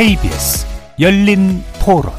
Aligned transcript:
KBS 0.00 0.66
열린 0.98 1.62
토론 1.84 2.10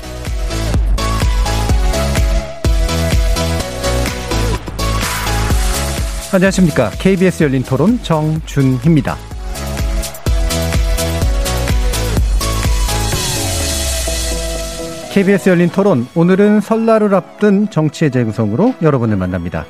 안녕하십니까. 6.32 6.92
KBS 6.92 7.42
열린 7.42 7.64
토론 7.64 7.98
정준희입니다. 8.04 9.16
KBS 15.12 15.50
열린 15.50 15.70
토론 15.70 16.06
오늘은 16.14 16.62
설날을 16.62 17.16
앞둔 17.16 17.68
정치의 17.68 18.12
재구성으로 18.12 18.76
여러분을 18.84 19.18
만납니다. 19.18 19.66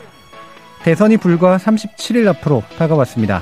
대선이 0.83 1.15
불과 1.15 1.55
37일 1.55 2.27
앞으로 2.27 2.61
다가왔습니다. 2.77 3.41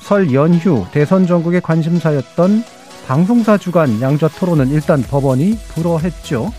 설 0.00 0.34
연휴 0.34 0.86
대선 0.90 1.28
전국의 1.28 1.60
관심사였던 1.60 2.81
방송사 3.06 3.58
주간 3.58 4.00
양자 4.00 4.28
토론은 4.28 4.68
일단 4.68 5.02
법원이 5.02 5.58
불허했죠. 5.74 6.52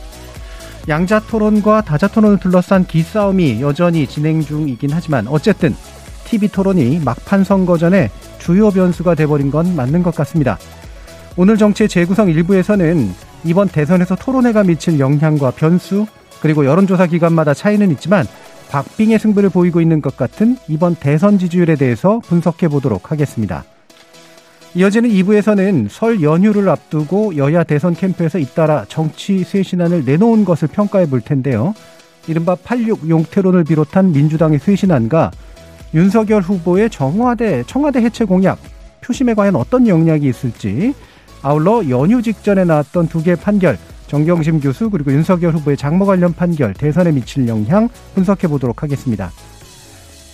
양자 0.90 1.22
토론과 1.22 1.82
다자 1.82 2.08
토론을 2.08 2.40
둘러싼 2.40 2.86
기싸움이 2.86 3.62
여전히 3.62 4.06
진행 4.06 4.42
중이긴 4.42 4.90
하지만 4.92 5.28
어쨌든 5.28 5.74
TV 6.26 6.50
토론이 6.50 7.00
막판 7.04 7.44
선거 7.44 7.78
전에 7.78 8.10
주요 8.40 8.70
변수가 8.70 9.16
돼버린 9.16 9.50
건 9.50 9.76
맞는 9.76 10.04
것 10.04 10.14
같습니다. 10.16 10.58
오늘 11.38 11.58
정치의 11.58 11.88
재구성 11.88 12.30
일부에서는 12.30 13.14
이번 13.46 13.70
대선에서 13.70 14.16
토론회가 14.16 14.64
미칠 14.64 15.00
영향과 15.00 15.52
변수 15.52 16.06
그리고 16.42 16.66
여론조사 16.66 17.08
기관마다 17.08 17.54
차이는 17.54 17.90
있지만 17.92 18.26
박빙의 18.70 19.20
승부를 19.20 19.50
보이고 19.50 19.80
있는 19.80 20.02
것 20.02 20.18
같은 20.18 20.58
이번 20.68 20.96
대선 20.96 21.40
지지율에 21.40 21.76
대해서 21.76 22.20
분석해 22.20 22.68
보도록 22.68 23.12
하겠습니다. 23.12 23.64
이어지는 24.76 25.10
2부에서는 25.12 25.88
설 25.88 26.24
연휴를 26.24 26.68
앞두고 26.68 27.38
여야 27.38 27.64
대선 27.64 27.94
캠프에서 27.94 28.40
잇따라 28.40 28.86
정치 28.88 29.44
쇄신안을 29.44 30.04
내놓은 30.04 30.46
것을 30.46 30.68
평가해 30.68 31.08
볼 31.10 31.22
텐데요. 31.22 31.76
이른바 32.28 32.56
86 32.56 33.08
용태론을 33.08 33.66
비롯한 33.66 34.12
민주당의 34.12 34.58
쇄신안과 34.58 35.30
윤석열 35.94 36.42
후보의 36.42 36.90
정화대, 36.90 37.64
청와대 37.68 38.02
해체 38.02 38.26
공약, 38.26 38.58
표심에 39.02 39.36
과연 39.36 39.56
어떤 39.56 39.88
영향이 39.88 40.28
있을지 40.28 40.96
아울러 41.44 41.88
연휴 41.90 42.24
직전에 42.24 42.64
나왔던 42.64 43.10
두 43.10 43.22
개의 43.22 43.36
판결, 43.36 43.78
정경심 44.08 44.60
교수 44.60 44.90
그리고 44.90 45.12
윤석열 45.12 45.54
후보의 45.54 45.78
장모 45.78 46.08
관련 46.08 46.34
판결, 46.34 46.74
대선에 46.74 47.12
미칠 47.12 47.48
영향 47.48 47.90
분석해 48.16 48.48
보도록 48.48 48.82
하겠습니다. 48.82 49.32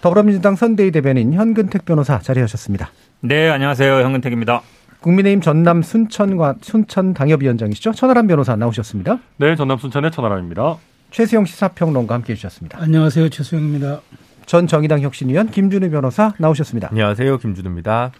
더불어민주당 0.00 0.54
선대위 0.54 0.92
대변인 0.92 1.32
현근택 1.32 1.84
변호사 1.84 2.18
자리하셨습니다. 2.20 2.90
네, 3.20 3.48
안녕하세요. 3.50 4.00
현근택입니다. 4.00 4.62
국민의힘 5.00 5.40
전남 5.40 5.82
순천과 5.82 6.56
순천 6.60 7.14
당협위원장이시죠. 7.14 7.92
천하람 7.92 8.26
변호사 8.26 8.56
나오셨습니다. 8.56 9.18
네, 9.38 9.56
전남 9.56 9.78
순천의 9.78 10.10
천하람입니다. 10.10 10.76
최수영 11.10 11.46
시사평론가 11.46 12.14
함께 12.14 12.32
해 12.32 12.36
주셨습니다. 12.36 12.78
안녕하세요. 12.80 13.28
최수영입니다. 13.28 14.00
전 14.46 14.66
정의당 14.66 15.00
혁신위원 15.00 15.50
김준우 15.50 15.90
변호사 15.90 16.32
나오셨습니다. 16.38 16.88
안녕하세요. 16.90 17.38
김준우입니다. 17.38 18.12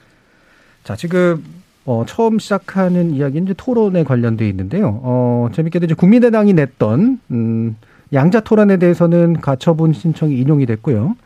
자, 0.84 0.96
지금 0.96 1.42
어, 1.84 2.04
처음 2.06 2.38
시작하는 2.38 3.12
이야기는 3.12 3.44
이제 3.44 3.54
토론에 3.56 4.04
관련돼 4.04 4.48
있는데요. 4.48 5.00
어, 5.02 5.48
재밌게도 5.52 5.86
이제 5.86 5.94
국민의당이 5.94 6.52
냈던 6.54 7.20
음, 7.30 7.76
양자 8.12 8.40
토론에 8.40 8.76
대해서는 8.78 9.40
가처분 9.40 9.92
신청이 9.92 10.36
인용이 10.38 10.66
됐고요. 10.66 11.16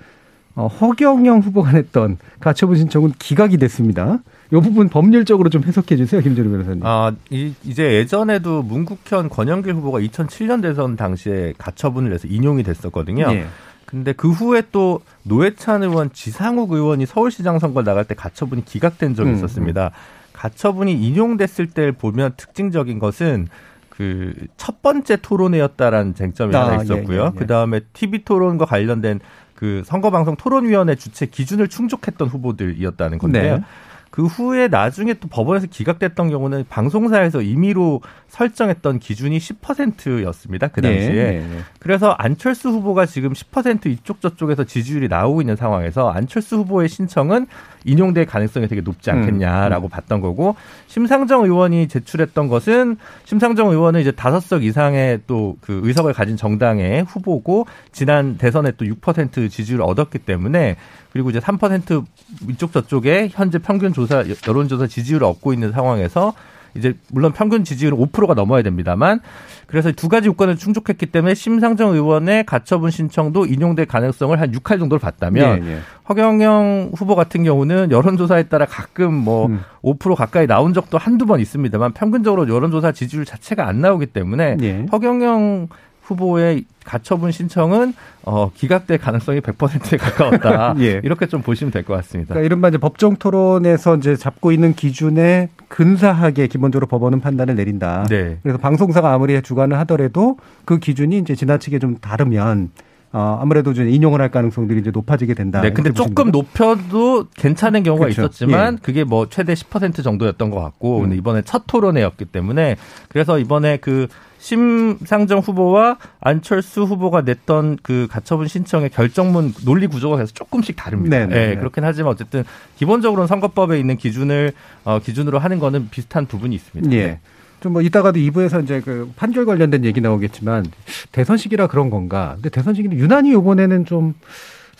어, 0.54 0.66
허경영 0.66 1.40
후보가 1.40 1.72
냈던 1.72 2.18
가처분 2.40 2.76
신청은 2.76 3.12
기각이 3.18 3.56
됐습니다. 3.56 4.18
이 4.52 4.56
부분 4.56 4.88
법률적으로 4.88 5.48
좀 5.48 5.64
해석해 5.64 5.96
주세요, 5.96 6.20
김준우 6.20 6.50
변호사님. 6.50 6.80
아, 6.84 7.12
이, 7.30 7.54
이제 7.64 7.94
예전에도 7.94 8.62
문국현 8.62 9.30
권영길 9.30 9.74
후보가 9.74 10.00
2007년 10.00 10.60
대선 10.60 10.96
당시에 10.96 11.54
가처분을 11.56 12.12
해서 12.12 12.28
인용이 12.28 12.62
됐었거든요. 12.62 13.32
예. 13.32 13.46
근데 13.86 14.12
그 14.12 14.30
후에 14.30 14.62
또 14.72 15.00
노회찬 15.22 15.82
의원, 15.82 16.12
지상욱 16.12 16.72
의원이 16.72 17.06
서울시장 17.06 17.58
선거 17.58 17.82
나갈 17.82 18.04
때 18.04 18.14
가처분이 18.14 18.64
기각된 18.64 19.14
적이 19.14 19.30
음, 19.30 19.36
있었습니다. 19.36 19.86
음. 19.86 19.91
가처분이 20.34 20.92
인용됐을 20.92 21.68
때 21.68 21.92
보면 21.92 22.32
특징적인 22.36 22.98
것은 22.98 23.48
그 23.88 24.32
첫 24.56 24.80
번째 24.80 25.16
토론회였다라는 25.16 26.14
쟁점이 26.14 26.54
아, 26.54 26.66
하나 26.66 26.82
있었고요. 26.82 27.20
예, 27.20 27.24
예, 27.24 27.30
예. 27.34 27.38
그 27.38 27.46
다음에 27.46 27.80
TV 27.92 28.24
토론과 28.24 28.64
관련된 28.64 29.20
그 29.62 29.82
선거방송 29.84 30.34
토론위원회 30.34 30.96
주최 30.96 31.26
기준을 31.26 31.68
충족했던 31.68 32.26
후보들이었다는 32.26 33.18
건데요. 33.18 33.58
네. 33.58 33.62
그 34.10 34.26
후에 34.26 34.66
나중에 34.66 35.14
또 35.14 35.28
법원에서 35.28 35.68
기각됐던 35.68 36.30
경우는 36.30 36.64
방송사에서 36.68 37.42
임의로 37.42 38.00
설정했던 38.26 38.98
기준이 38.98 39.38
10%였습니다. 39.38 40.66
그 40.66 40.82
당시에. 40.82 41.12
네, 41.12 41.30
네, 41.32 41.38
네. 41.38 41.58
그래서 41.78 42.10
안철수 42.10 42.70
후보가 42.70 43.06
지금 43.06 43.34
10% 43.34 43.86
이쪽 43.86 44.20
저쪽에서 44.20 44.64
지지율이 44.64 45.06
나오고 45.06 45.42
있는 45.42 45.54
상황에서 45.54 46.10
안철수 46.10 46.56
후보의 46.56 46.88
신청은 46.88 47.46
인용될 47.84 48.26
가능성이 48.26 48.69
되게 48.69 48.81
높지 48.81 49.10
음, 49.10 49.16
않겠냐라고 49.16 49.87
음, 49.87 49.88
음. 49.88 49.91
봤던 49.91 50.20
거고 50.20 50.56
심상정 50.87 51.44
의원이 51.44 51.88
제출했던 51.88 52.48
것은 52.48 52.97
심상정 53.25 53.70
의원은 53.70 54.00
이제 54.00 54.10
다섯 54.12 54.41
석 54.41 54.65
이상의 54.65 55.20
또 55.26 55.53
그 55.60 55.81
의석을 55.84 56.12
가진 56.12 56.37
정당의 56.37 57.04
후보고 57.04 57.66
지난 57.92 58.37
대선에 58.37 58.72
또 58.72 58.84
6% 58.84 59.50
지지율을 59.50 59.84
얻었기 59.84 60.19
때문에 60.19 60.76
그리고 61.12 61.31
이제 61.31 61.38
3% 61.38 62.04
이쪽 62.50 62.72
저쪽에 62.72 63.28
현재 63.31 63.59
평균 63.59 63.92
조사 63.92 64.25
여론조사 64.47 64.87
지지율을 64.87 65.26
얻고 65.26 65.53
있는 65.53 65.72
상황에서 65.72 66.34
이제 66.75 66.94
물론 67.10 67.33
평균 67.33 67.65
지지율은 67.65 67.99
5%가 67.99 68.34
넘어야 68.34 68.62
됩니다만 68.62 69.21
그래서 69.66 69.91
두 69.93 70.09
가지 70.09 70.28
요건을 70.28 70.57
충족했기 70.57 71.07
때문에 71.07 71.34
심상정 71.34 71.95
의원의 71.95 72.45
가처분 72.45 72.91
신청도 72.91 73.47
인용될 73.47 73.86
가능성을 73.86 74.39
한 74.41 74.53
6할 74.53 74.78
정도를 74.78 74.98
봤다면 74.98 75.65
예, 75.65 75.71
예. 75.71 75.78
허경영 76.09 76.92
후보 76.95 77.15
같은 77.15 77.45
경우는 77.45 77.91
여론조사에 77.91 78.45
따라 78.45 78.66
가끔 78.66 79.15
뭐 79.15 79.47
음. 79.47 79.60
5% 79.83 80.15
가까이 80.15 80.47
나온 80.47 80.74
적도 80.74 80.98
한두 80.98 81.27
번 81.27 81.41
있습니다만 81.41 81.92
평균적으로 81.92 82.48
여론조사 82.48 82.92
지지율 82.92 83.25
자체가 83.25 83.66
안 83.66 83.80
나오기 83.80 84.07
때문에 84.07 84.57
예. 84.60 84.86
허경영 84.92 85.68
후보의 86.03 86.65
가처분 86.84 87.31
신청은 87.31 87.95
어, 88.25 88.51
기각될 88.54 88.99
가능성이 88.99 89.41
100%에 89.41 89.97
가까웠다. 89.97 90.75
예. 90.83 91.01
이렇게 91.04 91.27
좀 91.27 91.43
보시면 91.43 91.71
될 91.71 91.84
것 91.84 91.95
같습니다. 91.95 92.34
그러니까 92.34 92.47
이른바 92.47 92.69
이제 92.69 92.78
법정 92.78 93.16
토론에서 93.16 93.97
이제 93.97 94.16
잡고 94.16 94.53
있는 94.53 94.75
기준에 94.75 95.49
근사하게 95.69 96.49
기본적으로 96.49 96.87
법원은 96.87 97.21
판단을 97.21 97.54
내린다. 97.54 98.07
네. 98.09 98.39
그래서 98.43 98.59
방송사가 98.59 99.13
아무리 99.13 99.41
주관을 99.43 99.78
하더라도 99.81 100.37
그 100.65 100.78
기준이 100.78 101.19
이제 101.19 101.34
지나치게 101.34 101.78
좀 101.78 101.97
다르면 101.99 102.71
어, 103.15 103.39
아무래도 103.43 103.75
좀 103.75 103.89
인용을 103.89 104.21
할 104.22 104.31
가능성들이 104.31 104.81
이제 104.81 104.91
높아지게 104.91 105.34
된다. 105.34 105.60
네, 105.60 105.71
근데 105.72 105.93
조금 105.93 106.31
높여도 106.31 107.27
괜찮은 107.34 107.83
경우가 107.83 108.07
그렇죠. 108.07 108.22
있었지만 108.22 108.75
예. 108.75 108.78
그게 108.83 109.04
뭐 109.04 109.28
최대 109.28 109.53
10% 109.53 110.03
정도였던 110.03 110.51
것 110.51 110.60
같고, 110.60 110.99
음. 110.99 111.03
근데 111.03 111.16
이번에 111.16 111.43
첫 111.43 111.65
토론회였기 111.66 112.25
때문에 112.27 112.77
그래서 113.09 113.39
이번에 113.39 113.77
그 113.77 114.07
심상정 114.42 115.39
후보와 115.39 115.98
안철수 116.21 116.83
후보가 116.83 117.21
냈던 117.22 117.78
그 117.80 118.09
가처분 118.10 118.48
신청의 118.48 118.91
결정문 118.91 119.54
논리 119.65 119.86
구조가 119.86 120.16
그래서 120.16 120.33
조금씩 120.33 120.74
다릅니다. 120.74 121.27
네, 121.27 121.50
네, 121.50 121.56
그렇긴 121.56 121.84
하지만 121.84 122.10
어쨌든 122.10 122.42
기본적으로는 122.77 123.28
선거법에 123.28 123.78
있는 123.78 123.97
기준을 123.97 124.53
어, 124.84 124.98
기준으로 124.98 125.39
하는 125.39 125.60
거는 125.60 125.91
비슷한 125.91 126.27
부분이 126.27 126.56
있습니다. 126.56 126.92
예. 126.92 127.21
좀뭐 127.60 127.83
이따가도 127.83 128.18
2부에서 128.18 128.65
이제 128.65 128.80
그 128.80 129.12
판결 129.15 129.47
관련된 129.47 129.84
얘기 129.84 130.00
나오겠지만 130.00 130.66
대선 131.12 131.36
시기라 131.36 131.68
그런 131.68 131.91
건가? 131.91 132.33
근데 132.34 132.48
대선 132.50 132.74
시기는 132.74 132.98
유난히 132.98 133.30
이번에는 133.30 133.84
좀 133.84 134.15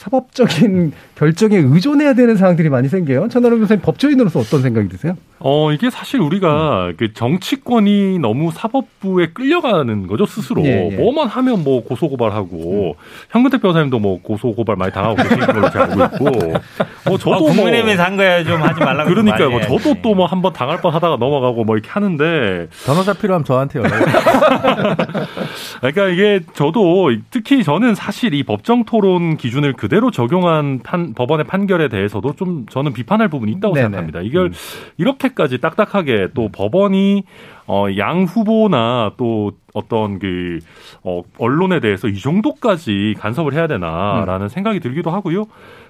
사법적인 0.03 0.93
결정에 1.15 1.57
의존해야 1.59 2.15
되는 2.15 2.37
상황들이 2.37 2.69
많이 2.69 2.89
생겨요. 2.89 3.29
천하람 3.29 3.61
교수님 3.61 3.81
법조인으로서 3.83 4.41
어떤 4.41 4.61
생각이 4.63 4.89
드세요? 4.89 5.17
어, 5.39 5.73
이게 5.73 5.91
사실 5.91 6.21
우리가 6.21 6.87
음. 6.87 6.95
그 6.97 7.13
정치권이 7.13 8.19
너무 8.19 8.51
사법부에 8.53 9.29
끌려가는 9.33 10.07
거죠, 10.09 10.27
스스로. 10.27 10.65
예, 10.65 10.91
예. 10.93 10.97
뭐만 10.97 11.29
하면 11.29 11.63
뭐 11.65 11.83
고소 11.85 12.09
고발하고, 12.09 12.97
음. 12.99 13.05
현근택 13.31 13.61
변호사님도 13.63 13.99
뭐 13.99 14.21
고소 14.23 14.55
고발 14.55 14.77
많이 14.77 14.93
당하고 14.93 15.17
계신 15.17 15.39
걸로 15.39 15.69
알고 15.69 16.05
있고, 16.05 16.25
뭐 17.07 17.19
저도. 17.19 17.37
어, 17.37 17.39
국민의힘에서 17.45 18.03
한 18.03 18.17
거야 18.17 18.43
좀 18.45 18.63
하지 18.63 18.81
말라고. 18.81 19.09
그러니까요. 19.11 19.51
뭐 19.51 19.61
저도 19.61 19.95
또 20.03 20.13
뭐 20.13 20.27
한번 20.27 20.53
당할 20.53 20.81
뻔 20.83 20.93
하다가 20.93 21.17
넘어가고 21.17 21.65
뭐 21.65 21.77
이렇게 21.77 21.89
하는데. 21.91 22.69
변호사 22.85 23.13
필요하면 23.15 23.45
저한테 23.45 23.79
연락 23.79 23.93
그러니까 25.81 26.09
이게 26.09 26.41
저도 26.53 27.11
특히 27.31 27.65
저는 27.65 27.95
사실 27.95 28.35
이 28.35 28.43
법정 28.43 28.85
토론 28.85 29.37
기준을 29.39 29.73
그 29.73 29.89
대로 29.93 30.11
적용한 30.11 30.81
판, 30.83 31.13
법원의 31.15 31.47
판결에 31.47 31.89
대해서도 31.89 32.35
좀 32.35 32.67
저는 32.67 32.93
비판할 32.93 33.29
부분이 33.29 33.53
있다고 33.53 33.75
네네. 33.75 33.85
생각합니다. 33.85 34.21
이걸 34.23 34.47
음. 34.47 34.53
이렇게 34.97 35.23
이렇게까지 35.23 35.59
딱딱하게 35.59 36.29
또 36.35 36.49
법원이 36.49 37.25
어, 37.67 37.87
양 37.99 38.25
후보나 38.25 39.13
또 39.17 39.53
어떤 39.73 40.19
그, 40.19 40.59
어, 41.03 41.23
언론에 41.39 41.81
대해서 41.81 42.09
이 42.09 42.19
정도까지 42.19 43.15
간섭을 43.19 43.55
해야 43.55 43.67
되나라는 43.67 44.47
음. 44.47 44.49
생각이 44.49 44.81
들기도 44.81 45.11
하고요. 45.11 45.47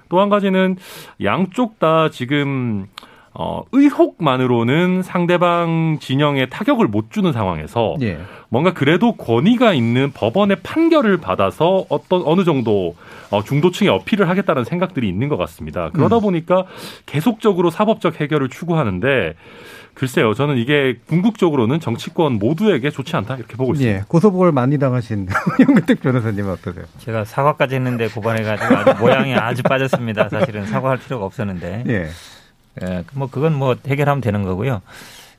또 0.09 0.19
한 0.19 0.29
가지는 0.29 0.75
양쪽 1.23 1.79
다 1.79 2.09
지금 2.09 2.85
어, 3.33 3.63
의혹만으로는 3.71 5.01
상대방 5.01 5.97
진영에 5.99 6.47
타격을 6.47 6.87
못 6.87 7.09
주는 7.09 7.31
상황에서 7.31 7.95
예. 8.01 8.19
뭔가 8.49 8.73
그래도 8.73 9.13
권위가 9.13 9.73
있는 9.73 10.11
법원의 10.11 10.57
판결을 10.61 11.17
받아서 11.17 11.85
어떤 11.89 12.21
어느 12.25 12.43
정도 12.43 12.95
어, 13.33 13.43
중도층에 13.43 13.87
어필을 13.87 14.29
하겠다는 14.29 14.63
생각들이 14.63 15.09
있는 15.09 15.27
것 15.27 15.37
같습니다. 15.37 15.89
그러다 15.91 16.17
음. 16.17 16.21
보니까 16.21 16.65
계속적으로 17.07 17.71
사법적 17.71 18.21
해결을 18.21 18.49
추구하는데 18.49 19.33
글쎄요, 19.95 20.33
저는 20.35 20.57
이게 20.57 20.97
궁극적으로는 21.07 21.79
정치권 21.79 22.33
모두에게 22.33 22.91
좋지 22.91 23.15
않다 23.15 23.35
이렇게 23.35 23.55
보고 23.55 23.73
있습니다. 23.73 23.99
예, 23.99 24.03
고소복을 24.07 24.51
많이 24.51 24.77
당하신 24.77 25.27
영근택 25.59 26.01
변호사님 26.01 26.47
어떠세요? 26.47 26.85
제가 26.99 27.25
사과까지 27.25 27.75
했는데 27.75 28.07
고반해가지고 28.07 28.75
아주 28.75 28.99
모양이 28.99 29.33
아주 29.33 29.63
빠졌습니다. 29.63 30.29
사실은 30.29 30.65
사과할 30.67 30.99
필요가 30.99 31.25
없었는데. 31.25 31.83
예. 31.87 32.07
예, 32.81 33.03
뭐 33.13 33.29
그건 33.29 33.53
뭐 33.55 33.75
해결하면 33.87 34.21
되는 34.21 34.43
거고요. 34.43 34.81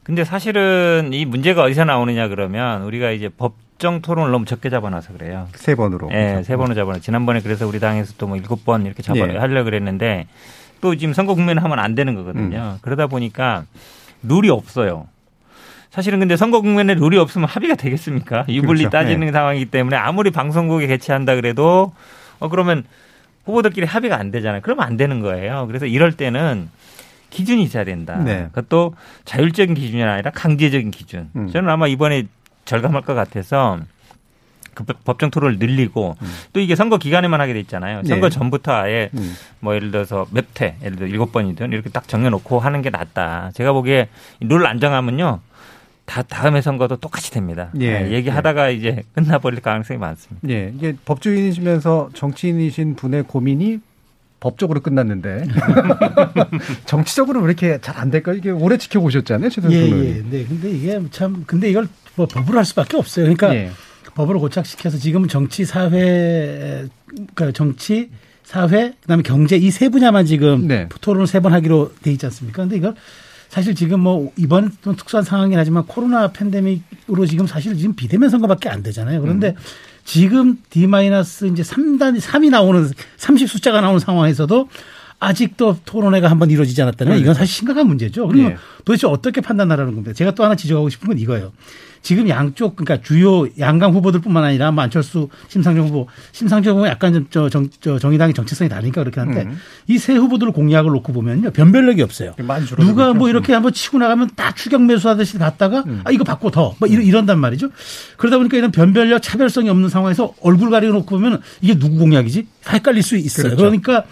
근데 0.05 0.25
사실은 0.25 1.11
이 1.13 1.25
문제가 1.25 1.63
어디서 1.63 1.85
나오느냐 1.85 2.29
그러면 2.29 2.83
우리가 2.83 3.11
이제 3.11 3.29
법 3.29 3.55
정 3.79 4.01
토론을 4.01 4.31
너무 4.31 4.45
적게 4.45 4.71
잡아놔서 4.71 5.13
그래요. 5.15 5.49
세 5.55 5.75
번으로. 5.75 6.09
예, 6.13 6.29
그렇죠. 6.33 6.43
세 6.45 6.57
번으로 6.57 6.75
잡아놔. 6.75 6.99
지난번에 7.01 7.41
그래서 7.41 7.67
우리 7.67 7.81
당에서 7.81 8.15
또 8.19 8.27
뭐 8.29 8.37
일곱 8.37 8.65
번 8.65 8.87
이렇게 8.87 9.03
잡아 9.03 9.19
예. 9.19 9.37
하려고 9.37 9.65
그랬는데 9.65 10.27
또 10.81 10.95
지금 10.97 11.13
선거 11.15 11.35
국면을 11.35 11.63
하면 11.65 11.79
안 11.79 11.95
되는 11.95 12.15
거거든요. 12.15 12.57
음. 12.75 12.79
그러다 12.83 13.07
보니까 13.09 13.65
룰이 14.23 14.49
없어요. 14.51 15.07
사실은 15.91 16.19
근데 16.19 16.37
선거 16.37 16.61
국면에 16.61 16.95
룰이 16.95 17.19
없으면 17.19 17.49
합의가 17.49 17.75
되겠습니까? 17.77 18.47
유불리 18.49 18.81
그렇죠. 18.81 18.91
따지는 18.91 19.27
네. 19.27 19.33
상황이기 19.33 19.67
때문에 19.67 19.97
아무리 19.97 20.31
방송국에 20.31 20.87
개최한다 20.87 21.35
그래도 21.37 21.93
어 22.41 22.49
그러면 22.49 22.85
후보들끼리 23.45 23.87
합의가 23.87 24.17
안 24.17 24.31
되잖아요. 24.31 24.61
그러면 24.63 24.87
안 24.87 24.97
되는 24.97 25.21
거예요. 25.21 25.67
그래서 25.67 25.87
이럴 25.87 26.13
때는 26.13 26.69
기준이 27.31 27.63
있어야 27.65 27.85
된다. 27.85 28.17
네. 28.19 28.49
그것도 28.53 28.95
자율적인 29.25 29.75
기준이 29.75 30.03
아니라 30.03 30.31
강제적인 30.31 30.91
기준. 30.91 31.31
음. 31.37 31.49
저는 31.53 31.69
아마 31.69 31.87
이번에 31.87 32.25
절감할 32.65 33.03
것 33.03 33.15
같아서 33.15 33.79
그 34.75 34.83
법정 34.85 35.31
토론을 35.31 35.59
늘리고 35.59 36.17
음. 36.21 36.27
또 36.53 36.59
이게 36.59 36.75
선거 36.75 36.99
기간에만 36.99 37.41
하게 37.41 37.53
돼 37.53 37.61
있잖아요. 37.61 38.03
선거 38.05 38.29
네. 38.29 38.35
전부터 38.35 38.73
아예 38.73 39.09
음. 39.15 39.35
뭐 39.61 39.75
예를 39.77 39.93
들어서 39.93 40.27
몇 40.33 40.47
회, 40.61 40.77
예를 40.83 40.97
들어 40.97 41.07
일곱 41.07 41.31
번이든 41.31 41.73
이렇게 41.73 41.91
딱 41.91 42.09
정해놓고 42.09 42.59
하는 42.59 42.83
게 42.83 42.91
낫다. 42.91 43.53
제가 43.55 43.73
보기에 43.73 44.09
룰 44.41 44.67
안 44.67 44.81
정하면요. 44.81 45.41
다 46.07 46.23
다음에 46.23 46.61
선거도 46.61 46.97
똑같이 46.97 47.31
됩니다. 47.31 47.71
예. 47.81 48.01
네, 48.01 48.11
얘기하다가 48.13 48.73
예. 48.73 48.75
이제 48.75 49.03
끝나버릴 49.15 49.61
가능성이 49.61 49.99
많습니다. 49.99 50.49
예. 50.51 50.73
이게 50.77 50.97
법조인이시면서 51.05 52.11
정치인이신 52.13 52.97
분의 52.97 53.23
고민이 53.23 53.79
법적으로 54.41 54.81
끝났는데 54.81 55.45
정치적으로 56.85 57.41
왜 57.41 57.47
이렇게 57.47 57.79
잘 57.81 57.95
안 57.97 58.11
될까? 58.11 58.33
이게 58.33 58.51
오래 58.51 58.77
지켜보셨잖아요, 58.77 59.49
최선 59.51 59.73
예, 59.73 59.77
예. 59.77 60.23
네, 60.29 60.45
근데 60.45 60.71
이게 60.71 61.01
참 61.11 61.45
근데 61.47 61.71
이걸 61.71 61.89
뭐 62.17 62.27
법으로 62.27 62.59
할 62.59 62.65
수밖에 62.65 62.97
없어요. 62.97 63.25
그러니까 63.25 63.55
예. 63.55 63.71
법으로 64.15 64.41
고착시켜서 64.41 64.99
지금은 64.99 65.29
정치 65.29 65.65
사회 65.65 66.87
그러니까 67.35 67.53
정치 67.53 68.11
사회 68.45 68.93
그다음에 69.03 69.23
경제 69.23 69.57
이 69.57 69.71
세 69.71 69.89
분야만 69.89 70.27
지금 70.27 70.67
네. 70.69 70.89
토론을 71.01 71.27
세 71.27 71.41
번 71.41 71.53
하기로 71.53 71.93
돼 72.03 72.13
있지 72.13 72.27
않습니까? 72.27 72.63
근데 72.63 72.77
이걸 72.77 72.95
사실 73.49 73.75
지금 73.75 74.01
뭐 74.01 74.33
이번 74.37 74.71
좀 74.83 74.97
특수한 74.97 75.25
상황이긴 75.25 75.59
하지만 75.59 75.85
코로나 75.87 76.33
팬데믹으로 76.33 77.27
지금 77.27 77.47
사실 77.47 77.77
지금 77.77 77.95
비대면 77.95 78.29
선거밖에 78.31 78.69
안 78.69 78.83
되잖아요. 78.83 79.21
그런데 79.21 79.49
음. 79.51 79.55
지금 80.05 80.59
D 80.71 80.87
마이너스 80.87 81.47
이제 81.47 81.63
3단 81.63 82.21
3이 82.21 82.51
나오는 82.51 82.91
30 83.17 83.49
숫자가 83.49 83.81
나오는 83.81 83.99
상황에서도 84.01 84.69
아직도 85.21 85.79
토론회가 85.87 86.29
한번 86.31 86.51
이루어지지 86.51 86.83
않았다는 86.83 87.19
이건 87.21 87.35
사실 87.35 87.55
심각한 87.55 87.87
문제죠. 87.87 88.27
그리고 88.29 88.49
네. 88.51 88.57
도대체 88.85 89.07
어떻게 89.07 89.41
판단하라는 89.41 89.93
겁니다. 89.95 90.13
제가 90.13 90.33
또 90.33 90.45
하나 90.45 90.55
지적하고 90.57 90.89
싶은 90.91 91.09
건 91.09 91.19
이거예요. 91.19 91.53
지금 92.05 92.29
양쪽 92.29 92.77
그러니까 92.77 93.05
주요 93.05 93.49
양강 93.59 93.95
후보들뿐만 93.95 94.45
아니라 94.45 94.71
뭐 94.71 94.85
안철수 94.85 95.31
심상정 95.49 95.87
후보 95.89 96.07
심상정 96.33 96.77
후보 96.77 96.87
약간 96.87 97.27
좀저 97.31 97.99
정의당의 97.99 98.35
정체성이 98.35 98.69
다르니까 98.69 99.03
그렇게 99.03 99.21
하는데 99.21 99.43
음. 99.45 99.59
이세 99.87 100.15
후보들 100.15 100.53
공약을 100.53 100.91
놓고 100.93 101.15
보면요 101.15 101.51
변별력이 101.51 102.03
없어요. 102.03 102.35
누가 102.85 103.15
뭐 103.15 103.31
이렇게 103.31 103.55
한번 103.55 103.73
치고 103.73 103.99
나가면 103.99 104.31
다 104.37 104.53
추격 104.55 104.83
매수하듯이 104.85 105.39
갔다가 105.39 105.83
음. 105.87 106.03
아 106.05 106.11
이거 106.11 106.25
받고 106.25 106.51
더뭐 106.51 106.77
이런 106.89 107.03
이런단 107.03 107.41
말이죠. 107.41 107.71
그러다 108.19 108.37
보니까 108.37 108.59
이런 108.59 108.71
변별력 108.71 109.23
차별성이 109.23 109.71
없는 109.71 109.89
상황에서 109.89 110.35
얼굴 110.43 110.69
가리고 110.69 110.93
놓고 110.93 111.07
보면 111.07 111.41
이게 111.63 111.79
누구 111.79 111.97
공약이지 111.97 112.47
헷갈릴 112.69 113.03
수 113.03 113.17
있어요. 113.17 113.45
그렇죠. 113.45 113.57
그러니까 113.57 114.05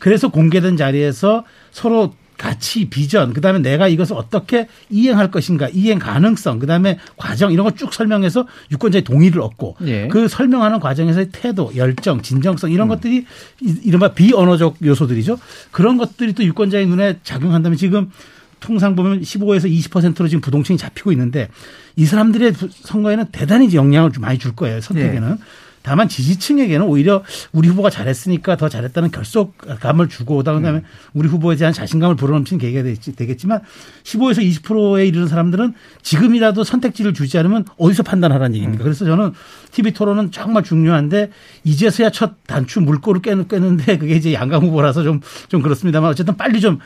그래서 0.00 0.28
공개된 0.28 0.76
자리에서 0.76 1.44
서로 1.70 2.12
가치, 2.36 2.88
비전, 2.88 3.32
그 3.32 3.40
다음에 3.40 3.58
내가 3.60 3.88
이것을 3.88 4.16
어떻게 4.16 4.68
이행할 4.90 5.30
것인가, 5.30 5.68
이행 5.68 5.98
가능성, 5.98 6.58
그 6.58 6.66
다음에 6.66 6.98
과정 7.16 7.52
이런 7.52 7.64
거쭉 7.64 7.92
설명해서 7.92 8.46
유권자의 8.70 9.04
동의를 9.04 9.40
얻고 9.40 9.76
예. 9.86 10.08
그 10.08 10.28
설명하는 10.28 10.80
과정에서의 10.80 11.30
태도, 11.32 11.72
열정, 11.76 12.22
진정성 12.22 12.70
이런 12.70 12.86
음. 12.86 12.90
것들이 12.90 13.24
이른바 13.82 14.12
비언어적 14.12 14.76
요소들이죠. 14.84 15.38
그런 15.70 15.96
것들이 15.96 16.34
또 16.34 16.44
유권자의 16.44 16.86
눈에 16.86 17.18
작용한다면 17.22 17.78
지금 17.78 18.10
통상 18.60 18.96
보면 18.96 19.20
15에서 19.20 19.70
20%로 19.70 20.28
지금 20.28 20.40
부동층이 20.40 20.78
잡히고 20.78 21.12
있는데 21.12 21.48
이 21.94 22.04
사람들의 22.04 22.54
선거에는 22.70 23.26
대단히 23.32 23.72
영향을 23.74 24.12
좀 24.12 24.22
많이 24.22 24.38
줄 24.38 24.54
거예요, 24.54 24.80
선택에는. 24.80 25.30
예. 25.30 25.65
다만 25.86 26.08
지지층에게는 26.08 26.86
오히려 26.86 27.22
우리 27.52 27.68
후보가 27.68 27.90
잘했으니까 27.90 28.56
더 28.56 28.68
잘했다는 28.68 29.10
결속감을 29.10 30.08
주고 30.08 30.36
그다음에 30.36 30.68
음. 30.68 30.82
우리 31.14 31.28
후보에 31.28 31.56
대한 31.56 31.72
자신감을 31.72 32.16
불어넘치는 32.16 32.60
계기가 32.60 32.82
되겠지만 33.16 33.60
15에서 34.04 34.38
20%에 34.38 35.06
이르는 35.06 35.28
사람들은 35.28 35.74
지금이라도 36.02 36.64
선택지를 36.64 37.14
주지 37.14 37.38
않으면 37.38 37.64
어디서 37.78 38.02
판단하라는 38.02 38.54
얘기입니까? 38.56 38.82
음. 38.82 38.84
그래서 38.84 39.04
저는 39.04 39.32
TV 39.72 39.92
토론은 39.92 40.30
정말 40.30 40.62
중요한데 40.62 41.30
이제서야 41.64 42.10
첫 42.10 42.34
단추 42.46 42.80
물꼬를 42.80 43.22
깨는데 43.22 43.98
그게 43.98 44.16
이제 44.16 44.32
양강 44.32 44.62
후보라서 44.62 45.02
좀, 45.02 45.20
좀 45.48 45.62
그렇습니다만 45.62 46.10
어쨌든 46.10 46.36
빨리 46.36 46.60
좀 46.60 46.78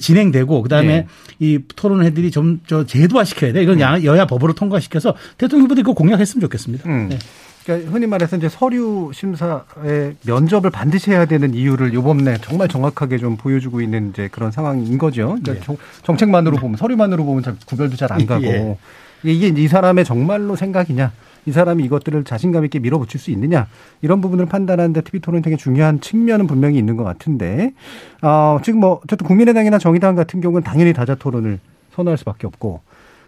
진행되고 0.00 0.62
그다음에 0.62 0.88
네. 0.88 1.06
이 1.38 1.58
토론회들이 1.74 2.30
좀 2.30 2.52
저 2.66 2.84
제도화 2.86 3.24
시켜야 3.24 3.52
돼. 3.52 3.62
이건 3.62 3.80
음. 3.80 4.04
여야 4.04 4.26
법으로 4.26 4.54
통과시켜서 4.54 5.14
대통령 5.38 5.64
후보들이 5.64 5.84
그 5.84 5.92
공약했으면 5.94 6.40
좋겠습니다. 6.40 6.88
음. 6.88 7.08
네. 7.10 7.18
그러니까 7.64 7.90
흔히 7.90 8.06
말해서 8.06 8.36
이제 8.36 8.48
서류 8.48 9.10
심사에 9.14 10.14
면접을 10.26 10.70
반드시 10.70 11.10
해야 11.10 11.24
되는 11.26 11.54
이유를 11.54 11.94
요번에 11.94 12.38
정말 12.38 12.68
정확하게 12.68 13.18
좀 13.18 13.36
보여주고 13.36 13.80
있는 13.80 14.10
이제 14.10 14.28
그런 14.30 14.50
상황인 14.50 14.98
거죠. 14.98 15.36
그러니까 15.42 15.64
네. 15.66 15.78
정, 16.02 16.16
책만으로 16.16 16.56
보면 16.56 16.76
서류만으로 16.76 17.24
보면 17.24 17.42
잘 17.42 17.56
구별도 17.66 17.96
잘 17.96 18.12
안 18.12 18.26
가고 18.26 18.44
예. 18.44 18.76
이게 19.24 19.48
이 19.48 19.68
사람의 19.68 20.04
정말로 20.04 20.56
생각이냐, 20.56 21.12
이 21.46 21.52
사람이 21.52 21.84
이것들을 21.84 22.24
자신감 22.24 22.64
있게 22.64 22.78
밀어붙일 22.80 23.20
수 23.20 23.30
있느냐 23.30 23.68
이런 24.02 24.20
부분을 24.20 24.46
판단하는데 24.46 25.00
TV 25.02 25.20
토론이 25.20 25.42
되게 25.42 25.56
중요한 25.56 26.00
측면은 26.00 26.46
분명히 26.46 26.76
있는 26.78 26.96
것 26.96 27.04
같은데 27.04 27.72
어, 28.20 28.58
지금 28.62 28.80
뭐 28.80 29.00
어쨌든 29.04 29.26
국민의당이나 29.26 29.78
정의당 29.78 30.14
같은 30.16 30.40
경우는 30.40 30.62
당연히 30.62 30.92
다자 30.92 31.14
토론을 31.14 31.58
선호할 31.94 32.18
수밖에 32.18 32.46
없고 32.46 32.80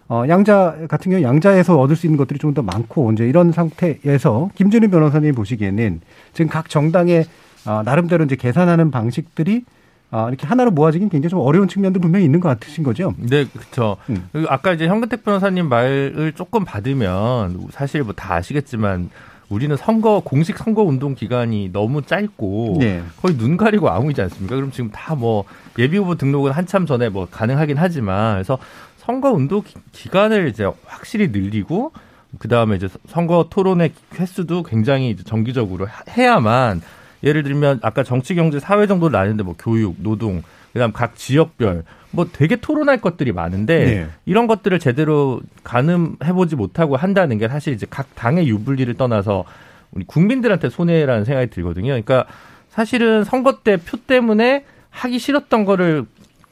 어, 0.08 0.24
양자 0.28 0.76
같은 0.88 1.10
경우 1.10 1.22
양자에서 1.22 1.78
얻을 1.80 1.96
수 1.96 2.06
있는 2.06 2.16
것들이 2.18 2.38
좀 2.38 2.54
더 2.54 2.62
많고 2.62 3.10
이제 3.12 3.26
이런 3.26 3.50
상태에서 3.52 4.50
김준일 4.54 4.90
변호사님 4.90 5.34
보시기에는 5.34 6.00
지금 6.34 6.48
각 6.50 6.68
정당의 6.68 7.24
어, 7.66 7.82
나름대로 7.84 8.24
이제 8.24 8.36
계산하는 8.36 8.90
방식들이 8.90 9.64
아, 10.10 10.28
이렇게 10.28 10.46
하나로 10.46 10.70
모아지긴 10.70 11.08
굉장히 11.08 11.30
좀 11.30 11.40
어려운 11.40 11.66
측면도 11.66 11.98
분명히 11.98 12.24
있는 12.24 12.38
것 12.38 12.48
같으신 12.50 12.84
거죠? 12.84 13.14
네, 13.18 13.44
그렇죠. 13.46 13.96
음. 14.10 14.28
아까 14.48 14.72
이제 14.72 14.86
현근택 14.86 15.24
변호사님 15.24 15.68
말을 15.68 16.34
조금 16.36 16.64
받으면 16.64 17.66
사실 17.72 18.02
뭐 18.04 18.12
다 18.12 18.34
아시겠지만 18.34 19.10
우리는 19.48 19.76
선거 19.76 20.20
공식 20.24 20.56
선거 20.56 20.82
운동 20.82 21.14
기간이 21.16 21.70
너무 21.72 22.02
짧고 22.02 22.76
네. 22.78 23.02
거의 23.20 23.36
눈 23.36 23.56
가리고 23.56 23.90
아웅이지 23.90 24.22
않습니까? 24.22 24.54
그럼 24.54 24.70
지금 24.70 24.90
다 24.92 25.14
뭐 25.16 25.44
예비 25.80 25.96
후보 25.96 26.14
등록은 26.14 26.52
한참 26.52 26.86
전에 26.86 27.08
뭐 27.08 27.26
가능하긴 27.28 27.76
하지만 27.76 28.34
그래서 28.34 28.58
선거 29.04 29.30
운동 29.32 29.62
기간을 29.92 30.48
이제 30.48 30.66
확실히 30.86 31.28
늘리고 31.28 31.92
그 32.38 32.48
다음에 32.48 32.76
이제 32.76 32.88
선거 33.06 33.46
토론의 33.50 33.92
횟수도 34.18 34.62
굉장히 34.62 35.14
정기적으로 35.16 35.86
해야만 36.16 36.80
예를 37.22 37.42
들면 37.42 37.80
아까 37.82 38.02
정치, 38.02 38.34
경제, 38.34 38.58
사회 38.58 38.86
정도를 38.86 39.18
나는데 39.18 39.42
뭐 39.42 39.54
교육, 39.58 39.96
노동, 39.98 40.42
그다음 40.72 40.92
각 40.92 41.16
지역별 41.16 41.84
뭐 42.10 42.26
되게 42.32 42.56
토론할 42.56 43.00
것들이 43.00 43.32
많은데 43.32 43.84
네. 43.84 44.06
이런 44.24 44.46
것들을 44.46 44.78
제대로 44.78 45.40
가늠해 45.62 46.32
보지 46.32 46.56
못하고 46.56 46.96
한다는 46.96 47.38
게 47.38 47.48
사실 47.48 47.74
이제 47.74 47.86
각 47.88 48.14
당의 48.14 48.48
유불리를 48.48 48.92
떠나서 48.94 49.44
우리 49.92 50.04
국민들한테 50.04 50.70
손해라는 50.70 51.24
생각이 51.24 51.50
들거든요. 51.50 51.88
그러니까 51.88 52.24
사실은 52.70 53.24
선거 53.24 53.58
때 53.62 53.76
표 53.76 53.96
때문에 53.96 54.64
하기 54.90 55.18
싫었던 55.18 55.64
거를 55.64 56.06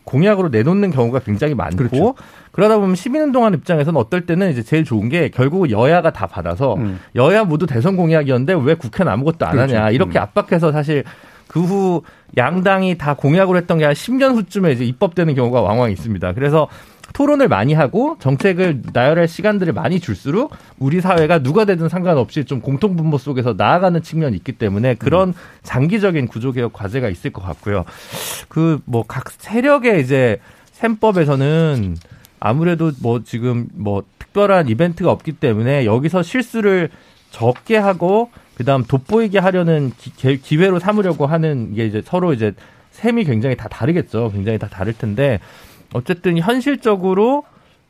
공약으로 0.05 0.49
내놓는 0.49 0.91
경우가 0.91 1.21
굉장히 1.21 1.55
많고 1.55 1.77
그렇죠. 1.77 2.15
그러다 2.51 2.79
보면 2.79 2.95
시민운동하는 2.97 3.59
입장에서는 3.59 3.99
어떨 3.99 4.27
때는 4.27 4.51
이제 4.51 4.63
제일 4.63 4.85
좋은 4.85 5.09
게 5.09 5.29
결국 5.31 5.71
여야가 5.71 6.13
다 6.13 6.27
받아서 6.27 6.75
음. 6.75 7.01
여야 7.15 7.45
모두 7.45 7.67
대선 7.67 7.97
공약이었는데 7.97 8.55
왜 8.65 8.75
국회는 8.75 9.11
아무것도 9.11 9.47
안 9.47 9.53
그렇죠. 9.53 9.77
하냐 9.77 9.91
이렇게 9.91 10.19
음. 10.19 10.23
압박해서 10.23 10.73
사실 10.73 11.05
그 11.49 11.61
후 11.61 12.03
양당이 12.39 12.97
다 12.97 13.15
공약으로 13.15 13.59
했던 13.59 13.77
게 13.79 13.85
한 13.85 13.93
10년 13.93 14.35
후쯤에 14.35 14.73
이제 14.73 14.85
입법되는 14.85 15.35
경우가 15.35 15.61
왕왕 15.61 15.91
있습니다. 15.91 16.33
그래서 16.33 16.67
토론을 17.13 17.49
많이 17.49 17.75
하고 17.75 18.17
정책을 18.21 18.83
나열할 18.93 19.29
시간들을 19.29 19.73
많이 19.73 20.01
줄수록 20.01 20.55
우리 20.79 21.01
사회가 21.01 21.41
누가 21.41 21.65
되든 21.65 21.89
상관없이 21.89 22.45
좀 22.45 22.61
공통 22.61 22.97
분모 22.97 23.19
속에서 23.19 23.55
나아가는 23.57 24.01
측면이 24.03 24.37
있기 24.39 24.53
때문에 24.53 24.95
그런 24.95 25.31
음. 25.31 25.35
장기적인 25.63 26.27
구조 26.29 26.53
개혁 26.53 26.73
과제가 26.73 27.09
있을 27.09 27.33
것 27.33 27.43
같고요. 27.43 27.85
그 28.49 28.81
뭐 28.87 29.05
각 29.07 29.31
세력의 29.31 30.01
이제 30.03 30.39
셈법에서는 30.73 31.97
아무래도 32.41 32.93
뭐 33.01 33.23
지금 33.25 33.69
뭐 33.75 34.03
특별한 34.19 34.69
이벤트가 34.69 35.11
없기 35.13 35.33
때문에 35.33 35.85
여기서 35.85 36.23
실수를 36.23 36.89
적게 37.31 37.77
하고 37.77 38.31
그다음 38.57 38.85
돋보이게 38.85 39.39
하려는 39.39 39.93
기, 39.97 40.57
회로 40.57 40.79
삼으려고 40.79 41.27
하는 41.27 41.75
게 41.75 41.87
이제 41.87 42.03
서로 42.05 42.33
이제 42.33 42.53
셈이 42.91 43.25
굉장히 43.25 43.57
다 43.57 43.69
다르겠죠. 43.69 44.31
굉장히 44.33 44.59
다 44.59 44.69
다를 44.69 44.93
텐데 44.93 45.41
어쨌든 45.95 46.39
현실적으로 46.39 47.45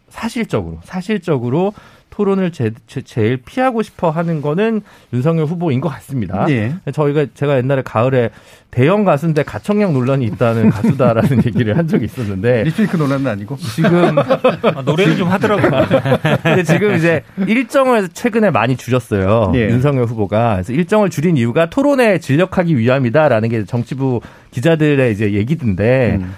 사실적으로 0.09 0.79
사실적으로 0.85 1.73
토론을 2.13 2.53
제, 2.53 2.73
제, 2.87 3.23
일 3.23 3.39
피하고 3.39 3.83
싶어 3.83 4.11
하는 4.11 4.43
거는 4.43 4.83
윤석열 5.15 5.47
후보인 5.47 5.81
것 5.81 5.89
같습니다. 5.89 6.45
네. 6.45 6.75
저희가 6.93 7.27
제가 7.35 7.57
옛날에 7.57 7.81
가을에 7.83 8.29
대형 8.71 9.05
가수인데 9.05 9.43
가청력 9.43 9.93
논란이 9.93 10.27
있다는 10.27 10.69
가수다라는 10.71 11.45
얘기를 11.47 11.77
한 11.77 11.89
적이 11.89 12.05
있었는데 12.05 12.65
리필크 12.65 12.99
논란은 12.99 13.27
아니고 13.31 13.57
지금 13.57 14.19
아, 14.19 14.83
노래를 14.85 15.17
좀 15.17 15.29
하더라고요. 15.29 15.87
근데 16.43 16.63
지금 16.65 16.95
이제 16.95 17.23
일정을 17.47 18.11
최근에 18.11 18.51
많이 18.51 18.77
줄였어요. 18.77 19.51
네. 19.55 19.71
윤석열 19.71 20.05
후보가 20.05 20.55
그래서 20.57 20.75
일정을 20.75 21.09
줄인 21.09 21.39
이유가 21.39 21.71
토론에 21.71 22.19
진력하기 22.19 22.77
위함이다라는 22.77 23.49
게 23.49 23.65
정치부 23.65 24.21
기자들의 24.51 25.13
이제 25.13 25.33
얘기던데. 25.33 26.19
음. 26.21 26.35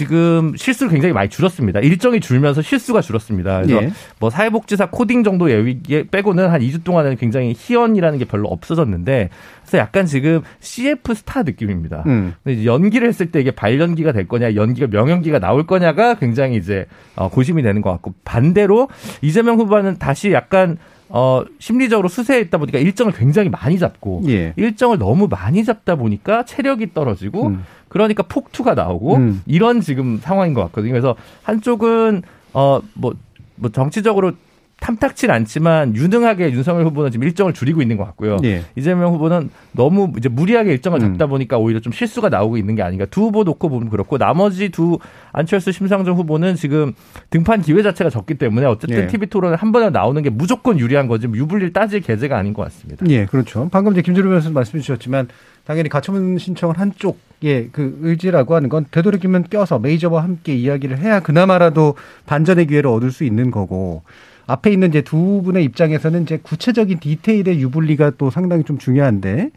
지금 0.00 0.54
실수를 0.56 0.90
굉장히 0.90 1.12
많이 1.12 1.28
줄었습니다. 1.28 1.80
일정이 1.80 2.20
줄면서 2.20 2.62
실수가 2.62 3.02
줄었습니다. 3.02 3.60
그래서 3.60 3.82
예. 3.82 3.90
뭐 4.18 4.30
사회복지사 4.30 4.86
코딩 4.86 5.24
정도 5.24 5.50
예위 5.50 5.78
빼고는 6.10 6.48
한 6.48 6.62
2주 6.62 6.84
동안은 6.84 7.16
굉장히 7.16 7.54
희연이라는 7.54 8.18
게 8.18 8.24
별로 8.24 8.48
없어졌는데 8.48 9.28
그래서 9.60 9.76
약간 9.76 10.06
지금 10.06 10.40
CF 10.60 11.12
스타 11.12 11.42
느낌입니다. 11.42 12.04
음. 12.06 12.32
연기를 12.64 13.08
했을 13.08 13.30
때 13.30 13.42
이게 13.42 13.50
발연기가 13.50 14.12
될 14.12 14.26
거냐, 14.26 14.54
연기가 14.54 14.86
명연기가 14.86 15.38
나올 15.38 15.66
거냐가 15.66 16.14
굉장히 16.14 16.56
이제 16.56 16.86
어, 17.14 17.28
고심이 17.28 17.62
되는 17.62 17.82
것 17.82 17.90
같고 17.90 18.14
반대로 18.24 18.88
이재명 19.20 19.58
후보는 19.58 19.98
다시 19.98 20.32
약간 20.32 20.78
어, 21.10 21.44
심리적으로 21.58 22.08
수세에 22.08 22.40
있다 22.40 22.58
보니까 22.58 22.78
일정을 22.78 23.12
굉장히 23.12 23.48
많이 23.48 23.78
잡고 23.78 24.22
예. 24.28 24.54
일정을 24.56 24.98
너무 24.98 25.28
많이 25.28 25.64
잡다 25.64 25.96
보니까 25.96 26.44
체력이 26.44 26.94
떨어지고 26.94 27.48
음. 27.48 27.64
그러니까 27.88 28.22
폭투가 28.22 28.74
나오고 28.74 29.16
음. 29.16 29.42
이런 29.46 29.80
지금 29.80 30.18
상황인 30.22 30.54
것 30.54 30.62
같거든요. 30.62 30.92
그래서 30.92 31.16
한쪽은 31.42 32.22
어 32.52 32.80
뭐 32.94 33.14
뭐 33.60 33.70
정치적으로 33.70 34.32
탐탁치 34.80 35.30
않지만 35.30 35.94
유능하게 35.94 36.52
윤석열 36.52 36.86
후보는 36.86 37.10
지금 37.10 37.26
일정을 37.26 37.52
줄이고 37.52 37.82
있는 37.82 37.96
것 37.96 38.04
같고요. 38.06 38.38
예. 38.44 38.64
이재명 38.76 39.12
후보는 39.12 39.50
너무 39.72 40.12
이제 40.16 40.28
무리하게 40.28 40.72
일정을 40.72 41.00
음. 41.00 41.12
잡다 41.12 41.26
음. 41.26 41.30
보니까 41.30 41.58
오히려 41.58 41.80
좀 41.80 41.92
실수가 41.92 42.30
나오고 42.30 42.56
있는 42.56 42.74
게 42.74 42.82
아닌가. 42.82 43.04
두 43.04 43.22
후보 43.22 43.44
놓고 43.44 43.68
보면 43.68 43.90
그렇고 43.90 44.16
나머지 44.18 44.70
두 44.70 44.98
안철수 45.32 45.70
심상정 45.70 46.16
후보는 46.16 46.56
지금 46.56 46.94
등판 47.28 47.60
기회 47.60 47.82
자체가 47.82 48.10
적기 48.10 48.34
때문에 48.34 48.66
어쨌든 48.66 49.02
예. 49.02 49.06
TV 49.06 49.28
토론에 49.28 49.56
한 49.56 49.70
번에 49.70 49.90
나오는 49.90 50.20
게 50.22 50.30
무조건 50.30 50.78
유리한 50.78 51.06
거지 51.06 51.26
유불리를 51.26 51.72
따질 51.74 52.00
계제가 52.00 52.36
아닌 52.36 52.54
것 52.54 52.62
같습니다. 52.64 53.04
예, 53.08 53.26
그렇죠. 53.26 53.68
방금 53.70 53.92
이제 53.92 54.02
김준호 54.02 54.28
변호사 54.28 54.50
말씀해 54.50 54.80
주셨지만 54.80 55.28
당연히 55.66 55.90
가처분 55.90 56.38
신청을 56.38 56.78
한쪽의 56.78 57.68
그 57.70 57.98
의지라고 58.00 58.54
하는 58.54 58.70
건 58.70 58.86
되도록이면 58.90 59.44
껴서 59.50 59.78
메이저와 59.78 60.22
함께 60.22 60.54
이야기를 60.54 60.98
해야 60.98 61.20
그나마라도 61.20 61.96
반전의 62.26 62.66
기회를 62.66 62.90
얻을 62.90 63.12
수 63.12 63.24
있는 63.24 63.50
거고 63.50 64.02
앞에 64.50 64.72
있는 64.72 64.88
이제 64.88 65.02
두 65.02 65.42
분의 65.44 65.64
입장에서는 65.64 66.22
이제 66.22 66.38
구체적인 66.42 66.98
디테일의 66.98 67.60
유불리가 67.60 68.12
또 68.18 68.30
상당히 68.30 68.64
좀 68.64 68.78
중요한데 68.78 69.50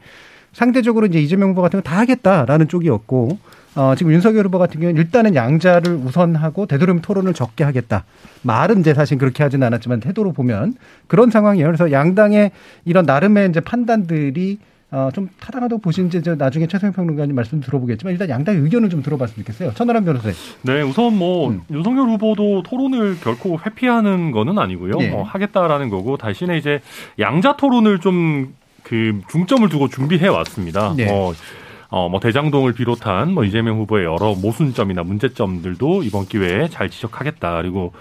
상대적으로 0.52 1.08
이제 1.08 1.20
이재명 1.20 1.52
후보 1.52 1.62
같은 1.62 1.82
거다 1.82 1.98
하겠다라는 1.98 2.68
쪽이었고 2.68 3.38
어, 3.76 3.96
지금 3.98 4.12
윤석열 4.14 4.46
후보 4.46 4.60
같은 4.60 4.80
경우는 4.80 5.02
일단은 5.02 5.34
양자를 5.34 5.96
우선하고 5.96 6.68
되도록이면 6.68 7.02
토론을 7.02 7.34
적게 7.34 7.64
하겠다. 7.64 8.06
말은 8.44 8.82
이제 8.82 8.94
사실 8.94 9.18
그렇게 9.18 9.42
하지는 9.42 9.66
않았지만 9.66 10.00
태도로 10.00 10.32
보면 10.34 10.76
그런 11.08 11.32
상황이에요. 11.32 11.66
그래서 11.66 11.92
양당의 11.92 12.52
이런 12.86 13.06
나름의 13.06 13.50
이제 13.50 13.60
판단들이 13.62 14.60
어, 14.94 15.10
좀 15.14 15.28
타당하다고 15.40 15.82
보시는지 15.82 16.22
저 16.22 16.36
나중에 16.36 16.68
최성현 16.68 16.94
평론가님 16.94 17.36
말씀 17.36 17.60
들어보겠지만 17.60 18.14
일단 18.14 18.30
양당의 18.30 18.62
의견을 18.62 18.90
좀 18.90 19.02
들어봤으면 19.02 19.44
좋겠어요. 19.44 19.74
천하람 19.74 20.06
변호사님. 20.06 20.36
네, 20.62 20.82
우선 20.84 21.18
뭐 21.18 21.50
음. 21.50 21.62
윤석열 21.72 22.08
후보도 22.10 22.64
토론을 22.64 23.20
결코 23.20 23.60
회피하는 23.66 24.32
거는 24.32 24.60
아니고요. 24.60 24.98
네. 24.98 25.12
어, 25.12 25.24
하겠다라는 25.24 25.90
거고 25.90 26.18
대신에 26.18 26.58
이제 26.58 26.80
양자 27.20 27.58
토론을 27.58 28.00
좀 28.00 28.54
그 28.84 29.22
중점을 29.30 29.68
두고 29.70 29.88
준비해 29.88 30.28
왔습니다. 30.28 30.94
네. 30.96 31.10
어, 31.10 31.34
어, 31.96 32.10
뭐 32.10 32.20
대장동을 32.20 32.74
비롯한 32.74 33.36
뭐 33.36 33.44
이재명 33.44 33.78
후보의 33.78 34.06
여러 34.06 34.34
모순점이나 34.34 35.04
문제점들도 35.04 36.02
이번 36.02 36.26
기회에 36.26 36.68
잘 36.70 36.90
지적하겠다. 36.90 37.62
그리고 37.62 37.94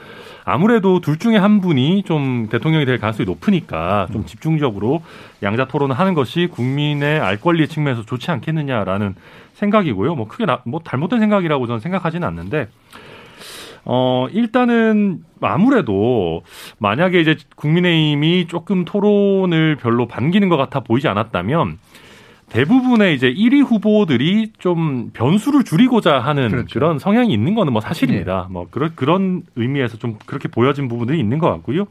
아무래도 0.47 1.01
둘 1.01 1.19
중에 1.19 1.37
한 1.37 1.61
분이 1.61 2.05
좀 2.05 2.49
대통령이 2.51 2.87
될 2.87 2.97
가능성이 2.97 3.27
높으니까 3.27 4.09
좀 4.11 4.25
집중적으로 4.25 5.03
양자 5.43 5.67
토론을 5.67 5.99
하는 5.99 6.15
것이 6.15 6.49
국민의 6.51 7.21
알 7.21 7.39
권리 7.39 7.69
측면에서 7.69 8.07
좋지 8.07 8.31
않겠느냐라는 8.31 9.15
생각이고요. 9.53 10.15
뭐 10.15 10.27
크게 10.27 10.47
나, 10.47 10.63
뭐 10.65 10.81
잘못된 10.83 11.21
생각이라고 11.21 11.67
저는 11.67 11.81
생각하지는 11.81 12.27
않는데 12.27 12.69
어, 13.85 14.27
일단은 14.33 15.19
아무래도 15.43 16.45
만약에 16.79 17.21
이제 17.21 17.37
국민의힘이 17.57 18.47
조금 18.49 18.87
토론을 18.87 19.77
별로 19.77 20.09
반기는 20.09 20.49
것 20.49 20.57
같아 20.57 20.81
보이지 20.81 21.09
않았다면 21.09 21.79
대부분의 22.53 23.15
이제 23.15 23.33
1위 23.33 23.65
후보들이 23.65 24.53
좀 24.59 25.11
변수를 25.15 25.65
줄이고자 25.65 26.19
하는 26.19 26.51
그렇죠. 26.51 26.79
그런 26.79 26.99
성향이 26.99 27.33
있는 27.33 27.55
거는 27.55 27.73
뭐 27.73 27.81
사실입니다. 27.81 28.47
네. 28.49 28.53
뭐 28.53 28.67
그런 28.71 28.93
그런 28.95 29.43
의미에서 29.57 29.97
좀 29.97 30.19
그렇게 30.27 30.49
보여진 30.49 30.87
부분들이 30.89 31.19
있는 31.19 31.39
것 31.39 31.51
같고요. 31.51 31.87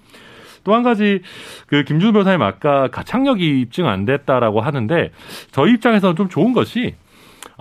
또 0.63 0.75
한 0.75 0.83
가지 0.83 1.21
그 1.65 1.83
김준호 1.83 2.13
변호사님 2.13 2.43
아까 2.43 2.87
가창력이 2.89 3.61
입증 3.61 3.87
안 3.87 4.05
됐다라고 4.05 4.61
하는데 4.61 5.11
저희 5.51 5.73
입장에서는 5.73 6.15
좀 6.15 6.29
좋은 6.29 6.53
것이 6.53 6.93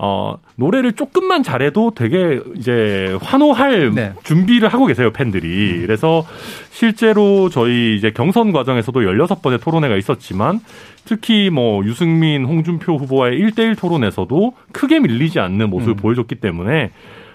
어, 0.03 0.35
노래를 0.55 0.93
조금만 0.93 1.43
잘해도 1.43 1.91
되게 1.93 2.39
이제 2.57 3.15
환호할 3.21 3.91
네. 3.93 4.13
준비를 4.23 4.67
하고 4.67 4.87
계세요, 4.87 5.11
팬들이. 5.11 5.75
음. 5.75 5.81
그래서 5.85 6.25
실제로 6.71 7.49
저희 7.49 7.97
이제 7.97 8.09
경선 8.09 8.51
과정에서도 8.51 8.99
16번의 8.99 9.61
토론회가 9.61 9.95
있었지만 9.97 10.59
특히 11.05 11.51
뭐 11.51 11.85
유승민, 11.85 12.45
홍준표 12.45 12.97
후보와의 12.97 13.39
1대1 13.39 13.77
토론에서도 13.77 14.55
크게 14.71 14.99
밀리지 15.01 15.39
않는 15.39 15.69
모습을 15.69 15.93
음. 15.93 15.97
보여줬기 15.97 16.33
때문에 16.33 16.89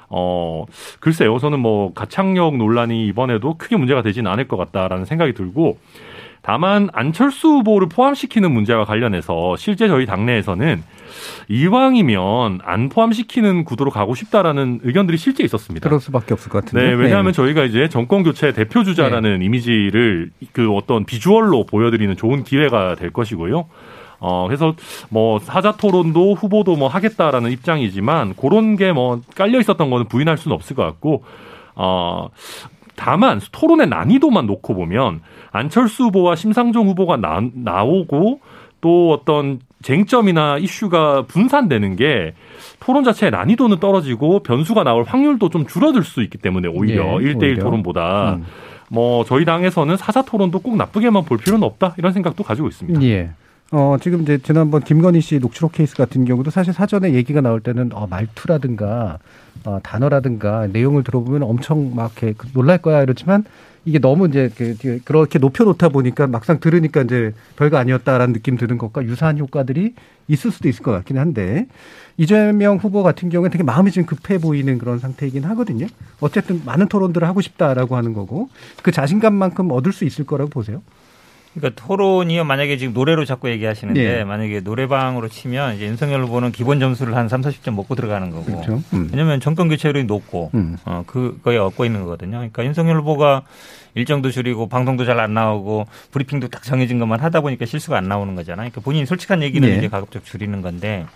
어, 0.08 0.64
글쎄요. 0.98 1.38
저는 1.38 1.60
뭐 1.60 1.92
가창력 1.94 2.56
논란이 2.56 3.06
이번에도 3.06 3.54
크게 3.58 3.76
문제가 3.76 4.02
되지는 4.02 4.28
않을 4.28 4.48
것 4.48 4.56
같다라는 4.56 5.04
생각이 5.04 5.34
들고 5.34 5.78
다만 6.46 6.88
안철수 6.92 7.48
후보를 7.48 7.88
포함시키는 7.88 8.52
문제와 8.52 8.84
관련해서 8.84 9.56
실제 9.56 9.88
저희 9.88 10.06
당내에서는 10.06 10.80
이왕이면 11.48 12.60
안 12.62 12.88
포함시키는 12.88 13.64
구도로 13.64 13.90
가고 13.90 14.14
싶다라는 14.14 14.78
의견들이 14.84 15.18
실제 15.18 15.42
있었습니다. 15.42 15.88
그럴 15.88 16.00
수밖에 16.00 16.34
없을 16.34 16.48
것 16.50 16.64
같은데. 16.64 16.86
네, 16.86 16.92
왜냐하면 16.94 17.32
네. 17.32 17.36
저희가 17.36 17.64
이제 17.64 17.88
정권 17.88 18.22
교체 18.22 18.52
대표 18.52 18.84
주자라는 18.84 19.40
네. 19.40 19.44
이미지를 19.44 20.30
그 20.52 20.72
어떤 20.72 21.04
비주얼로 21.04 21.66
보여드리는 21.66 22.14
좋은 22.16 22.44
기회가 22.44 22.94
될 22.94 23.10
것이고요. 23.12 23.66
어, 24.20 24.46
그래서 24.46 24.76
뭐 25.08 25.40
사자 25.40 25.72
토론도 25.72 26.34
후보도 26.34 26.76
뭐 26.76 26.86
하겠다라는 26.86 27.50
입장이지만 27.50 28.34
그런 28.36 28.76
게 28.76 28.92
뭐 28.92 29.20
깔려 29.34 29.58
있었던 29.58 29.90
거는 29.90 30.06
부인할 30.06 30.38
수는 30.38 30.54
없을 30.54 30.76
것 30.76 30.84
같고 30.84 31.24
어, 31.74 32.28
다만 32.96 33.40
토론의 33.52 33.88
난이도만 33.88 34.46
놓고 34.46 34.74
보면 34.74 35.20
안철수 35.52 36.04
후보와 36.04 36.36
심상정 36.36 36.88
후보가 36.88 37.18
나, 37.18 37.40
나오고 37.54 38.40
또 38.80 39.12
어떤 39.12 39.60
쟁점이나 39.82 40.58
이슈가 40.58 41.22
분산되는 41.22 41.96
게 41.96 42.34
토론 42.80 43.04
자체의 43.04 43.30
난이도는 43.30 43.78
떨어지고 43.78 44.40
변수가 44.40 44.84
나올 44.84 45.04
확률도 45.04 45.50
좀 45.50 45.66
줄어들 45.66 46.02
수 46.02 46.22
있기 46.22 46.38
때문에 46.38 46.68
오히려 46.68 47.22
예, 47.22 47.34
1대1 47.34 47.60
토론보다 47.60 48.34
음. 48.34 48.44
뭐 48.88 49.24
저희 49.24 49.44
당에서는 49.44 49.96
사자 49.96 50.22
토론도 50.22 50.60
꼭 50.60 50.76
나쁘게만 50.76 51.24
볼 51.24 51.38
필요는 51.38 51.64
없다 51.64 51.94
이런 51.98 52.12
생각도 52.12 52.44
가지고 52.44 52.68
있습니다. 52.68 53.02
예. 53.02 53.30
어, 53.72 53.96
지금 54.00 54.22
이제 54.22 54.38
지난번 54.38 54.82
김건희 54.82 55.20
씨 55.20 55.38
녹취록 55.38 55.72
케이스 55.72 55.96
같은 55.96 56.24
경우도 56.24 56.50
사실 56.50 56.72
사전에 56.72 57.14
얘기가 57.14 57.40
나올 57.40 57.60
때는 57.60 57.90
어, 57.92 58.06
말투라든가 58.06 59.18
어, 59.66 59.80
단어라든가 59.82 60.68
내용을 60.68 61.02
들어보면 61.02 61.42
엄청 61.42 61.94
막 61.94 62.12
이렇게 62.22 62.34
놀랄 62.54 62.78
거야 62.78 63.02
이렇지만 63.02 63.44
이게 63.84 63.98
너무 63.98 64.28
이제 64.28 64.50
그, 64.56 65.00
그렇게 65.04 65.38
높여놓다 65.38 65.88
보니까 65.88 66.26
막상 66.26 66.58
들으니까 66.60 67.02
이제 67.02 67.34
별거 67.56 67.76
아니었다라는 67.76 68.32
느낌 68.32 68.56
드는 68.56 68.78
것과 68.78 69.04
유사한 69.04 69.38
효과들이 69.38 69.94
있을 70.28 70.50
수도 70.50 70.68
있을 70.68 70.82
것 70.82 70.92
같긴 70.92 71.18
한데 71.18 71.66
이재명 72.16 72.78
후보 72.78 73.02
같은 73.02 73.28
경우는 73.28 73.50
되게 73.50 73.62
마음이 73.62 73.90
좀 73.90 74.06
급해 74.06 74.38
보이는 74.38 74.78
그런 74.78 74.98
상태이긴 74.98 75.44
하거든요. 75.44 75.86
어쨌든 76.20 76.62
많은 76.64 76.88
토론들을 76.88 77.26
하고 77.26 77.40
싶다라고 77.40 77.96
하는 77.96 78.12
거고 78.12 78.48
그 78.82 78.90
자신감만큼 78.90 79.70
얻을 79.70 79.92
수 79.92 80.04
있을 80.04 80.24
거라고 80.24 80.50
보세요. 80.50 80.82
그러니까 81.56 81.82
토론이요 81.86 82.44
만약에 82.44 82.76
지금 82.76 82.92
노래로 82.92 83.24
자꾸 83.24 83.48
얘기하시는데 83.48 84.18
예. 84.20 84.24
만약에 84.24 84.60
노래방으로 84.60 85.28
치면 85.28 85.76
이제 85.76 85.86
윤석열 85.86 86.22
후보는 86.24 86.52
기본 86.52 86.80
점수를 86.80 87.16
한 87.16 87.28
3, 87.28 87.40
40점 87.40 87.74
먹고 87.74 87.94
들어가는 87.94 88.30
거고. 88.30 88.44
그렇죠. 88.44 88.82
음. 88.92 89.08
왜냐면 89.10 89.40
정권 89.40 89.68
교체율이 89.68 90.04
높고 90.04 90.50
음. 90.54 90.76
어 90.84 91.02
그거에 91.06 91.56
얻고 91.56 91.84
있는 91.86 92.02
거거든요. 92.02 92.32
그러니까 92.38 92.64
윤석열 92.64 92.98
후보가 93.00 93.42
일정도 93.94 94.30
줄이고 94.30 94.68
방송도 94.68 95.04
잘 95.04 95.16
안 95.16 95.32
나오고 95.32 95.86
브리핑도 96.10 96.48
딱 96.48 96.62
정해진 96.62 96.98
것만 96.98 97.20
하다 97.20 97.40
보니까 97.40 97.64
실수가 97.64 97.96
안 97.96 98.06
나오는 98.06 98.34
거잖아요. 98.34 98.68
그러니까 98.68 98.82
본인이 98.82 99.06
솔직한 99.06 99.42
얘기는 99.42 99.66
예. 99.66 99.76
이제 99.78 99.88
가급적 99.88 100.26
줄이는 100.26 100.60
건데 100.60 101.06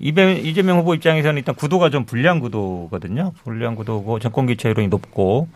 이재명 0.00 0.78
후보 0.78 0.94
입장에서는 0.94 1.36
일단 1.36 1.54
구도가 1.54 1.90
좀 1.90 2.04
불리한 2.04 2.40
구도거든요. 2.40 3.32
불리한 3.44 3.74
구도고 3.74 4.18
정권 4.18 4.48
여론이 4.48 4.88
높고 4.88 5.48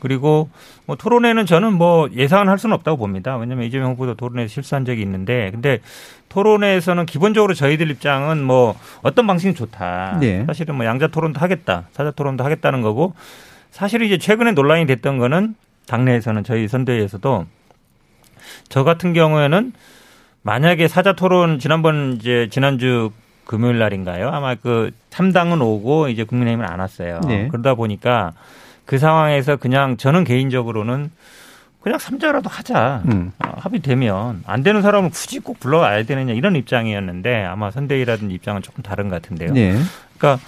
그리고 0.00 0.50
뭐 0.86 0.96
토론회는 0.96 1.46
저는 1.46 1.72
뭐 1.72 2.08
예상할 2.12 2.58
수는 2.58 2.74
없다고 2.74 2.96
봅니다. 2.96 3.36
왜냐하면 3.36 3.66
이재명 3.66 3.92
후보도 3.92 4.14
토론회에서 4.14 4.52
실수한 4.52 4.84
적이 4.84 5.02
있는데 5.02 5.50
근데 5.52 5.78
토론회에서는 6.28 7.06
기본적으로 7.06 7.54
저희들 7.54 7.90
입장은 7.90 8.42
뭐 8.42 8.76
어떤 9.02 9.26
방식이 9.26 9.54
좋다. 9.54 10.18
네. 10.20 10.44
사실은 10.46 10.74
뭐 10.74 10.84
양자 10.84 11.06
토론도 11.06 11.38
하겠다, 11.38 11.84
사자 11.92 12.10
토론도 12.10 12.42
하겠다는 12.44 12.82
거고 12.82 13.14
사실 13.70 14.02
이제 14.02 14.18
최근에 14.18 14.52
논란이 14.52 14.86
됐던 14.86 15.18
거는 15.18 15.54
당내에서는 15.86 16.42
저희 16.44 16.66
선대위에서도 16.66 17.46
저 18.68 18.84
같은 18.84 19.12
경우에는 19.12 19.72
만약에 20.42 20.88
사자 20.88 21.12
토론 21.14 21.58
지난번 21.58 22.16
이제 22.18 22.48
지난주 22.50 23.10
금요일 23.44 23.78
날인가요? 23.78 24.30
아마 24.30 24.54
그 24.54 24.90
3당은 25.10 25.60
오고 25.62 26.08
이제 26.08 26.24
국민의힘은 26.24 26.66
안 26.66 26.80
왔어요. 26.80 27.20
네. 27.26 27.48
그러다 27.48 27.74
보니까 27.74 28.32
그 28.84 28.98
상황에서 28.98 29.56
그냥 29.56 29.96
저는 29.96 30.24
개인적으로는 30.24 31.10
그냥 31.80 31.98
삼자라도 31.98 32.48
하자. 32.48 33.02
음. 33.06 33.32
어, 33.44 33.52
합의되면 33.58 34.44
안 34.46 34.62
되는 34.62 34.80
사람을 34.80 35.10
굳이 35.10 35.38
꼭 35.38 35.60
불러와야 35.60 36.02
되느냐 36.04 36.32
이런 36.32 36.56
입장이었는데 36.56 37.44
아마 37.44 37.70
선대위라든지 37.70 38.34
입장은 38.34 38.62
조금 38.62 38.82
다른 38.82 39.10
것 39.10 39.20
같은데요. 39.20 39.52
네. 39.52 39.76
그러니까 40.16 40.42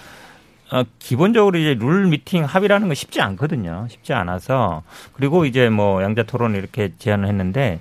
어, 0.73 0.83
기본적으로 0.99 1.59
이제 1.59 1.77
룰 1.79 2.07
미팅 2.07 2.45
합의라는 2.45 2.89
건 2.89 2.95
쉽지 2.95 3.21
않거든요. 3.21 3.87
쉽지 3.91 4.15
않아서 4.15 4.83
그리고 5.13 5.45
이제 5.45 5.69
뭐 5.69 6.03
양자 6.03 6.23
토론을 6.23 6.59
이렇게 6.59 6.93
제안을 6.99 7.29
했는데 7.29 7.81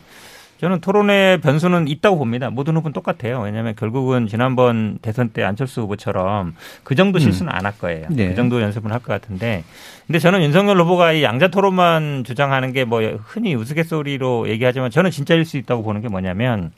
저는 0.61 0.79
토론회 0.79 1.39
변수는 1.43 1.89
있다고 1.89 2.17
봅니다. 2.17 2.49
모든 2.49 2.77
후보는 2.77 2.93
똑같아요. 2.93 3.41
왜냐하면 3.41 3.75
결국은 3.75 4.25
지난번 4.27 4.99
대선 5.01 5.29
때 5.29 5.43
안철수 5.43 5.81
후보처럼 5.81 6.55
그 6.83 6.95
정도 6.95 7.19
실수는 7.19 7.51
음. 7.51 7.55
안할 7.57 7.73
거예요. 7.77 8.07
네. 8.09 8.29
그 8.29 8.35
정도 8.35 8.61
연습은 8.61 8.89
할 8.91 8.99
것 8.99 9.07
같은데. 9.07 9.63
근데 10.07 10.17
저는 10.19 10.41
윤석열 10.43 10.79
후보가 10.79 11.11
이 11.11 11.23
양자 11.23 11.49
토론만 11.49 12.23
주장하는 12.25 12.71
게 12.71 12.85
뭐 12.85 13.01
흔히 13.25 13.53
우스갯소리로 13.55 14.47
얘기하지만 14.47 14.91
저는 14.91 15.11
진짜일 15.11 15.43
수 15.43 15.57
있다고 15.57 15.83
보는 15.83 16.01
게 16.01 16.07
뭐냐면 16.07 16.71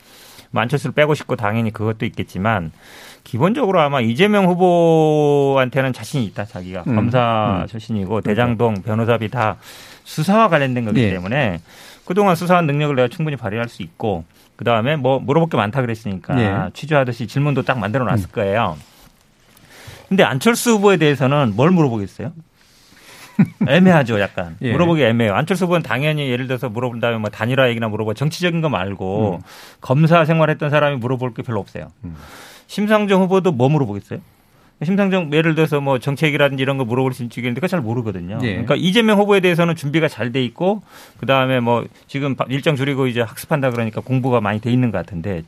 뭐 0.52 0.62
안철수를 0.64 0.94
빼고 0.94 1.14
싶고 1.14 1.36
당연히 1.36 1.72
그것도 1.72 2.06
있겠지만 2.06 2.72
기본적으로 3.24 3.80
아마 3.82 4.00
이재명 4.02 4.46
후보한테는 4.48 5.94
자신이 5.94 6.26
있다. 6.26 6.46
자기가 6.46 6.84
음. 6.88 6.96
검사 6.96 7.60
음. 7.62 7.68
출신이고 7.68 8.22
대장동 8.22 8.82
변호사비 8.82 9.30
다 9.30 9.58
수사와 10.06 10.48
관련된 10.48 10.86
거기 10.86 11.02
네. 11.02 11.12
때문에 11.12 11.60
그동안 12.08 12.38
수사한 12.38 12.66
능력을 12.66 12.96
내가 12.96 13.10
충분히 13.10 13.36
발휘할 13.36 13.68
수 13.68 13.84
있고 13.84 14.24
그 14.56 14.64
다음에 14.64 14.96
뭐 14.96 15.20
물어볼 15.20 15.50
게 15.50 15.58
많다 15.58 15.82
그랬으니까 15.82 16.36
네. 16.36 16.70
취조하듯이 16.74 17.28
질문도 17.28 17.64
딱 17.64 17.78
만들어 17.78 18.06
놨을 18.06 18.20
음. 18.20 18.32
거예요. 18.32 18.78
근데 20.08 20.24
안철수 20.24 20.72
후보에 20.72 20.96
대해서는 20.96 21.54
뭘 21.58 21.70
물어보겠어요? 21.72 22.32
애매하죠, 23.68 24.22
약간. 24.22 24.56
예. 24.62 24.72
물어보기 24.72 25.04
애매해요. 25.04 25.36
안철수 25.36 25.66
후보는 25.66 25.84
당연히 25.84 26.30
예를 26.30 26.48
들어서 26.48 26.70
물어본다면 26.70 27.20
뭐 27.20 27.30
단일화 27.30 27.68
얘기나 27.70 27.90
물어보 27.90 28.14
정치적인 28.14 28.62
거 28.62 28.70
말고 28.70 29.36
음. 29.36 29.42
검사 29.82 30.24
생활했던 30.24 30.70
사람이 30.70 30.96
물어볼 30.96 31.34
게 31.34 31.44
별로 31.44 31.60
없어요. 31.60 31.90
음. 32.06 32.16
심상정 32.68 33.22
후보도 33.24 33.52
뭐 33.52 33.68
물어보겠어요? 33.68 34.20
심상정 34.84 35.34
예를 35.34 35.56
들어서 35.56 35.82
뭐 35.82 35.98
정책이라든지 36.00 36.62
이런 36.62 36.78
거 36.78 36.86
물어볼 36.86 37.14
수 37.14 37.24
있는데 37.24 37.54
그거 37.56 37.68
잘 37.68 37.82
모르거든요. 37.82 38.38
네. 38.38 38.50
그러니까 38.52 38.76
이재명 38.76 39.18
후보에 39.20 39.40
대해서는 39.40 39.76
준비가 39.76 40.08
잘 40.08 40.32
돼 40.32 40.44
있고 40.44 40.82
그 41.20 41.26
다음에 41.26 41.60
뭐 41.60 41.86
지금 42.08 42.36
일정 42.50 42.76
줄이고 42.76 43.08
이제 43.08 43.22
학습한다 43.22 43.72
그러니까 43.72 44.02
공부가 44.02 44.40
많이 44.42 44.62
돼 44.62 44.72
있는 44.72 44.92
것 44.92 44.98
같은데 45.00 45.44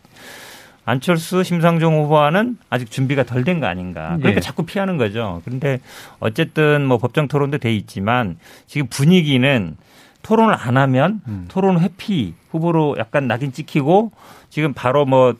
안철수 0.85 1.43
심상정 1.43 1.93
후보와는 1.99 2.57
아직 2.69 2.89
준비가 2.89 3.23
덜 3.23 3.43
된 3.43 3.59
거 3.59 3.67
아닌가. 3.67 4.15
그러니까 4.17 4.31
네. 4.31 4.39
자꾸 4.39 4.65
피하는 4.65 4.97
거죠. 4.97 5.41
그런데 5.45 5.79
어쨌든 6.19 6.85
뭐 6.85 6.97
법정 6.97 7.27
토론도 7.27 7.59
돼 7.59 7.73
있지만 7.75 8.37
지금 8.65 8.87
분위기는 8.87 9.75
토론을 10.23 10.55
안 10.57 10.77
하면 10.77 11.21
음. 11.27 11.45
토론 11.49 11.79
회피 11.79 12.33
후보로 12.51 12.95
약간 12.97 13.27
낙인 13.27 13.53
찍히고 13.53 14.11
지금 14.49 14.73
바로 14.73 15.05
뭐 15.05 15.35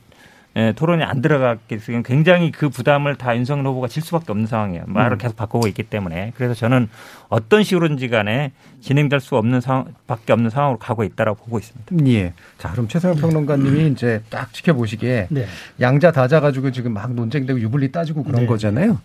예, 0.55 0.73
토론이 0.75 1.03
안 1.03 1.21
들어갔기 1.21 1.77
때문에 1.77 2.03
굉장히 2.03 2.51
그 2.51 2.69
부담을 2.69 3.15
다 3.15 3.37
윤석열 3.37 3.67
후보가 3.67 3.87
질 3.87 4.01
수밖에 4.01 4.31
없는 4.31 4.47
상황이에요. 4.47 4.83
말을 4.87 5.13
음. 5.13 5.17
계속 5.19 5.35
바꾸고 5.35 5.67
있기 5.67 5.83
때문에. 5.83 6.33
그래서 6.35 6.55
저는 6.55 6.89
어떤 7.29 7.63
식으로든지 7.63 8.09
간에 8.09 8.51
진행될 8.81 9.19
수 9.19 9.35
없는 9.35 9.61
상황 9.61 9.93
밖에 10.07 10.33
없는 10.33 10.49
상황으로 10.49 10.79
가고 10.79 11.03
있다라고 11.03 11.43
보고 11.43 11.59
있습니다. 11.59 12.07
예. 12.07 12.33
자, 12.57 12.71
그럼 12.71 12.87
최성현 12.87 13.17
평론가님이 13.17 13.79
음. 13.85 13.91
이제 13.91 14.23
딱 14.29 14.51
지켜보시기에 14.51 15.27
네. 15.29 15.45
양자 15.79 16.11
다자 16.11 16.39
가지고 16.39 16.71
지금 16.71 16.93
막 16.93 17.13
논쟁되고 17.13 17.59
유불리 17.59 17.91
따지고 17.91 18.23
그런 18.23 18.41
네. 18.41 18.47
거잖아요. 18.47 18.99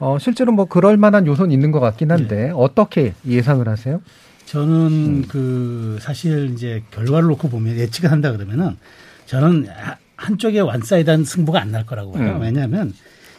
어, 0.00 0.18
실제로 0.18 0.52
뭐 0.52 0.66
그럴 0.66 0.98
만한 0.98 1.26
요소는 1.26 1.50
있는 1.50 1.70
것 1.72 1.80
같긴 1.80 2.10
한데 2.10 2.46
네. 2.46 2.52
어떻게 2.54 3.14
예상을 3.26 3.66
하세요? 3.66 4.02
저는 4.44 4.68
음. 4.68 5.24
그 5.28 5.98
사실 6.00 6.50
이제 6.52 6.82
결과를 6.90 7.28
놓고 7.28 7.48
보면 7.48 7.76
예측을 7.76 8.10
한다 8.10 8.32
그러면은 8.32 8.76
저는 9.26 9.68
한쪽에 10.20 10.60
완사이드한 10.60 11.24
승부가 11.24 11.60
안 11.60 11.70
날 11.70 11.86
거라고 11.86 12.12
봐요. 12.12 12.36
음. 12.36 12.40
왜냐하면 12.42 12.92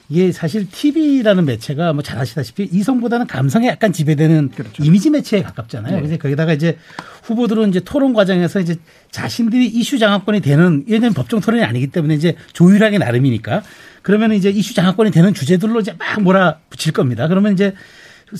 이게 0.10 0.32
사실 0.32 0.68
TV라는 0.70 1.46
매체가 1.46 1.94
뭐 1.94 2.02
잘 2.02 2.18
아시다시피 2.18 2.68
이성보다는 2.72 3.28
감성에 3.28 3.68
약간 3.68 3.94
지배되는 3.94 4.50
그렇죠. 4.56 4.84
이미지 4.84 5.10
매체에 5.10 5.42
가깝잖아요. 5.44 5.96
네. 5.96 6.02
그래서 6.02 6.18
거기다가 6.18 6.54
이제 6.54 6.78
후보들은 7.24 7.70
이제 7.70 7.80
토론 7.82 8.14
과정에서 8.14 8.60
이제 8.60 8.76
자신들이 9.12 9.68
이슈 9.68 10.00
장악권이 10.00 10.42
되는 10.42 10.84
얘는 10.90 11.14
법정 11.14 11.40
토론이 11.40 11.64
아니기 11.64 11.88
때문에 11.88 12.16
이제 12.16 12.36
조율하기 12.54 12.98
나름이니까 13.00 13.64
그러면 14.02 14.34
이제 14.34 14.50
이슈 14.50 14.74
장악권이 14.74 15.12
되는 15.12 15.34
주제들로 15.34 15.80
이제 15.82 15.94
막 15.98 16.22
몰아붙일 16.22 16.94
겁니다. 16.94 17.28
그러면 17.28 17.54
이제 17.54 17.74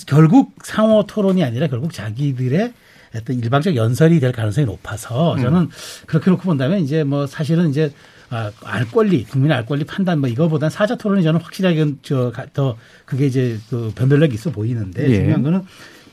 결국 0.06 0.54
상호 0.64 1.04
토론이 1.06 1.44
아니라 1.44 1.66
결국 1.68 1.92
자기들의 1.92 2.72
어떤 3.14 3.38
일방적 3.38 3.76
연설이 3.76 4.20
될 4.20 4.32
가능성이 4.32 4.66
높아서 4.66 5.36
저는 5.36 5.60
음. 5.62 5.68
그렇게 6.06 6.30
놓고 6.30 6.42
본다면 6.44 6.80
이제 6.80 7.04
뭐 7.04 7.26
사실은 7.26 7.68
이제 7.70 7.84
아, 7.84 8.21
알 8.64 8.86
권리, 8.86 9.24
국민의 9.24 9.56
알 9.58 9.66
권리 9.66 9.84
판단 9.84 10.20
뭐 10.20 10.28
이거보다는 10.28 10.70
사자 10.70 10.96
토론이 10.96 11.22
저는 11.22 11.40
확실하게 11.40 11.96
저더 12.02 12.76
그게 13.04 13.26
이제 13.26 13.58
그 13.68 13.92
변별력이 13.94 14.34
있어 14.34 14.50
보이는데 14.50 15.08
예. 15.10 15.14
중요한 15.16 15.42
거는 15.42 15.62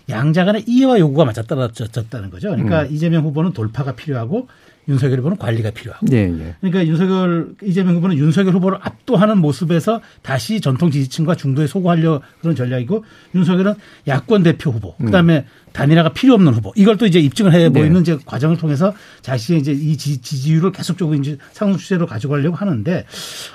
양자 0.10 0.44
간의 0.44 0.66
이해와 0.68 1.00
요구가 1.00 1.24
맞아 1.24 1.44
떨어졌다는 1.44 2.30
거죠. 2.30 2.50
그러니까 2.50 2.84
음. 2.84 2.88
이재명 2.92 3.24
후보는 3.24 3.54
돌파가 3.54 3.94
필요하고 3.94 4.48
윤석열 4.90 5.20
후보는 5.20 5.38
관리가 5.38 5.72
필요하고. 5.72 6.08
예, 6.12 6.18
예. 6.18 6.56
그러니까 6.60 6.86
윤석열 6.86 7.54
이재명 7.64 7.96
후보는 7.96 8.18
윤석열 8.18 8.56
후보를 8.56 8.80
압도하는 8.82 9.38
모습에서 9.38 10.02
다시 10.24 10.60
전통 10.60 10.90
지지층과 10.90 11.36
중도에 11.36 11.68
소구하려 11.68 12.22
그런 12.42 12.56
전략이고 12.56 13.06
윤석열은 13.36 13.76
야권 14.08 14.44
대표 14.44 14.72
후보. 14.72 14.96
그다음에 14.98 15.38
음. 15.38 15.44
단일화가 15.72 16.14
필요 16.14 16.34
없는 16.34 16.54
후보. 16.54 16.74
이걸 16.76 16.98
또 16.98 17.06
이제 17.06 17.20
입증을 17.20 17.54
해 17.54 17.70
보이는 17.70 17.94
네. 17.94 18.00
이제 18.00 18.18
과정을 18.26 18.58
통해서 18.58 18.94
자신의 19.22 19.62
이제 19.62 19.72
이 19.72 19.96
지지율을 19.96 20.72
계속적으로 20.72 21.16
이제 21.18 21.38
상승 21.54 21.78
추세로 21.78 22.08
가져가려고 22.08 22.56
하는데 22.56 23.06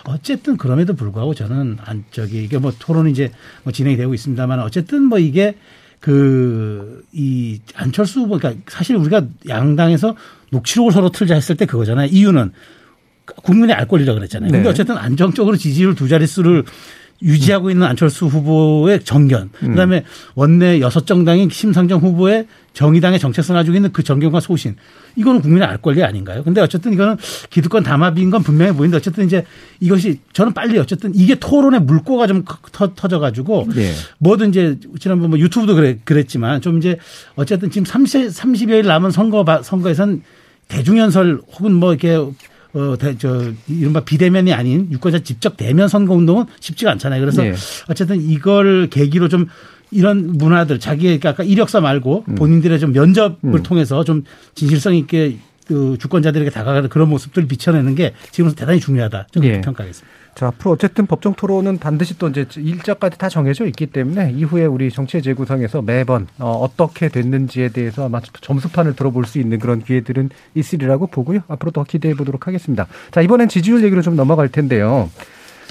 어쨌든 0.05 0.57
그럼에도 0.57 0.95
불구하고 0.95 1.35
저는 1.35 1.79
안 1.85 2.05
저기 2.13 2.45
이게 2.45 2.59
뭐 2.59 2.73
토론이 2.79 3.11
이제 3.11 3.33
뭐 3.65 3.73
진행이 3.73 3.97
되고 3.97 4.15
있습니다만 4.15 4.61
어쨌든 4.61 5.03
뭐 5.03 5.19
이게 5.19 5.57
그 5.99 7.05
이 7.15 7.61
안철수 7.75 8.21
후보 8.21 8.39
그러니까 8.39 8.61
사실 8.69 8.97
우리가 8.97 9.25
양당에서 9.49 10.17
녹취록을 10.55 10.93
서로 10.93 11.11
틀자 11.11 11.35
했을 11.35 11.57
때 11.57 11.67
그거잖아요. 11.67 12.09
이유는 12.11 12.53
국민의 13.27 13.75
알 13.75 13.89
권리라 13.89 14.15
그랬잖아요. 14.15 14.51
네. 14.51 14.59
근데 14.59 14.69
어쨌든 14.69 14.97
안정적으로 14.97 15.57
지지율 15.57 15.95
두 15.95 16.09
자릿수를 16.09 16.65
유지하고 17.23 17.71
있는 17.71 17.87
안철수 17.87 18.27
후보의 18.27 19.01
정견, 19.05 19.51
음. 19.63 19.69
그다음에 19.71 20.05
원내 20.35 20.81
여섯 20.81 21.07
정당인 21.07 21.49
심상정 21.49 22.01
후보의 22.01 22.47
정의당의 22.75 23.19
정체성을 23.21 23.59
가지고 23.59 23.77
있는 23.77 23.93
그 23.93 24.03
정견과 24.03 24.41
소신. 24.41 24.77
이거는 25.17 25.41
국민의 25.41 25.67
알 25.67 25.79
권리 25.79 26.03
아닌가요? 26.03 26.43
근데 26.43 26.61
어쨌든 26.61 26.93
이거는 26.93 27.17
기득권 27.51 27.85
담합인 27.85 28.31
건 28.31 28.43
분명해 28.43 28.73
보이는데 28.73 28.97
어쨌든 28.97 29.25
이제 29.25 29.45
이것이 29.81 30.19
저는 30.33 30.53
빨리 30.53 30.77
어쨌든 30.79 31.13
이게 31.15 31.37
토론의 31.37 31.83
물꼬가 31.83 32.27
좀 32.27 32.45
터, 32.73 32.95
터져가지고 32.95 33.69
네. 33.75 33.93
뭐든 34.19 34.51
이제 34.51 34.77
지난번 34.99 35.31
뭐 35.31 35.39
유튜브도 35.39 35.77
그래, 35.77 35.99
그랬지만 36.05 36.61
좀 36.61 36.79
이제 36.79 36.99
어쨌든 37.37 37.71
지금 37.71 37.87
30, 37.87 38.27
30여일 38.27 38.87
남은 38.87 39.13
선거, 39.13 39.45
선거에선 39.63 40.23
대중연설 40.69 41.41
혹은 41.53 41.75
뭐 41.75 41.93
이렇게 41.93 42.17
어, 42.75 42.97
대, 42.99 43.17
저, 43.17 43.53
이른바 43.69 44.01
비대면이 44.01 44.53
아닌 44.53 44.89
유권자 44.91 45.21
직접 45.21 45.57
대면 45.57 45.87
선거 45.89 46.15
운동은 46.15 46.47
쉽지가 46.59 46.91
않잖아요. 46.93 47.21
그래서 47.21 47.43
네. 47.43 47.55
어쨌든 47.89 48.21
이걸 48.21 48.89
계기로 48.91 49.29
좀 49.29 49.47
이런 49.93 50.33
문화들 50.37 50.81
자기의 50.81 51.21
그러니까 51.21 51.31
아까 51.31 51.45
이력서 51.45 51.81
말고 51.81 52.25
음. 52.29 52.35
본인들의 52.35 52.81
좀 52.81 52.93
면접을 52.93 53.37
음. 53.45 53.63
통해서 53.63 54.03
좀 54.03 54.25
진실성 54.57 54.97
있게 54.97 55.39
그 55.67 55.97
주권자들에게 56.01 56.51
다가가는 56.51 56.89
그런 56.89 57.09
모습들을 57.09 57.47
비춰내는 57.49 57.95
게 57.95 58.13
지금 58.33 58.53
대단히 58.53 58.81
중요하다. 58.81 59.29
저는 59.33 59.49
예. 59.49 59.61
평가하겠습니다. 59.61 60.24
자, 60.35 60.49
앞으로 60.49 60.73
어쨌든 60.73 61.07
법정 61.07 61.35
토론은 61.35 61.79
반드시 61.79 62.19
또 62.19 62.29
이제 62.29 62.47
일자까지 62.57 63.19
다 63.19 63.29
정해져 63.29 63.67
있기 63.67 63.87
때문에 63.87 64.33
이후에 64.33 64.67
우리 64.67 64.91
정치의 64.91 65.23
재구성에서 65.23 65.83
매번 65.83 66.27
어, 66.39 66.69
떻게 66.77 67.09
됐는지에 67.09 67.69
대해서 67.69 68.07
아마 68.07 68.21
점수판을 68.21 68.97
들어볼 68.97 69.27
수 69.27 69.39
있는 69.39 69.61
그런 69.61 69.83
기회들은 69.83 70.31
있으리라고 70.55 71.07
보고요. 71.07 71.41
앞으로 71.47 71.71
더 71.71 71.85
기대해 71.85 72.15
보도록 72.15 72.49
하겠습니다. 72.49 72.87
자, 73.13 73.21
이번엔 73.21 73.49
지지율 73.49 73.85
얘기로 73.85 74.03
좀 74.03 74.17
넘어갈 74.17 74.49
텐데요. 74.49 75.09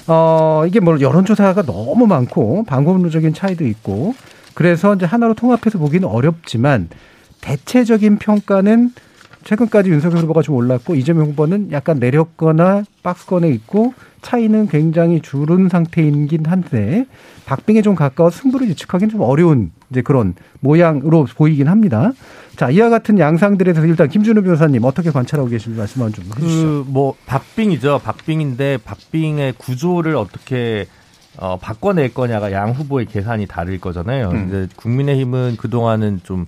어, 0.06 0.64
이게 0.66 0.80
뭐 0.80 0.98
여론조사가 0.98 1.62
너무 1.62 2.06
많고 2.06 2.64
방법론적인 2.64 3.34
차이도 3.34 3.66
있고 3.66 4.14
그래서 4.54 4.94
이제 4.94 5.04
하나로 5.04 5.34
통합해서 5.34 5.78
보기는 5.78 6.08
어렵지만 6.08 6.88
대체적인 7.40 8.18
평가는 8.18 8.92
최근까지 9.44 9.90
윤석열 9.90 10.22
후보가 10.22 10.42
좀 10.42 10.54
올랐고 10.56 10.94
이재명 10.94 11.26
후보는 11.26 11.70
약간 11.72 11.98
내렸거나 11.98 12.84
박스권에 13.02 13.48
있고 13.50 13.94
차이는 14.22 14.68
굉장히 14.68 15.20
줄은 15.20 15.68
상태이긴 15.68 16.46
한데 16.46 17.06
박빙에 17.44 17.82
좀 17.82 17.94
가까워 17.94 18.30
승부를 18.30 18.68
예측하기는 18.70 19.10
좀 19.10 19.20
어려운 19.20 19.70
이제 19.90 20.00
그런 20.00 20.34
모양으로 20.60 21.26
보이긴 21.36 21.68
합니다. 21.68 22.12
자, 22.56 22.70
이와 22.70 22.88
같은 22.88 23.18
양상들에 23.18 23.72
대해서 23.74 23.86
일단 23.86 24.08
김준우 24.08 24.42
변호사님 24.42 24.82
어떻게 24.84 25.10
관찰하고 25.10 25.48
계신지 25.50 25.78
말씀만 25.78 26.12
좀 26.12 26.24
해주시죠. 26.24 26.66
그 26.66 26.84
뭐 26.88 27.14
박빙이죠. 27.26 28.00
박빙인데 28.02 28.78
박빙의 28.84 29.54
구조를 29.58 30.16
어떻게 30.16 30.86
어, 31.36 31.58
바꿔낼 31.58 32.14
거냐가 32.14 32.52
양 32.52 32.70
후보의 32.70 33.06
계산이 33.06 33.46
다를 33.46 33.78
거잖아요. 33.80 34.30
음. 34.30 34.46
이제 34.46 34.68
국민의힘은 34.76 35.56
그 35.58 35.68
동안은 35.68 36.20
좀 36.22 36.46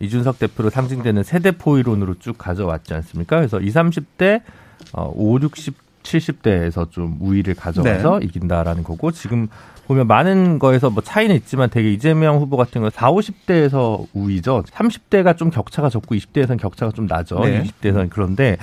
이준석 0.00 0.38
대표로 0.38 0.70
상징되는 0.70 1.22
세대 1.22 1.52
포이론으로 1.52 2.18
쭉 2.18 2.36
가져왔지 2.36 2.94
않습니까? 2.94 3.36
그래서 3.36 3.60
20, 3.60 3.74
30대, 3.74 4.42
어, 4.92 5.12
5, 5.14 5.38
60 5.40 5.86
70대에서 6.06 6.90
좀 6.90 7.16
우위를 7.20 7.54
가져가서 7.54 8.20
네. 8.20 8.26
이긴다라는 8.26 8.84
거고 8.84 9.10
지금 9.10 9.48
보면 9.86 10.06
많은 10.06 10.58
거에서 10.58 10.90
뭐 10.90 11.02
차이는 11.02 11.34
있지만 11.36 11.68
되게 11.70 11.92
이재명 11.92 12.38
후보 12.38 12.56
같은 12.56 12.80
경우 12.80 12.90
4, 12.90 13.10
50대에서 13.10 14.06
우위죠. 14.14 14.62
30대가 14.70 15.36
좀 15.36 15.50
격차가 15.50 15.88
적고 15.90 16.14
20대에서는 16.14 16.58
격차가 16.60 16.92
좀 16.92 17.06
나죠. 17.06 17.40
네. 17.40 17.62
20대에서는 17.62 18.08
그런데 18.10 18.56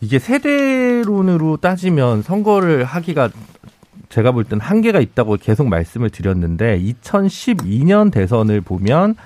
이게 0.00 0.18
세대론으로 0.18 1.58
따지면 1.58 2.22
선거를 2.22 2.84
하기가 2.84 3.30
제가 4.08 4.32
볼 4.32 4.44
땐 4.44 4.58
한계가 4.58 5.00
있다고 5.00 5.36
계속 5.36 5.68
말씀을 5.68 6.08
드렸는데 6.08 6.80
2012년 6.80 8.10
대선을 8.10 8.62
보면 8.62 9.16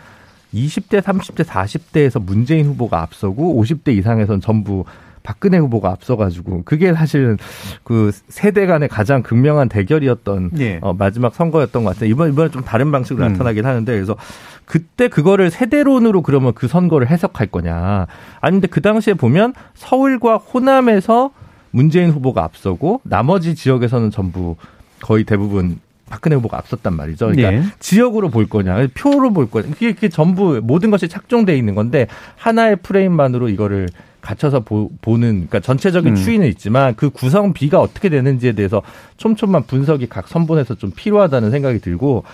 20대, 0.55 1.01
30대, 1.01 1.45
40대에서 1.45 2.23
문재인 2.23 2.67
후보가 2.67 3.01
앞서고 3.01 3.63
50대 3.63 3.97
이상에선 3.97 4.41
전부 4.41 4.85
박근혜 5.23 5.59
후보가 5.59 5.91
앞서가지고 5.91 6.63
그게 6.65 6.93
사실은 6.93 7.39
그 7.85 8.11
세대 8.29 8.67
간의 8.67 8.89
가장 8.89 9.23
극명한 9.23 9.69
대결이었던 9.69 10.51
예. 10.59 10.79
어, 10.83 10.93
마지막 10.93 11.35
선거였던 11.35 11.85
것 11.85 11.95
같아요. 11.95 12.11
이번 12.11 12.31
이번에 12.33 12.51
좀 12.51 12.63
다른 12.63 12.91
방식으로 12.91 13.25
음. 13.25 13.33
나타나긴 13.33 13.65
하는데 13.65 13.93
그래서 13.93 14.17
그때 14.65 15.09
그거를 15.09 15.51
세대론으로 15.51 16.23
그러면 16.23 16.53
그 16.55 16.69
선거를 16.69 17.09
해석할 17.09 17.49
거냐? 17.49 18.07
아닌데 18.41 18.67
그 18.67 18.81
당시에 18.81 19.15
보면 19.15 19.55
서울과 19.75 20.37
호남에서 20.39 21.31
문재인 21.71 22.11
후보가 22.11 22.43
앞서고 22.43 23.01
나머지 23.05 23.55
지역에서는 23.55 24.11
전부 24.11 24.57
거의 25.01 25.25
대부분 25.25 25.79
박근혜 26.13 26.37
후보가 26.37 26.59
앞섰단 26.59 26.95
말이죠. 26.95 27.29
그러니까 27.29 27.51
네. 27.51 27.63
지역으로 27.79 28.29
볼 28.29 28.47
거냐, 28.47 28.87
표로 28.93 29.33
볼 29.33 29.51
거냐. 29.51 29.69
이게, 29.69 29.89
이게 29.89 30.11
전부 30.11 30.61
모든 30.63 30.91
것이 30.91 31.09
착종돼 31.09 31.57
있는 31.57 31.75
건데 31.75 32.07
하나의 32.37 32.77
프레임만으로 32.83 33.49
이거를 33.49 33.89
갖춰서 34.21 34.61
보, 34.61 34.91
는 35.07 35.47
그러니까 35.49 35.61
전체적인 35.61 36.13
음. 36.13 36.17
추이는 36.17 36.47
있지만 36.49 36.95
그 36.97 37.09
구성 37.09 37.55
비가 37.55 37.81
어떻게 37.81 38.11
되는지에 38.11 38.53
대해서 38.53 38.83
촘촘한 39.17 39.63
분석이 39.63 40.07
각 40.11 40.29
선본에서 40.29 40.75
좀 40.75 40.91
필요하다는 40.95 41.51
생각이 41.51 41.79
들고 41.79 42.25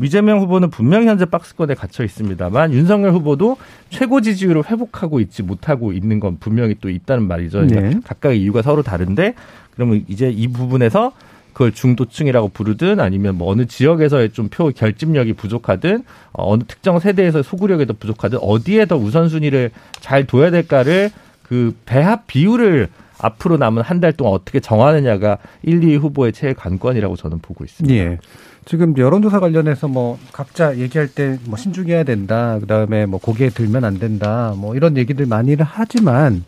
이재명 0.00 0.38
후보는 0.38 0.70
분명히 0.70 1.08
현재 1.08 1.24
박스권에 1.24 1.74
갇혀 1.74 2.04
있습니다만 2.04 2.72
윤석열 2.72 3.10
후보도 3.14 3.56
최고 3.90 4.20
지지율을 4.20 4.70
회복하고 4.70 5.18
있지 5.18 5.42
못하고 5.42 5.92
있는 5.92 6.20
건 6.20 6.36
분명히 6.38 6.76
또 6.80 6.88
있다는 6.88 7.26
말이죠. 7.26 7.66
그러니까 7.66 7.80
네. 7.80 8.00
각각의 8.04 8.40
이유가 8.40 8.62
서로 8.62 8.82
다른데 8.82 9.34
그러면 9.74 10.04
이제 10.06 10.30
이 10.30 10.46
부분에서 10.46 11.12
그걸 11.54 11.72
중도층이라고 11.72 12.48
부르든 12.48 13.00
아니면 13.00 13.36
뭐 13.36 13.50
어느 13.50 13.64
지역에서의 13.66 14.30
좀 14.32 14.48
표 14.50 14.70
결집력이 14.70 15.32
부족하든 15.32 16.04
어, 16.32 16.52
어느 16.52 16.64
특정 16.68 16.98
세대에서 17.00 17.42
소구력이 17.42 17.86
더 17.86 17.94
부족하든 17.98 18.38
어디에 18.42 18.84
더 18.84 18.96
우선순위를 18.96 19.70
잘 20.00 20.26
둬야 20.26 20.50
될까를 20.50 21.10
그 21.42 21.74
배합 21.86 22.26
비율을 22.26 22.88
앞으로 23.18 23.56
남은 23.56 23.82
한 23.82 24.00
달 24.00 24.12
동안 24.12 24.34
어떻게 24.34 24.60
정하느냐가 24.60 25.38
1, 25.62 25.80
2위 25.80 25.98
후보의 25.98 26.32
최애 26.32 26.52
관건이라고 26.54 27.16
저는 27.16 27.38
보고 27.38 27.64
있습니다. 27.64 27.94
예. 27.94 28.18
지금 28.66 28.96
여론조사 28.98 29.40
관련해서 29.40 29.88
뭐 29.88 30.18
각자 30.32 30.76
얘기할 30.78 31.08
때 31.08 31.38
뭐 31.44 31.56
신중해야 31.56 32.02
된다. 32.04 32.58
그다음에 32.60 33.06
뭐 33.06 33.20
고개에 33.20 33.50
들면 33.50 33.84
안 33.84 33.98
된다. 33.98 34.54
뭐 34.56 34.74
이런 34.74 34.96
얘기들 34.96 35.26
많이를 35.26 35.64
하지만 35.68 36.44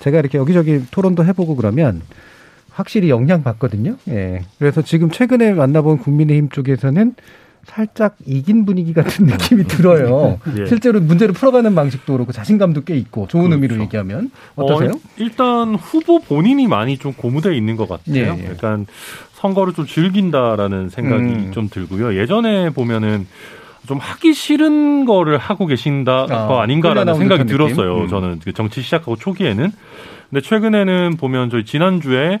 제가 0.00 0.18
이렇게 0.18 0.38
여기저기 0.38 0.82
토론도 0.90 1.24
해보고 1.24 1.56
그러면 1.56 2.00
확실히 2.74 3.08
영향 3.08 3.42
받거든요. 3.42 3.96
예. 4.08 4.42
그래서 4.58 4.82
지금 4.82 5.10
최근에 5.10 5.52
만나본 5.54 5.98
국민의힘 5.98 6.48
쪽에서는 6.50 7.14
살짝 7.64 8.16
이긴 8.26 8.66
분위기 8.66 8.92
같은 8.92 9.24
느낌이 9.26 9.64
들어요. 9.64 10.38
예. 10.58 10.66
실제로 10.66 11.00
문제를 11.00 11.32
풀어가는 11.32 11.74
방식도 11.74 12.12
그렇고 12.12 12.32
자신감도 12.32 12.82
꽤 12.82 12.96
있고 12.96 13.26
좋은 13.28 13.44
그렇죠. 13.44 13.54
의미로 13.54 13.82
얘기하면 13.84 14.30
어떠세요? 14.56 14.90
어, 14.90 15.00
일단 15.16 15.74
후보 15.76 16.18
본인이 16.18 16.66
많이 16.66 16.98
좀 16.98 17.12
고무돼 17.14 17.56
있는 17.56 17.76
것 17.76 17.88
같아요. 17.88 18.16
예, 18.16 18.44
예. 18.44 18.50
약간 18.50 18.86
선거를 19.34 19.72
좀 19.72 19.86
즐긴다라는 19.86 20.88
생각이 20.88 21.24
음. 21.24 21.52
좀 21.52 21.68
들고요. 21.70 22.16
예전에 22.20 22.70
보면은 22.70 23.26
좀 23.86 23.98
하기 23.98 24.34
싫은 24.34 25.04
거를 25.04 25.38
하고 25.38 25.66
계신다 25.66 26.26
아, 26.30 26.60
아닌가라는 26.62 27.14
생각이 27.16 27.44
들었어요. 27.44 27.98
음. 28.02 28.08
저는 28.08 28.40
그 28.44 28.52
정치 28.52 28.82
시작하고 28.82 29.16
초기에는. 29.16 29.70
근데 30.34 30.48
최근에는 30.48 31.16
보면 31.16 31.48
저희 31.48 31.64
지난주에 31.64 32.40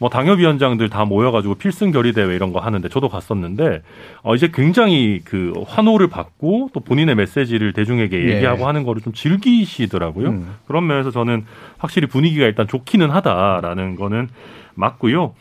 뭐 0.00 0.08
당협위원장들 0.08 0.88
다 0.88 1.04
모여가지고 1.04 1.56
필승 1.56 1.90
결의 1.90 2.14
대회 2.14 2.34
이런 2.34 2.54
거 2.54 2.58
하는데 2.58 2.88
저도 2.88 3.10
갔었는데 3.10 3.82
어 4.22 4.34
이제 4.34 4.50
굉장히 4.50 5.20
그 5.26 5.52
환호를 5.66 6.08
받고 6.08 6.70
또 6.72 6.80
본인의 6.80 7.16
메시지를 7.16 7.74
대중에게 7.74 8.18
예. 8.18 8.36
얘기하고 8.36 8.60
예. 8.60 8.64
하는 8.64 8.82
거를 8.84 9.02
좀 9.02 9.12
즐기시더라고요. 9.12 10.28
음. 10.28 10.54
그런 10.66 10.86
면에서 10.86 11.10
저는 11.10 11.44
확실히 11.76 12.08
분위기가 12.08 12.46
일단 12.46 12.66
좋기는 12.66 13.10
하다라는 13.10 13.96
거는 13.96 14.30
맞고요. 14.74 15.34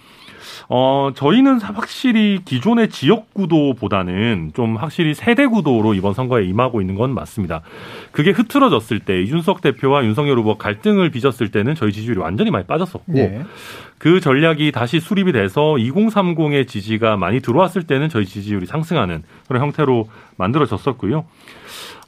어, 0.69 1.11
저희는 1.15 1.59
확실히 1.61 2.39
기존의 2.45 2.89
지역 2.89 3.33
구도보다는 3.33 4.51
좀 4.55 4.77
확실히 4.77 5.13
세대 5.13 5.45
구도로 5.45 5.93
이번 5.93 6.13
선거에 6.13 6.45
임하고 6.45 6.81
있는 6.81 6.95
건 6.95 7.13
맞습니다. 7.13 7.61
그게 8.11 8.31
흐트러졌을 8.31 8.99
때 8.99 9.21
이준석 9.21 9.61
대표와 9.61 10.05
윤석열 10.05 10.37
후보 10.37 10.57
갈등을 10.57 11.09
빚었을 11.09 11.51
때는 11.51 11.75
저희 11.75 11.91
지지율이 11.91 12.19
완전히 12.19 12.51
많이 12.51 12.65
빠졌었고 12.65 13.13
네. 13.13 13.43
그 13.97 14.19
전략이 14.19 14.71
다시 14.71 14.99
수립이 14.99 15.31
돼서 15.31 15.61
2030의 15.61 16.67
지지가 16.67 17.17
많이 17.17 17.39
들어왔을 17.39 17.83
때는 17.83 18.09
저희 18.09 18.25
지지율이 18.25 18.65
상승하는 18.65 19.23
그런 19.47 19.63
형태로 19.63 20.09
만들어졌었고요. 20.37 21.25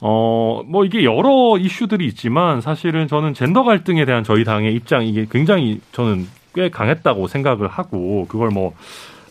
어, 0.01 0.61
뭐 0.67 0.85
이게 0.85 1.03
여러 1.03 1.57
이슈들이 1.57 2.05
있지만 2.07 2.61
사실은 2.61 3.07
저는 3.07 3.33
젠더 3.33 3.63
갈등에 3.63 4.05
대한 4.05 4.23
저희 4.23 4.43
당의 4.43 4.73
입장 4.73 5.05
이게 5.05 5.25
굉장히 5.31 5.79
저는 5.93 6.27
꽤 6.55 6.69
강했다고 6.69 7.27
생각을 7.27 7.67
하고 7.67 8.25
그걸 8.27 8.49
뭐 8.49 8.73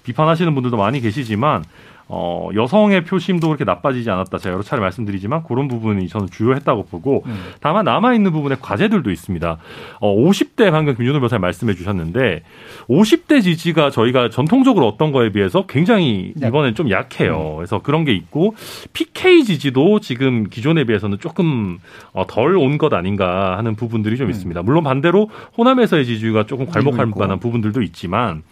비판하시는 0.05 0.55
분들도 0.55 0.77
많이 0.77 1.01
계시지만 1.01 1.65
어, 2.07 2.51
여성의 2.55 3.05
표심도 3.05 3.49
그렇게 3.49 3.65
나빠지지 3.65 4.11
않았다. 4.11 4.39
제가 4.39 4.53
여러 4.55 4.63
차례 4.63 4.81
말씀드리지만 4.81 5.43
그런 5.45 5.69
부분이 5.69 6.09
저는 6.09 6.29
주요했다고 6.31 6.85
보고 6.85 7.23
음. 7.27 7.39
다만 7.61 7.85
남아있는 7.87 8.31
부분에 8.33 8.57
과제들도 8.61 9.11
있습니다. 9.11 9.57
어, 10.01 10.17
50대 10.17 10.71
방금 10.71 10.95
김준호 10.97 11.21
변호사님 11.21 11.41
말씀해 11.41 11.75
주셨는데 11.75 12.43
50대 12.89 13.43
지지가 13.43 13.91
저희가 13.91 14.29
전통적으로 14.29 14.87
어떤 14.87 15.13
거에 15.13 15.31
비해서 15.31 15.65
굉장히 15.67 16.35
이번엔 16.37 16.75
좀 16.75 16.91
약해요. 16.91 17.53
음. 17.53 17.57
그래서 17.57 17.81
그런 17.81 18.05
게 18.05 18.13
있고 18.13 18.55
PK 18.93 19.45
지지도 19.45 20.01
지금 20.01 20.49
기존에 20.49 20.85
비해서는 20.85 21.19
조금 21.21 21.79
어, 22.13 22.27
덜온 22.27 22.77
것 22.77 22.93
아닌가 22.93 23.57
하는 23.57 23.75
부분들이 23.77 24.17
좀 24.17 24.27
음. 24.27 24.31
있습니다. 24.31 24.63
물론 24.63 24.85
반대로 24.85 25.31
호남에서의 25.57 26.05
지지가 26.05 26.45
조금 26.45 26.67
괄목할 26.67 27.07
만한 27.17 27.39
부분들도 27.39 27.81
있지만 27.83 28.43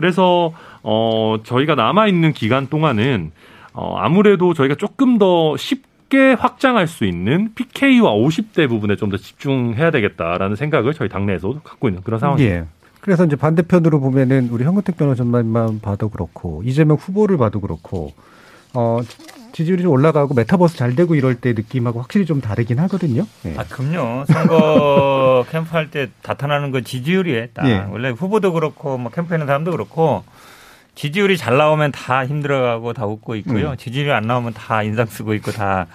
그래서 0.00 0.54
어 0.82 1.36
저희가 1.44 1.74
남아 1.74 2.06
있는 2.06 2.32
기간 2.32 2.68
동안은 2.68 3.32
어 3.74 3.96
아무래도 3.98 4.54
저희가 4.54 4.76
조금 4.76 5.18
더 5.18 5.58
쉽게 5.58 6.32
확장할 6.32 6.86
수 6.88 7.04
있는 7.04 7.52
PK와 7.54 8.12
50대 8.14 8.66
부분에 8.66 8.96
좀 8.96 9.10
더 9.10 9.18
집중해야 9.18 9.90
되겠다라는 9.90 10.56
생각을 10.56 10.94
저희 10.94 11.10
당내에서 11.10 11.60
갖고 11.62 11.88
있는 11.88 12.02
그런 12.02 12.18
상황입니다. 12.18 12.56
예. 12.56 12.64
그래서 13.02 13.26
이제 13.26 13.36
반대편으로 13.36 14.00
보면은 14.00 14.48
우리 14.50 14.64
현근택 14.64 14.96
변호사만 14.96 15.80
봐도 15.82 16.08
그렇고 16.08 16.62
이재명 16.64 16.96
후보를 16.96 17.36
봐도 17.36 17.60
그렇고 17.60 18.12
어 18.72 19.00
지지율이 19.52 19.82
좀 19.82 19.92
올라가고 19.92 20.34
메타버스 20.34 20.76
잘 20.76 20.94
되고 20.94 21.14
이럴 21.14 21.34
때 21.36 21.52
느낌하고 21.52 22.00
확실히 22.00 22.26
좀 22.26 22.40
다르긴 22.40 22.78
하거든요. 22.80 23.26
네. 23.42 23.54
아, 23.56 23.64
그럼요. 23.64 24.24
선거 24.26 25.44
캠프 25.50 25.70
할 25.72 25.90
때 25.90 26.08
나타나는 26.26 26.70
건 26.70 26.84
지지율이에요. 26.84 27.46
딱. 27.54 27.64
네. 27.66 27.84
원래 27.90 28.10
후보도 28.10 28.52
그렇고 28.52 28.98
뭐 28.98 29.10
캠프하는 29.10 29.46
사람도 29.46 29.70
그렇고 29.72 30.24
지지율이 30.94 31.36
잘 31.36 31.56
나오면 31.56 31.92
다 31.92 32.26
힘들어가고 32.26 32.92
다 32.92 33.06
웃고 33.06 33.34
있고요. 33.36 33.70
음. 33.70 33.76
지지율이 33.76 34.12
안 34.12 34.24
나오면 34.24 34.54
다 34.54 34.82
인상 34.82 35.06
쓰고 35.06 35.34
있고 35.34 35.50
다 35.52 35.86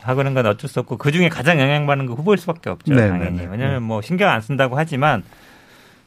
하고는 0.00 0.34
건 0.34 0.46
어쩔 0.46 0.68
수 0.68 0.80
없고 0.80 0.96
그 0.98 1.12
중에 1.12 1.28
가장 1.28 1.60
영향받는 1.60 2.06
건 2.06 2.16
후보일 2.16 2.38
수밖에 2.38 2.70
없죠. 2.70 2.92
네, 2.94 3.08
당연히. 3.08 3.36
네, 3.36 3.42
네. 3.44 3.48
왜냐하면 3.50 3.82
뭐 3.84 4.02
신경 4.02 4.30
안 4.30 4.40
쓴다고 4.40 4.76
하지만 4.76 5.22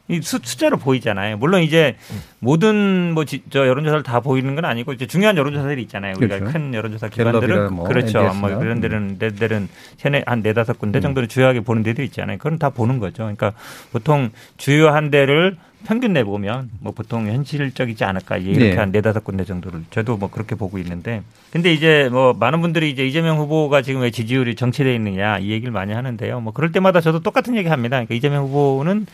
이 0.08 0.22
수, 0.22 0.40
숫자로 0.44 0.78
보이잖아요. 0.78 1.38
물론 1.38 1.62
이제 1.62 1.96
음. 2.12 2.22
모든 2.40 3.14
뭐 3.14 3.26
저 3.50 3.68
여론조사를 3.68 4.04
다 4.04 4.20
보이는 4.20 4.54
건 4.56 4.66
아니고 4.66 4.94
이제 4.94 5.08
중요한 5.08 5.36
여론조사들이 5.36 5.82
있잖아요. 5.84 6.14
우리가 6.18 6.40
그렇죠. 6.40 6.54
큰 6.54 6.74
여론조사 6.74 7.10
기관들은 7.10 7.74
뭐 7.74 7.88
그렇죠. 7.88 8.34
뭐 8.36 8.50
이런 8.50 8.82
데는 8.82 9.18
데들은 9.18 9.68
세네 9.98 10.24
한 10.28 10.42
네다섯 10.42 10.78
군데 10.78 11.00
음. 11.00 11.02
정도는 11.02 11.28
주요하게 11.28 11.62
보는 11.62 11.84
데들이 11.84 12.06
있잖아요. 12.08 12.38
그건 12.38 12.60
다 12.60 12.70
보는 12.70 13.00
거죠. 13.00 13.24
그러니까 13.24 13.54
보통 13.92 14.30
주요한 14.58 15.10
데를 15.10 15.58
평균 15.86 16.14
내 16.14 16.24
보면 16.24 16.70
뭐 16.80 16.92
보통 16.94 17.28
현실적이지 17.28 18.04
않을까 18.04 18.38
이렇게 18.38 18.72
네. 18.72 18.76
한 18.76 18.92
네다섯 18.92 19.24
군데 19.24 19.46
정도를 19.46 19.84
저도 19.92 20.18
뭐 20.18 20.30
그렇게 20.30 20.56
보고 20.56 20.78
있는데 20.80 21.22
근데 21.52 21.72
이제 21.74 22.10
뭐 22.12 22.34
많은 22.34 22.62
분들이 22.62 22.90
이제 22.90 23.06
이재명 23.06 23.38
후보가 23.38 23.82
지금 23.82 24.02
왜 24.02 24.12
지지율이 24.12 24.56
정체돼 24.56 24.94
있느냐 24.96 25.40
이 25.40 25.52
얘기를 25.52 25.72
많이 25.72 25.94
하는데요. 25.94 26.42
뭐 26.42 26.54
그럴 26.54 26.72
때마다 26.72 27.02
저도 27.02 27.20
똑같은 27.20 27.56
얘기 27.56 27.70
합니다. 27.70 27.98
그러니까 27.98 28.16
이재명 28.16 28.46
후보는 28.46 29.06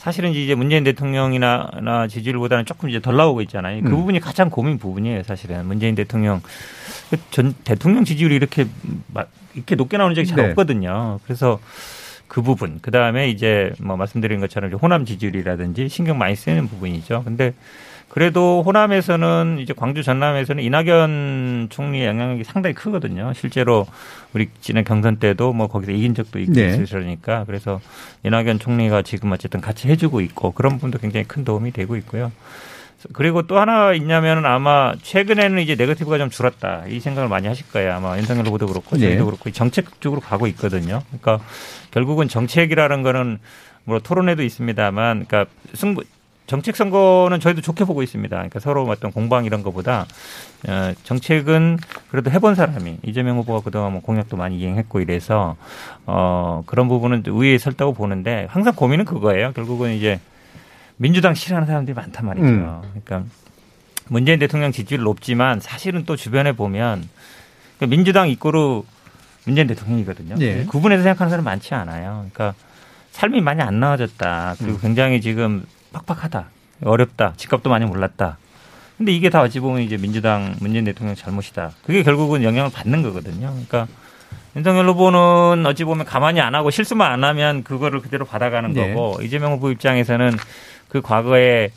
사실은 0.00 0.32
이제 0.32 0.54
문재인 0.54 0.82
대통령이나 0.82 1.72
나 1.82 2.08
지지율보다는 2.08 2.64
조금 2.64 2.88
이제 2.88 3.00
덜 3.00 3.16
나오고 3.16 3.42
있잖아요. 3.42 3.82
그 3.82 3.90
음. 3.90 3.96
부분이 3.96 4.18
가장 4.20 4.48
고민 4.48 4.78
부분이에요, 4.78 5.24
사실은. 5.24 5.66
문재인 5.66 5.94
대통령 5.94 6.40
그전 7.10 7.52
대통령 7.64 8.06
지지율이 8.06 8.34
이렇게 8.34 8.66
이렇게 9.54 9.74
높게 9.74 9.98
나오는 9.98 10.14
적이 10.14 10.26
잘 10.26 10.36
네. 10.38 10.48
없거든요. 10.48 11.20
그래서 11.24 11.60
그 12.28 12.40
부분, 12.40 12.78
그 12.80 12.90
다음에 12.90 13.28
이제 13.28 13.72
뭐 13.78 13.98
말씀드린 13.98 14.40
것처럼 14.40 14.72
호남 14.72 15.04
지지율이라든지 15.04 15.90
신경 15.90 16.16
많이 16.16 16.34
쓰는 16.34 16.66
부분이죠. 16.66 17.22
근데 17.22 17.52
그래도 18.10 18.64
호남에서는 18.66 19.58
이제 19.60 19.72
광주 19.72 20.02
전남에서는 20.02 20.62
이낙연 20.64 21.68
총리의 21.70 22.08
영향력이 22.08 22.42
상당히 22.42 22.74
크거든요. 22.74 23.32
실제로 23.34 23.86
우리 24.34 24.48
지난 24.60 24.82
경선 24.82 25.16
때도 25.16 25.52
뭐 25.52 25.68
거기서 25.68 25.92
이긴 25.92 26.14
적도 26.14 26.40
있고 26.40 26.52
네. 26.52 26.76
있으니까 26.82 27.44
그래서 27.46 27.80
이낙연 28.24 28.58
총리가 28.58 29.02
지금 29.02 29.30
어쨌든 29.30 29.60
같이 29.60 29.88
해주고 29.88 30.22
있고 30.22 30.50
그런 30.50 30.72
부분도 30.74 30.98
굉장히 30.98 31.24
큰 31.24 31.44
도움이 31.44 31.70
되고 31.70 31.94
있고요. 31.96 32.32
그리고 33.12 33.42
또 33.42 33.60
하나 33.60 33.94
있냐면은 33.94 34.44
아마 34.44 34.92
최근에는 35.00 35.62
이제 35.62 35.76
네거티브가 35.76 36.18
좀 36.18 36.30
줄었다 36.30 36.82
이 36.88 36.98
생각을 36.98 37.28
많이 37.28 37.46
하실 37.46 37.64
거예요. 37.70 37.94
아마 37.94 38.18
윤석열 38.18 38.44
후보도 38.46 38.66
그렇고 38.66 38.96
네. 38.96 39.02
저희도 39.02 39.24
그렇고 39.24 39.50
정책 39.52 40.00
쪽으로 40.00 40.20
가고 40.20 40.48
있거든요. 40.48 41.02
그러니까 41.10 41.38
결국은 41.92 42.26
정책이라는 42.26 43.02
거는 43.04 43.38
뭐 43.84 43.98
토론회도 44.00 44.42
있습니다만, 44.42 45.26
그러니까 45.26 45.50
승부 45.74 46.02
정책 46.50 46.74
선거는 46.74 47.38
저희도 47.38 47.60
좋게 47.60 47.84
보고 47.84 48.02
있습니다. 48.02 48.34
그러니까 48.34 48.58
서로 48.58 48.82
어떤 48.88 49.12
공방 49.12 49.44
이런 49.44 49.62
것보다 49.62 50.04
어, 50.66 50.92
정책은 51.04 51.78
그래도 52.10 52.32
해본 52.32 52.56
사람이 52.56 52.98
이재명 53.04 53.38
후보가 53.38 53.60
그동안 53.60 53.92
뭐 53.92 54.02
공약도 54.02 54.36
많이 54.36 54.58
이행했고 54.58 55.00
이래서 55.00 55.54
어 56.06 56.64
그런 56.66 56.88
부분은 56.88 57.22
우위에 57.24 57.56
설다고 57.58 57.92
보는데 57.92 58.48
항상 58.50 58.74
고민은 58.74 59.04
그거예요. 59.04 59.52
결국은 59.52 59.92
이제 59.92 60.18
민주당 60.96 61.34
싫어하는 61.34 61.68
사람들이 61.68 61.94
많단 61.94 62.26
말이죠. 62.26 62.44
음. 62.44 62.80
그러니까 62.82 63.30
문재인 64.08 64.40
대통령 64.40 64.72
지지율 64.72 65.02
높지만 65.02 65.60
사실은 65.60 66.04
또 66.04 66.16
주변에 66.16 66.50
보면 66.50 67.08
그러니까 67.76 67.96
민주당 67.96 68.28
입구로 68.28 68.84
문재인 69.46 69.68
대통령이거든요. 69.68 70.34
네. 70.34 70.64
구분해서 70.64 71.04
생각하는 71.04 71.30
사람 71.30 71.44
많지 71.44 71.74
않아요. 71.74 72.26
그러니까 72.32 72.54
삶이 73.12 73.40
많이 73.40 73.62
안 73.62 73.78
나아졌다. 73.78 74.56
그리고 74.58 74.78
음. 74.78 74.80
굉장히 74.80 75.20
지금 75.20 75.64
팍팍하다. 75.92 76.46
어렵다. 76.84 77.34
집값도 77.36 77.70
많이 77.70 77.84
올랐다. 77.84 78.38
근데 78.96 79.12
이게 79.12 79.30
다 79.30 79.40
어찌 79.40 79.60
보면 79.60 79.82
이제 79.82 79.96
민주당 79.96 80.54
문재인 80.60 80.84
대통령 80.84 81.14
잘못이다. 81.14 81.72
그게 81.84 82.02
결국은 82.02 82.42
영향을 82.42 82.70
받는 82.70 83.02
거거든요. 83.02 83.48
그러니까 83.48 83.86
윤석열 84.56 84.86
후보는 84.88 85.64
어찌 85.66 85.84
보면 85.84 86.04
가만히 86.04 86.40
안 86.40 86.54
하고 86.54 86.70
실수만 86.70 87.12
안 87.12 87.24
하면 87.24 87.62
그거를 87.64 88.00
그대로 88.00 88.24
받아가는 88.24 88.72
네. 88.72 88.92
거고 88.92 89.22
이재명 89.22 89.52
후보 89.52 89.70
입장에서는 89.70 90.32
그 90.88 91.00
과거에 91.00 91.70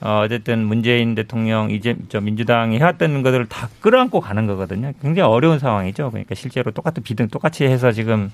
어, 0.00 0.22
어쨌든 0.24 0.64
문재인 0.64 1.14
대통령 1.14 1.70
이제 1.70 1.96
저 2.08 2.20
민주당이 2.20 2.78
해왔던 2.78 3.22
것들을 3.22 3.46
다 3.46 3.68
끌어안고 3.80 4.20
가는 4.20 4.46
거거든요. 4.46 4.92
굉장히 5.02 5.28
어려운 5.28 5.58
상황이죠. 5.58 6.10
그러니까 6.10 6.34
실제로 6.34 6.70
똑같은 6.70 7.02
비등 7.02 7.28
똑같이 7.28 7.64
해서 7.64 7.90
지금 7.92 8.30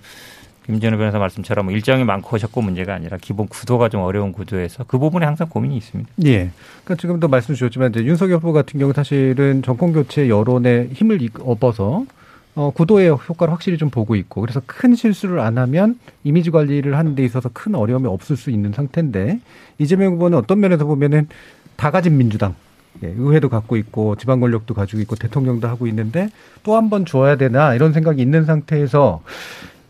김준호 0.67 0.97
변호사 0.97 1.19
말씀처럼 1.19 1.71
일정이 1.71 2.05
많고 2.05 2.39
적고 2.39 2.63
문제가 2.63 2.95
아니라 2.95 3.19
기본 3.21 3.49
구도가 3.49 3.91
좀 3.91 4.01
어려운 4.01 4.33
구조에서 4.33 4.85
그 4.85 4.99
부분에 4.99 5.27
항상 5.27 5.49
고민이 5.49 5.77
있습니다. 5.77 6.11
예. 6.25 6.51
그러니까 6.85 6.95
지금도 7.01 7.29
말씀 7.29 7.55
주셨지만 7.55 7.91
이제 7.91 8.03
윤석열 8.05 8.39
후보 8.39 8.53
같은 8.55 8.81
경우 8.81 8.93
사실은 8.95 9.63
정권 9.63 9.93
교체 9.93 10.29
여론에 10.29 10.89
힘을 10.93 11.19
얻어서 11.45 12.07
어, 12.55 12.71
구도의 12.71 13.11
효과를 13.11 13.53
확실히 13.53 13.77
좀 13.77 13.91
보고 13.91 14.15
있고 14.15 14.41
그래서 14.41 14.63
큰 14.65 14.95
실수를 14.95 15.41
안 15.41 15.59
하면 15.59 15.99
이미지 16.23 16.51
관리를 16.51 16.97
하는 16.97 17.15
데 17.15 17.25
있어서 17.25 17.51
큰 17.53 17.75
어려움이 17.75 18.07
없을 18.07 18.37
수 18.37 18.51
있는 18.51 18.73
상태인데 18.73 19.41
이재명 19.79 20.15
후보는 20.15 20.39
어떤 20.39 20.61
면에서 20.61 20.85
보면은 20.87 21.29
다 21.77 21.91
가진 21.91 22.17
민주당 22.17 22.55
예, 23.03 23.09
의회도 23.09 23.49
갖고 23.49 23.77
있고 23.77 24.15
지방 24.17 24.39
권력도 24.41 24.73
가지고 24.73 25.03
있고 25.03 25.17
대통령도 25.17 25.67
하고 25.69 25.89
있는데 25.89 26.31
또 26.63 26.77
한 26.77 26.89
번 26.89 27.05
줘야 27.05 27.37
되나 27.37 27.75
이런 27.75 27.93
생각이 27.93 28.23
있는 28.23 28.45
상태에서 28.45 29.21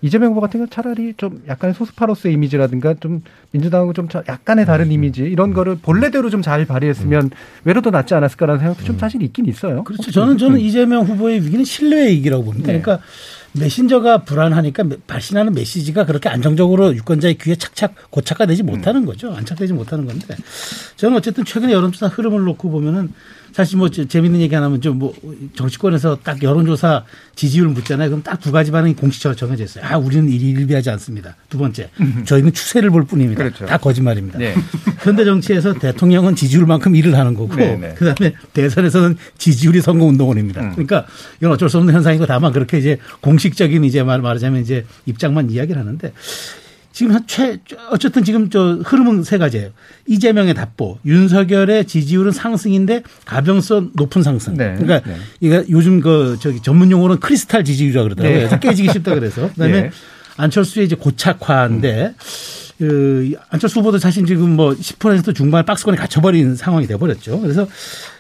이재명 0.05 0.33
후보 0.33 0.43
같은 0.43 0.61
경우 0.61 0.69
차라리 0.69 1.15
좀 1.17 1.43
약간의 1.49 1.73
소스파로스의 1.73 2.35
이미지라든가 2.35 2.93
좀 3.01 3.23
민주당하고 3.53 3.95
좀 3.95 4.07
약간의 4.29 4.67
다른 4.67 4.89
음. 4.89 4.93
이미지 4.93 5.23
이런 5.23 5.55
거를 5.55 5.79
본래대로 5.81 6.29
좀 6.29 6.45
잘 6.45 6.67
발휘했으면 6.67 7.23
음. 7.23 7.31
외로도 7.65 7.91
낫지 7.91 8.13
않았을까라는 8.13 8.61
생각도 8.61 8.85
좀 8.85 8.97
음. 8.97 8.99
사실 8.99 9.23
있긴 9.23 9.47
있어요. 9.47 9.83
그렇죠. 9.85 10.11
저는 10.11 10.37
저는 10.37 10.61
이재명 10.61 11.05
후보의 11.05 11.43
위기는 11.43 11.65
신뢰의 11.65 12.17
위기라고 12.17 12.45
봅니다. 12.45 12.71
네. 12.71 12.83
그러니까 12.83 13.03
메신저가 13.53 14.25
불안하니까 14.25 14.85
발신하는 15.07 15.55
메시지가 15.55 16.05
그렇게 16.05 16.29
안정적으로 16.29 16.95
유권자의 16.95 17.39
귀에 17.39 17.55
착착 17.55 17.95
고착화되지 18.11 18.63
못하는 18.63 19.07
거죠. 19.07 19.33
안착되지 19.33 19.73
못하는 19.73 20.05
건데 20.05 20.37
저는 20.97 21.17
어쨌든 21.17 21.47
최근에 21.47 21.73
여론조사 21.73 22.09
흐름을 22.09 22.43
놓고 22.45 22.69
보면은 22.69 23.11
사실 23.55 23.79
뭐 23.79 23.89
재밌는 23.89 24.41
얘기 24.41 24.55
하나면 24.55 24.81
좀 24.81 24.99
뭐 24.99 25.15
정치권에서 25.57 26.19
딱 26.23 26.43
여론조사 26.43 27.05
지지율 27.35 27.69
묻잖아요. 27.69 28.11
그럼 28.11 28.23
딱 28.23 28.41
두 28.41 28.53
가지 28.53 28.71
반응이 28.71 28.95
공식적으로 28.95 29.37
정해져 29.37 29.65
있어요. 29.65 29.85
아, 29.87 29.97
우리는 29.97 30.29
일일비하지 30.29 30.91
않습니다. 30.91 31.35
두 31.49 31.57
번째, 31.57 31.89
저희는 32.27 32.53
추세를 32.53 32.91
볼 32.91 33.05
뿐입니다. 33.05 33.43
그렇죠. 33.43 33.65
다 33.65 33.79
거짓말입니다. 33.79 34.39
네. 34.39 34.55
현대 35.03 35.25
정치에서 35.25 35.73
대통령은 35.75 36.35
지지율만큼 36.37 36.95
일을 36.95 37.17
하는 37.17 37.33
거고 37.35 37.55
네네. 37.57 37.77
네. 37.77 37.95
그다음에 37.95 38.35
대선에서는 38.53 39.17
지지율이 39.39 39.81
선거 39.81 40.05
운동원입니다. 40.05 40.61
음. 40.61 40.71
그러니까 40.73 41.07
이건 41.39 41.53
어쩔 41.53 41.71
수 41.71 41.79
없는 41.79 41.95
현상이고 41.95 42.27
다만 42.27 42.53
그렇게 42.53 42.79
이제 42.79 42.99
공식적인 43.21 43.83
이제 43.85 44.03
말 44.03 44.21
말하자면 44.21 44.61
이제 44.61 44.85
입장만 45.07 45.51
이야기를 45.51 45.81
하는데 45.81 46.13
지금 46.95 47.19
최 47.27 47.59
어쨌든 47.91 48.23
지금 48.23 48.49
저 48.51 48.79
흐름은 48.85 49.25
세 49.25 49.37
가지예요. 49.37 49.71
이재명의 50.07 50.55
답보, 50.55 51.01
윤석열의 51.05 51.87
지지율은 51.87 52.31
상승인데 52.31 53.03
가병성 53.25 53.91
높은 53.95 54.23
상승. 54.23 54.57
네. 54.57 54.77
그러니까 54.79 55.01
네. 55.01 55.17
이게 55.41 55.65
요즘 55.71 56.01
그 56.01 56.39
저기 56.41 56.63
전문 56.63 56.93
용어는 56.93 57.19
크리스탈 57.19 57.65
지지율이라 57.65 58.05
그러더라고요. 58.05 58.33
네. 58.39 58.45
그래서 58.45 58.61
깨지기 58.61 58.93
쉽다 58.93 59.13
그래서. 59.15 59.49
그다음에 59.59 59.81
네. 59.83 59.91
안철수의 60.37 60.87
이제 60.87 60.95
고착화인데 60.95 62.15
그 62.79 63.33
안철수 63.51 63.81
후보도 63.81 63.99
사실 63.99 64.25
지금 64.25 64.51
뭐 64.55 64.71
10% 64.73 65.35
중반 65.35 65.65
박스권에 65.65 65.97
갇혀버린 65.97 66.55
상황이 66.55 66.87
돼버렸죠. 66.87 67.41
그래서 67.41 67.67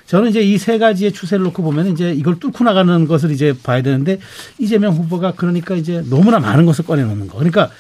저는 0.06 0.30
이제 0.30 0.40
이 0.42 0.58
세 0.58 0.78
가지의 0.78 1.12
추세를 1.12 1.44
놓고 1.44 1.62
보면 1.62 1.92
이제 1.92 2.12
이걸 2.12 2.40
뚫고 2.40 2.64
나가는 2.64 3.06
것을 3.06 3.30
이제 3.30 3.54
봐야 3.62 3.82
되는데 3.82 4.18
이재명 4.58 4.94
후보가 4.94 5.34
그러니까 5.36 5.76
이제 5.76 6.02
너무나 6.10 6.40
많은 6.40 6.66
것을 6.66 6.84
꺼내놓는 6.84 7.28
거. 7.28 7.38
그러니까 7.38 7.70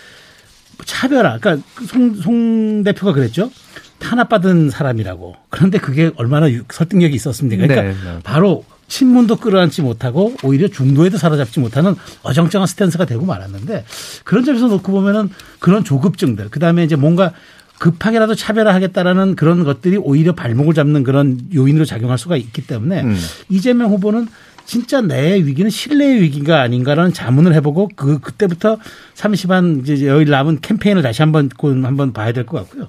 차별화. 0.84 1.38
그러니까 1.38 1.66
송, 1.86 2.14
송 2.14 2.82
대표가 2.84 3.12
그랬죠. 3.12 3.50
탄압받은 3.98 4.70
사람이라고. 4.70 5.34
그런데 5.50 5.78
그게 5.78 6.10
얼마나 6.16 6.46
설득력이 6.70 7.14
있었습니까? 7.14 7.66
그러니까 7.66 7.82
네, 7.82 8.12
네. 8.12 8.18
바로 8.22 8.64
친문도 8.88 9.36
끌어안지 9.36 9.82
못하고 9.82 10.34
오히려 10.42 10.68
중도에도 10.68 11.16
사로잡지 11.16 11.60
못하는 11.60 11.94
어정쩡한 12.22 12.66
스탠스가 12.66 13.06
되고 13.06 13.24
말았는데 13.24 13.84
그런 14.24 14.44
점에서 14.44 14.68
놓고 14.68 14.92
보면은 14.92 15.30
그런 15.58 15.84
조급증들 15.84 16.50
그다음에 16.50 16.84
이제 16.84 16.96
뭔가 16.96 17.32
급하게라도 17.78 18.34
차별화하겠다라는 18.34 19.36
그런 19.36 19.64
것들이 19.64 19.96
오히려 19.96 20.34
발목을 20.34 20.74
잡는 20.74 21.02
그런 21.02 21.40
요인으로 21.54 21.84
작용할 21.84 22.18
수가 22.18 22.36
있기 22.36 22.66
때문에 22.66 23.02
음. 23.02 23.18
이재명 23.48 23.90
후보는 23.90 24.28
진짜 24.66 25.00
내 25.00 25.36
위기는 25.36 25.70
신뢰의 25.70 26.22
위기가 26.22 26.62
아닌가라는 26.62 27.12
자문을 27.12 27.54
해보고 27.54 27.90
그 27.96 28.18
그때부터 28.20 28.78
30한 29.14 29.82
이제 29.82 30.06
여일 30.06 30.30
남은 30.30 30.60
캠페인을 30.60 31.02
다시 31.02 31.22
한번 31.22 31.50
한번 31.84 32.12
봐야 32.12 32.32
될 32.32 32.46
것 32.46 32.58
같고요. 32.58 32.88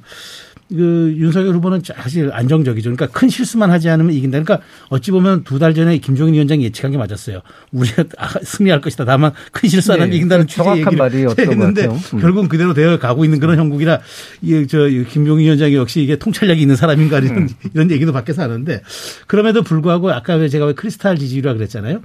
그 0.67 1.13
윤석열 1.17 1.53
후보는 1.53 1.81
사실 1.95 2.31
안정적이죠. 2.33 2.89
그러니까 2.95 3.07
큰 3.17 3.29
실수만 3.29 3.69
하지 3.69 3.87
않으면 3.89 4.13
이긴다. 4.13 4.41
그러니까 4.41 4.65
어찌 4.89 5.11
보면 5.11 5.43
두 5.43 5.59
달 5.59 5.75
전에 5.75 5.99
김종인 5.99 6.33
위원장이 6.33 6.63
예측한 6.65 6.91
게 6.91 6.97
맞았어요. 6.97 7.41
우리가 7.71 8.03
아, 8.17 8.29
승리할 8.43 8.81
것이다. 8.81 9.05
다만 9.05 9.31
큰 9.51 9.69
실수 9.69 9.93
안 9.93 9.99
하면 9.99 10.09
네, 10.09 10.15
이긴다는 10.17 10.47
취지 10.47 10.57
정확한 10.57 10.95
말이었던 10.95 11.49
했는데 11.51 11.85
음. 11.85 12.19
결국은 12.19 12.49
그대로 12.49 12.73
되어 12.73 12.97
가고 12.97 13.23
있는 13.25 13.39
그런 13.39 13.57
형국이라 13.59 13.99
이저 14.41 14.87
김종인 15.11 15.45
위원장이 15.45 15.75
역시 15.75 16.01
이게 16.01 16.15
통찰력이 16.17 16.59
있는 16.61 16.75
사람인가 16.75 17.19
이런 17.19 17.37
음. 17.37 17.49
이런 17.75 17.91
얘기도 17.91 18.11
밖에서 18.11 18.41
하는데 18.41 18.81
그럼에도 19.27 19.61
불구하고 19.61 20.11
아까 20.11 20.47
제가 20.47 20.65
왜 20.65 20.73
크리스탈 20.73 21.17
지지율이라 21.17 21.53
그랬잖아요. 21.53 22.01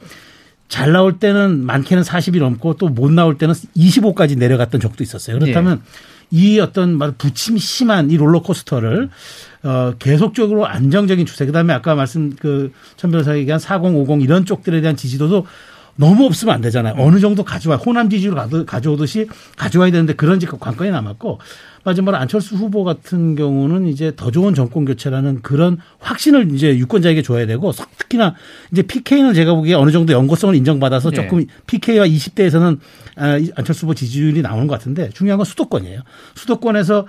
잘 0.68 0.92
나올 0.92 1.18
때는 1.18 1.64
많게는 1.66 2.03
40이 2.05 2.38
넘고 2.38 2.75
또 2.77 2.88
못 2.88 3.11
나올 3.11 3.38
때는 3.38 3.55
25까지 3.77 4.37
내려갔던 4.38 4.81
적도 4.81 5.03
있었어요. 5.03 5.38
그렇다면 5.38 5.81
예. 5.85 6.10
이 6.31 6.61
어떤 6.61 6.97
말 6.97 7.12
부침이 7.12 7.59
심한 7.59 8.11
이 8.11 8.16
롤러코스터를 8.16 9.11
어 9.62 9.93
계속적으로 9.99 10.66
안정적인 10.66 11.27
추세 11.27 11.47
그다음에 11.47 11.73
아까 11.75 11.95
말씀 11.95 12.35
그천 12.37 13.11
변호사 13.11 13.37
얘기한 13.37 13.59
4050 13.59 14.23
이런 14.23 14.45
쪽들에 14.45 14.81
대한 14.81 14.97
지지도도 14.97 15.47
너무 15.97 16.25
없으면 16.25 16.55
안 16.55 16.61
되잖아요. 16.62 16.95
어느 16.97 17.21
정도 17.21 17.45
가져와 17.45 17.77
호남 17.77 18.09
지지를 18.09 18.64
가져오듯이 18.64 19.29
가져와야 19.57 19.90
되는데 19.90 20.14
그런 20.14 20.40
관건이 20.40 20.90
남았고 20.90 21.40
마지막으로 21.85 22.16
안철수 22.19 22.57
후보 22.57 22.85
같은 22.85 23.37
경우는 23.37 23.87
이제 23.87 24.12
더 24.14 24.31
좋은 24.31 24.55
정권 24.55 24.85
교체라는 24.85 25.43
그런 25.43 25.79
확신을 25.99 26.53
이제 26.55 26.77
유권자에게 26.77 27.23
줘야 27.23 27.47
되고 27.47 27.73
특히나 27.73 28.35
이제 28.71 28.83
PK는 28.83 29.35
제가 29.35 29.55
보기에 29.55 29.75
어느 29.75 29.90
정도 29.90 30.12
연고성을 30.12 30.55
인정받아서 30.55 31.11
네. 31.11 31.16
조금 31.16 31.38
네. 31.38 31.47
PK와 31.66 32.07
20대에서는 32.07 32.79
아, 33.16 33.38
안철수 33.57 33.87
후보 33.87 33.95
지지율이 33.95 34.43
나오는 34.43 34.66
것 34.66 34.79
같은데 34.79 35.11
중요한 35.11 35.38
건 35.38 35.45
수도권이에요. 35.45 36.03
수도권에서 36.35 37.07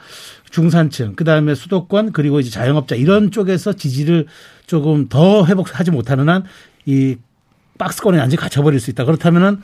중산층, 0.49 1.15
그 1.15 1.23
다음에 1.23 1.55
수도권 1.55 2.11
그리고 2.11 2.39
이제 2.39 2.49
자영업자 2.49 2.95
이런 2.95 3.31
쪽에서 3.31 3.73
지지를 3.73 4.25
조금 4.67 5.09
더 5.09 5.45
회복하지 5.45 5.91
못하는 5.91 6.29
한 6.29 6.43
이 6.85 7.15
박스권에 7.77 8.19
완전히 8.19 8.37
갇혀버릴 8.37 8.79
수 8.79 8.91
있다. 8.91 9.05
그렇다면은 9.05 9.61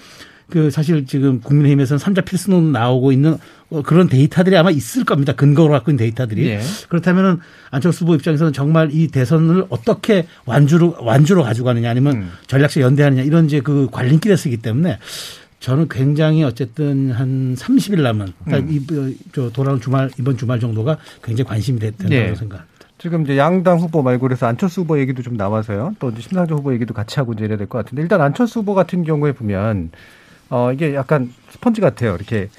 그 0.50 0.72
사실 0.72 1.06
지금 1.06 1.42
국민의힘에서는 1.42 2.00
삼자 2.00 2.22
필수론 2.22 2.72
나오고 2.72 3.12
있는 3.12 3.38
어, 3.70 3.82
그런 3.82 4.08
데이터들이 4.08 4.56
아마 4.56 4.72
있을 4.72 5.04
겁니다. 5.04 5.34
근거로 5.34 5.72
갖고 5.72 5.92
있는 5.92 5.98
데이터들이. 5.98 6.48
네. 6.48 6.62
그렇다면은 6.88 7.40
안철수 7.70 8.06
후보 8.06 8.16
입장에서는 8.16 8.54
정말 8.54 8.90
이 8.94 9.08
대선을 9.10 9.66
어떻게 9.70 10.26
완주로 10.46 10.96
완주로 11.02 11.44
가져가느냐 11.44 11.90
아니면 11.90 12.16
음. 12.16 12.32
전략적 12.48 12.82
연대하느냐 12.82 13.24
이런 13.24 13.46
이제 13.46 13.60
그 13.60 13.90
관림길에 13.92 14.38
쓰기 14.38 14.58
때문에 14.58 15.00
저는 15.60 15.90
굉장히 15.90 16.44
어쨌든 16.44 17.12
한 17.12 17.56
30일 17.56 18.02
남은 18.02 18.28
그러니까 18.46 18.72
음. 18.72 18.74
이 18.74 19.18
저 19.34 19.50
돌아온 19.50 19.82
주말 19.82 20.10
이번 20.18 20.38
주말 20.38 20.60
정도가 20.62 20.98
굉장히 21.24 21.48
관심이 21.50 21.80
된다고 21.80 22.10
네. 22.10 22.28
생각합니다. 22.36 22.66
지금 23.00 23.24
이제 23.24 23.38
양당 23.38 23.80
후보 23.80 24.02
말고 24.02 24.22
그래서 24.24 24.48
안철수 24.48 24.82
후보 24.82 24.98
얘기도 24.98 25.22
좀 25.22 25.36
나와서요. 25.36 25.96
또 26.00 26.10
이제 26.10 26.22
심상정 26.22 26.60
후보 26.60 26.74
얘기도 26.74 26.94
같이 26.94 27.20
하고 27.20 27.34
이제 27.34 27.44
이래야 27.46 27.58
될 27.58 27.68
것 27.68 27.80
같은데 27.80 28.02
일단 28.02 28.22
안철수 28.22 28.60
후보 28.62 28.74
같은 28.74 29.04
경우에 29.04 29.34
보면 29.34 29.92
어, 30.50 30.72
이게 30.72 30.96
약간 30.96 31.32
스펀지 31.50 31.82
같아요. 31.82 32.16
이렇게 32.16 32.50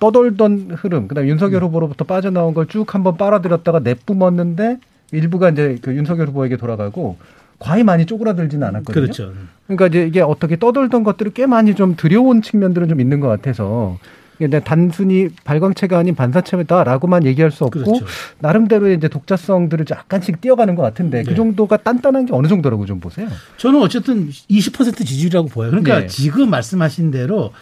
떠돌던 0.00 0.72
흐름, 0.76 1.06
그다음 1.06 1.26
에 1.26 1.30
윤석열 1.30 1.62
음. 1.62 1.68
후보로부터 1.68 2.04
빠져나온 2.04 2.52
걸 2.54 2.66
쭉 2.66 2.94
한번 2.94 3.16
빨아들였다가 3.16 3.78
내뿜었는데 3.80 4.78
일부가 5.12 5.50
이제 5.50 5.78
그 5.82 5.94
윤석열 5.94 6.28
후보에게 6.28 6.56
돌아가고 6.56 7.16
과히 7.58 7.84
많이 7.84 8.06
쪼그라들지는 8.06 8.66
않았거든요. 8.66 8.92
그렇죠. 9.02 9.32
그러니까 9.66 9.86
이제 9.86 10.04
이게 10.06 10.20
어떻게 10.20 10.58
떠돌던 10.58 11.04
것들을 11.04 11.32
꽤 11.32 11.46
많이 11.46 11.74
좀 11.76 11.94
들여온 11.96 12.42
측면들은 12.42 12.88
좀 12.88 13.00
있는 13.00 13.20
것 13.20 13.28
같아서 13.28 13.98
근데 14.38 14.60
단순히 14.60 15.28
발광체가 15.44 15.98
아닌 15.98 16.14
반사체다라고만 16.14 17.24
얘기할 17.26 17.50
수 17.50 17.64
없고 17.64 17.84
그렇죠. 17.84 18.04
나름대로 18.40 18.90
이제 18.90 19.08
독자성들을 19.08 19.86
약간씩 19.90 20.40
띄어가는 20.40 20.74
것 20.74 20.82
같은데 20.82 21.22
그 21.22 21.28
네. 21.28 21.30
그 21.30 21.36
정도가 21.36 21.76
단단한 21.78 22.26
게 22.26 22.34
어느 22.34 22.48
정도라고 22.48 22.86
좀 22.86 22.98
보세요. 23.00 23.28
저는 23.58 23.80
어쨌든 23.80 24.30
20% 24.30 24.96
지지율이라고 24.96 25.48
보여요. 25.48 25.70
그러니까 25.70 26.00
네. 26.00 26.06
지금 26.06 26.50
말씀하신 26.50 27.10
대로 27.10 27.52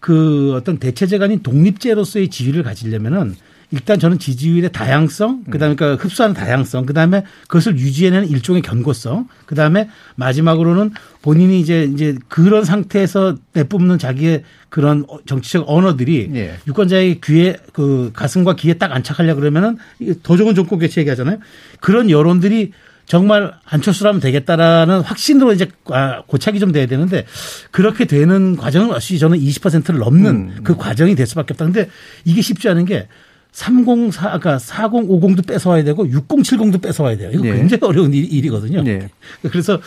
그 0.00 0.54
어떤 0.54 0.78
대체제가 0.78 1.26
아닌 1.26 1.42
독립제로서의 1.42 2.28
지위를 2.28 2.64
가지려면은 2.64 3.36
일단 3.72 3.98
저는 3.98 4.18
지지율의 4.18 4.70
다양성, 4.70 5.44
그다음에 5.44 5.74
그러니까 5.74 6.02
흡수하는 6.02 6.34
다양성, 6.34 6.84
그다음에 6.84 7.24
그것을 7.48 7.78
유지해내는 7.78 8.28
일종의 8.28 8.60
견고성, 8.60 9.28
그다음에 9.46 9.88
마지막으로는 10.16 10.90
본인이 11.22 11.58
이제 11.58 11.84
이제 11.84 12.16
그런 12.28 12.64
상태에서 12.64 13.36
내뿜는 13.54 13.98
자기의 13.98 14.44
그런 14.68 15.06
정치적 15.26 15.64
언어들이 15.66 16.30
예. 16.34 16.54
유권자의 16.66 17.20
귀에 17.22 17.56
그 17.72 18.10
가슴과 18.14 18.56
귀에 18.56 18.74
딱 18.74 18.92
안착하려 18.92 19.34
그러면은 19.34 19.78
더 20.22 20.36
좋은 20.36 20.54
정권 20.54 20.78
개최 20.78 21.00
얘기하잖아요. 21.00 21.38
그런 21.80 22.10
여론들이 22.10 22.72
정말 23.06 23.52
안철수라면 23.64 24.20
되겠다라는 24.20 25.00
확신으로 25.00 25.52
이제 25.52 25.68
아, 25.86 26.22
고착이 26.26 26.58
좀 26.58 26.72
돼야 26.72 26.86
되는데 26.86 27.26
그렇게 27.70 28.04
되는 28.04 28.56
과정은 28.56 28.90
역시 28.90 29.18
저는 29.18 29.38
20%를 29.38 29.98
넘는 29.98 30.30
음. 30.30 30.56
그 30.62 30.76
과정이 30.76 31.14
될 31.14 31.26
수밖에 31.26 31.52
없다. 31.52 31.64
근데 31.64 31.88
이게 32.24 32.40
쉽지 32.42 32.68
않은 32.68 32.84
게 32.84 33.08
304, 33.52 34.32
아까 34.32 34.56
4050도 34.56 35.46
뺏어와야 35.46 35.84
되고 35.84 36.06
6070도 36.06 36.80
뺏어와야 36.80 37.16
돼요. 37.16 37.30
이거 37.32 37.42
네. 37.42 37.54
굉장히 37.54 37.84
어려운 37.84 38.12
일, 38.14 38.32
이거든요 38.32 38.82
네. 38.82 39.08
그래서 39.42 39.78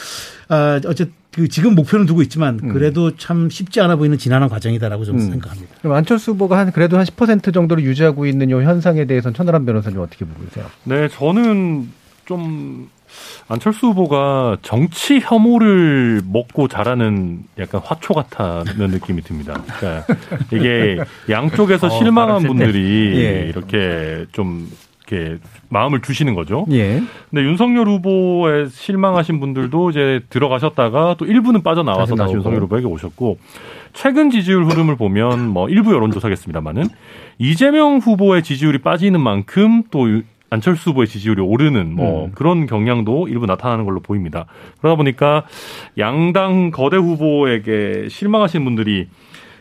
아, 0.47 0.80
어쨌든 0.86 1.13
그 1.32 1.47
지금 1.49 1.75
목표는 1.75 2.06
두고 2.06 2.21
있지만 2.21 2.60
음. 2.63 2.73
그래도 2.73 3.08
음. 3.08 3.12
참 3.17 3.49
쉽지 3.49 3.82
않아 3.82 3.97
보이는 3.97 4.17
지난한 4.17 4.49
과정이다라고 4.49 5.04
좀 5.04 5.15
음. 5.15 5.32
생각합니다. 5.32 5.75
그럼 5.82 5.95
안철수 5.97 6.32
후보가 6.32 6.58
한 6.58 6.71
그래도 6.71 6.97
한 6.97 7.06
10% 7.06 7.54
정도를 7.54 7.84
유지하고 7.84 8.25
있는 8.25 8.49
이 8.49 8.54
현상에 8.54 9.06
대해서는 9.06 9.34
천하람 9.34 9.65
변호사님 9.65 9.99
어떻게 9.99 10.25
보고 10.25 10.45
계세요? 10.45 10.65
네, 10.84 11.10
저는 11.10 11.89
좀 12.25 12.89
안철수 13.47 13.88
후보가 13.88 14.58
정치 14.62 15.19
혐오를 15.19 16.21
먹고 16.25 16.67
자라는 16.67 17.43
약간 17.60 17.82
화초 17.84 18.13
같다는 18.13 18.89
느낌이 18.91 19.22
듭니다. 19.22 19.61
그러니까 19.78 20.16
이게 20.51 20.97
양쪽에서 21.30 21.88
어, 21.88 21.89
실망한 21.89 22.43
분들이 22.43 23.13
예. 23.18 23.47
이렇게 23.47 24.26
좀 24.32 24.68
이렇게 25.07 25.38
마음을 25.70 26.01
두시는 26.01 26.34
거죠. 26.34 26.66
예. 26.72 27.01
근데 27.30 27.43
윤석열 27.43 27.88
후보에 27.88 28.68
실망하신 28.68 29.39
분들도 29.39 29.91
이제 29.91 30.22
들어가셨다가 30.30 31.16
또 31.18 31.26
일부는 31.26 31.61
빠져나와서 31.61 32.16
다시, 32.16 32.18
다시 32.18 32.34
윤석열 32.36 32.63
후보에게 32.63 32.88
오셨고 32.88 33.38
최근 33.93 34.30
지지율 34.30 34.66
흐름을 34.66 34.95
보면 34.95 35.47
뭐 35.47 35.70
일부 35.70 35.93
여론조사겠습니다만은 35.93 36.88
이재명 37.38 37.97
후보의 37.97 38.43
지지율이 38.43 38.80
빠지는 38.80 39.22
만큼 39.22 39.84
또 39.91 40.07
안철수 40.49 40.91
후보의 40.91 41.07
지지율이 41.07 41.41
오르는 41.41 41.93
뭐 41.93 42.25
음. 42.25 42.31
그런 42.35 42.65
경향도 42.65 43.27
일부 43.27 43.45
나타나는 43.45 43.85
걸로 43.85 43.99
보입니다. 43.99 44.45
그러다 44.79 44.95
보니까 44.95 45.45
양당 45.97 46.71
거대 46.71 46.97
후보에게 46.97 48.07
실망하신 48.09 48.63
분들이 48.63 49.07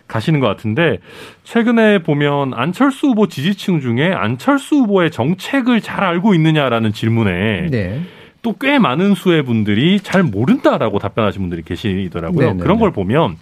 가시는 0.07 0.41
것 0.41 0.47
같은데 0.47 0.99
최근에 1.45 2.01
보면 2.01 2.53
안철수 2.55 3.09
후보 3.09 3.27
지지층 3.27 3.81
중에 3.81 4.13
안철수 4.13 4.77
후보의 4.77 5.11
정책을 5.11 5.81
잘 5.81 6.05
알고 6.05 6.35
있느냐라는 6.35 6.93
질문에 6.93 7.69
네. 7.71 8.01
또꽤 8.43 8.79
많은 8.79 9.15
수의 9.15 9.43
분들이 9.43 10.01
잘 10.01 10.23
모른다라고 10.23 10.99
답변하신 10.99 11.41
분들이 11.41 11.63
계시더라고요. 11.63 12.41
네네네. 12.41 12.59
네, 12.59 12.63
그런 12.63 12.79
걸 12.79 12.91
네. 12.91 12.95
보면 12.95 13.37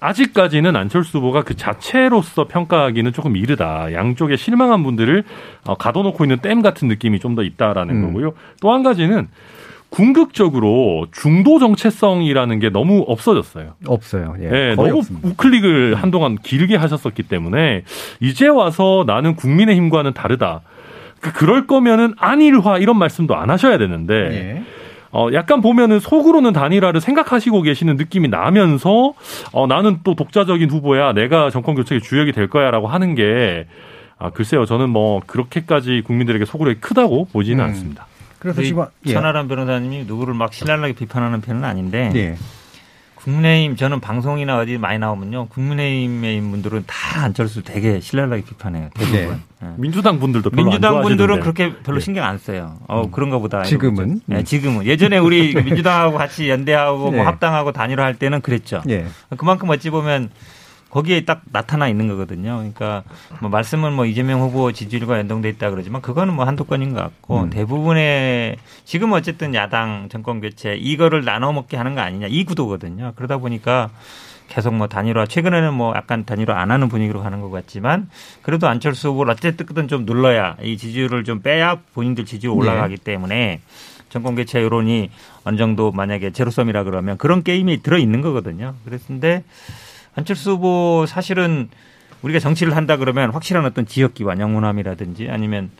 아직까지는 0.00 0.76
안철수 0.76 1.18
후보가 1.18 1.42
그 1.42 1.54
자체로서 1.56 2.46
평가하기는 2.48 3.12
조금 3.12 3.36
이르다. 3.36 3.92
양쪽에 3.92 4.36
실망한 4.36 4.82
분들을 4.82 5.24
어, 5.66 5.74
가둬놓고 5.76 6.24
있는 6.24 6.38
댐 6.38 6.62
같은 6.62 6.88
느낌이 6.88 7.18
좀 7.20 7.34
더 7.36 7.42
있다라는 7.42 7.94
음. 7.96 8.06
거고요. 8.06 8.32
또 8.60 8.72
한 8.72 8.82
가지는 8.82 9.28
궁극적으로 9.90 11.06
중도 11.12 11.58
정체성이라는 11.58 12.58
게 12.58 12.70
너무 12.70 13.04
없어졌어요. 13.06 13.74
없어요. 13.86 14.34
예, 14.40 14.48
네, 14.48 14.74
너무 14.74 14.98
없습니다. 14.98 15.28
우클릭을 15.28 15.94
한동안 15.94 16.36
길게 16.36 16.76
하셨었기 16.76 17.22
때문에 17.24 17.82
이제 18.20 18.48
와서 18.48 19.04
나는 19.06 19.36
국민의힘과는 19.36 20.12
다르다. 20.12 20.62
그 21.20 21.32
그럴 21.32 21.66
거면은 21.66 22.14
안일화 22.18 22.78
이런 22.78 22.98
말씀도 22.98 23.36
안 23.36 23.48
하셔야 23.50 23.78
되는데 23.78 24.14
예. 24.14 24.62
어 25.16 25.32
약간 25.32 25.62
보면은 25.62 25.98
속으로는 25.98 26.52
단일화를 26.52 27.00
생각하시고 27.00 27.62
계시는 27.62 27.96
느낌이 27.96 28.28
나면서 28.28 29.14
어 29.50 29.66
나는 29.66 30.00
또 30.04 30.14
독자적인 30.14 30.68
후보야. 30.68 31.14
내가 31.14 31.48
정권 31.48 31.74
교체의 31.74 32.02
주역이 32.02 32.32
될 32.32 32.50
거야라고 32.50 32.86
하는 32.86 33.14
게 33.14 33.66
아, 34.18 34.28
글쎄요. 34.28 34.66
저는 34.66 34.90
뭐 34.90 35.22
그렇게까지 35.26 36.02
국민들에게 36.04 36.44
소구력이 36.44 36.80
크다고 36.80 37.28
보지는 37.32 37.64
음. 37.64 37.68
않습니다. 37.68 38.06
그래서 38.38 38.60
지금 38.60 38.84
예. 39.06 39.12
천하람 39.14 39.48
변호사님이 39.48 40.04
누구를 40.04 40.34
막 40.34 40.52
신랄하게 40.52 40.92
비판하는 40.92 41.40
편은 41.40 41.64
아닌데 41.64 42.12
예. 42.14 42.36
국민의힘 43.26 43.74
저는 43.74 43.98
방송이나 43.98 44.56
어디 44.58 44.78
많이 44.78 45.00
나오면요 45.00 45.48
국민의힘의 45.48 46.40
분들은 46.40 46.84
다 46.86 47.24
안철수 47.24 47.64
되게 47.64 47.98
신랄하게 47.98 48.44
비판해요 48.44 48.90
대부분 48.94 49.18
네. 49.18 49.40
네. 49.62 49.68
민주당 49.78 50.20
분들도 50.20 50.50
민주당 50.50 51.02
분들은 51.02 51.40
그렇게 51.40 51.74
별로 51.82 51.98
네. 51.98 52.04
신경 52.04 52.24
안 52.24 52.38
써요. 52.38 52.76
어 52.86 53.02
음. 53.02 53.10
그런가 53.10 53.38
보다. 53.38 53.62
지금은 53.62 54.20
네, 54.26 54.44
지금은 54.44 54.84
예전에 54.84 55.18
우리 55.18 55.54
민주당하고 55.54 56.16
같이 56.16 56.48
연대하고 56.50 56.98
뭐 56.98 57.10
네. 57.16 57.20
합당하고 57.20 57.72
단일화할 57.72 58.14
때는 58.14 58.42
그랬죠. 58.42 58.82
네. 58.84 59.06
그만큼 59.36 59.70
어찌 59.70 59.90
보면 59.90 60.30
거기에 60.90 61.24
딱 61.24 61.42
나타나 61.52 61.88
있는 61.88 62.08
거거든요. 62.08 62.56
그러니까 62.56 63.02
뭐 63.40 63.50
말씀은 63.50 63.92
뭐 63.92 64.06
이재명 64.06 64.40
후보 64.40 64.72
지지율과 64.72 65.18
연동돼 65.18 65.48
있다 65.50 65.70
그러지만 65.70 66.00
그거는 66.00 66.34
뭐 66.34 66.44
한두 66.44 66.64
건인 66.64 66.94
것 66.94 67.00
같고 67.00 67.42
음. 67.42 67.50
대부분의 67.50 68.56
지금 68.84 69.12
어쨌든 69.12 69.54
야당 69.54 70.08
정권 70.10 70.40
교체 70.40 70.74
이거를 70.74 71.24
나눠 71.24 71.52
먹게 71.52 71.76
하는 71.76 71.94
거 71.94 72.00
아니냐 72.00 72.28
이 72.28 72.44
구도거든요. 72.44 73.12
그러다 73.16 73.38
보니까 73.38 73.90
계속 74.48 74.74
뭐 74.74 74.86
단일화 74.86 75.26
최근에는 75.26 75.74
뭐 75.74 75.94
약간 75.96 76.24
단일화 76.24 76.58
안 76.58 76.70
하는 76.70 76.88
분위기로 76.88 77.20
가는 77.20 77.40
것 77.40 77.50
같지만 77.50 78.08
그래도 78.42 78.68
안철수 78.68 79.08
후보를 79.08 79.32
어쨌든 79.32 79.88
좀 79.88 80.04
눌러야 80.06 80.56
이 80.62 80.76
지지율을 80.76 81.24
좀 81.24 81.42
빼야 81.42 81.78
본인들 81.94 82.24
지지율 82.24 82.54
네. 82.54 82.58
올라가기 82.60 82.96
네. 82.98 83.02
때문에 83.02 83.60
정권 84.08 84.36
교체 84.36 84.62
여론이 84.62 85.10
어느 85.44 85.56
정도 85.56 85.90
만약에 85.90 86.30
제로섬이라 86.30 86.84
그러면 86.84 87.18
그런 87.18 87.42
게임이 87.42 87.82
들어 87.82 87.98
있는 87.98 88.22
거거든요. 88.22 88.74
그랬는데 88.84 89.42
안철수 90.16 90.52
후보 90.52 91.04
사실은 91.06 91.68
우리가 92.22 92.40
정치를 92.40 92.74
한다 92.74 92.96
그러면 92.96 93.30
확실한 93.30 93.64
어떤 93.66 93.86
지역 93.86 94.14
기반, 94.14 94.40
영문함이라든지 94.40 95.28
아니면 95.30 95.70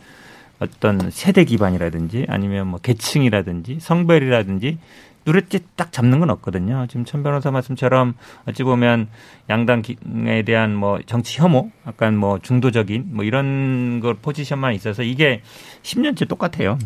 어떤 0.59 1.11
세대 1.11 1.45
기반이라든지 1.45 2.27
아니면 2.29 2.69
뭐 2.69 2.79
계층이라든지 2.79 3.79
성별이라든지 3.81 4.79
누랬지 5.25 5.61
딱 5.75 5.91
잡는 5.91 6.21
건 6.21 6.31
없거든요. 6.31 6.87
지금 6.89 7.05
천 7.05 7.23
변호사 7.23 7.51
말씀처럼 7.51 8.15
어찌 8.47 8.63
보면 8.63 9.09
양당에 9.51 10.43
대한 10.47 10.77
뭐 10.77 11.01
정치 11.07 11.41
혐오, 11.41 11.71
약간 11.87 12.17
뭐 12.17 12.39
중도적인 12.39 13.07
뭐 13.09 13.25
이런 13.25 14.01
걸 14.01 14.15
포지션만 14.15 14.75
있어서 14.75 15.03
이게 15.03 15.43
10년째 15.83 16.29
똑같아요. 16.29 16.79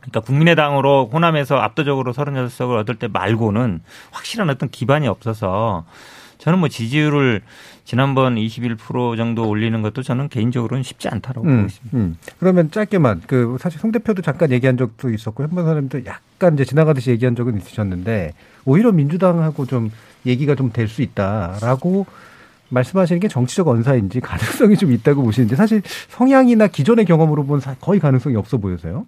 그러니까 0.00 0.20
국민의당으로 0.20 1.10
호남에서 1.12 1.58
압도적으로 1.58 2.14
36석을 2.14 2.78
얻을 2.78 2.94
때 2.94 3.08
말고는 3.08 3.82
확실한 4.12 4.48
어떤 4.48 4.70
기반이 4.70 5.06
없어서 5.08 5.84
저는 6.48 6.60
뭐 6.60 6.68
지지율을 6.70 7.42
지난번 7.84 8.36
21% 8.36 9.18
정도 9.18 9.46
올리는 9.46 9.82
것도 9.82 10.02
저는 10.02 10.30
개인적으로는 10.30 10.82
쉽지 10.82 11.06
않다고 11.08 11.42
음, 11.42 11.46
보고 11.46 11.66
있습니다. 11.66 11.98
음. 11.98 12.16
그러면 12.40 12.70
짧게만 12.70 13.24
그 13.26 13.58
사실 13.60 13.78
송 13.78 13.92
대표도 13.92 14.22
잠깐 14.22 14.50
얘기한 14.50 14.78
적도 14.78 15.10
있었고 15.10 15.42
현번 15.42 15.66
사람도 15.66 16.06
약간 16.06 16.54
이제 16.54 16.64
지나가듯이 16.64 17.10
얘기한 17.10 17.36
적은 17.36 17.58
있으셨는데 17.58 18.32
오히려 18.64 18.92
민주당하고 18.92 19.66
좀 19.66 19.90
얘기가 20.24 20.54
좀 20.54 20.70
될 20.72 20.88
수 20.88 21.02
있다라고 21.02 22.06
말씀하시는 22.70 23.20
게 23.20 23.28
정치적 23.28 23.68
언사인지 23.68 24.20
가능성이 24.20 24.78
좀 24.78 24.90
있다고 24.92 25.22
보시는데 25.22 25.54
사실 25.54 25.82
성향이나 26.08 26.68
기존의 26.68 27.04
경험으로 27.04 27.44
본 27.44 27.60
거의 27.78 28.00
가능성이 28.00 28.36
없어 28.36 28.56
보여서요. 28.56 29.04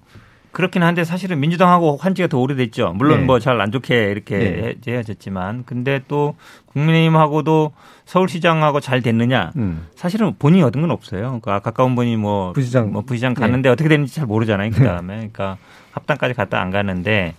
그렇긴 0.52 0.82
한데 0.82 1.04
사실은 1.04 1.38
민주당하고 1.40 1.96
환지가 1.96 2.28
더 2.28 2.38
오래됐죠. 2.38 2.94
물론 2.96 3.20
네. 3.20 3.24
뭐잘 3.26 3.60
안 3.60 3.70
좋게 3.70 4.10
이렇게 4.10 4.76
네. 4.84 4.92
헤어졌지만 4.92 5.64
근데 5.64 6.00
또 6.08 6.34
국민의힘하고도 6.66 7.72
서울시장하고 8.04 8.80
잘 8.80 9.00
됐느냐? 9.00 9.52
음. 9.56 9.86
사실은 9.94 10.34
본인이 10.38 10.62
얻은 10.64 10.80
건 10.80 10.90
없어요. 10.90 11.22
그러니까 11.22 11.60
가까운 11.60 11.94
분이 11.94 12.16
뭐 12.16 12.52
부시장, 12.52 12.92
뭐 12.92 13.02
부시장 13.02 13.34
갔는데 13.34 13.68
네. 13.68 13.72
어떻게 13.72 13.88
됐는지 13.88 14.14
잘 14.14 14.26
모르잖아요. 14.26 14.70
그 14.72 14.82
다음에 14.82 15.14
그러니까 15.14 15.56
합당까지 15.92 16.34
갔다 16.34 16.60
안 16.60 16.70
갔는데 16.70 17.34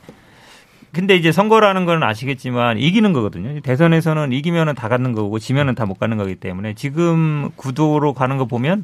근데 0.94 1.16
이제 1.16 1.32
선거라는 1.32 1.86
건 1.86 2.04
아시겠지만 2.04 2.78
이기는 2.78 3.14
거거든요. 3.14 3.60
대선에서는 3.62 4.32
이기면은 4.34 4.76
다 4.76 4.90
갖는 4.90 5.14
거고 5.14 5.40
지면은 5.40 5.76
다 5.76 5.86
못 5.86 6.00
가는 6.00 6.18
거기 6.18 6.36
때문에 6.36 6.74
지금 6.74 7.50
구도로 7.56 8.14
가는 8.14 8.38
거 8.38 8.46
보면 8.46 8.84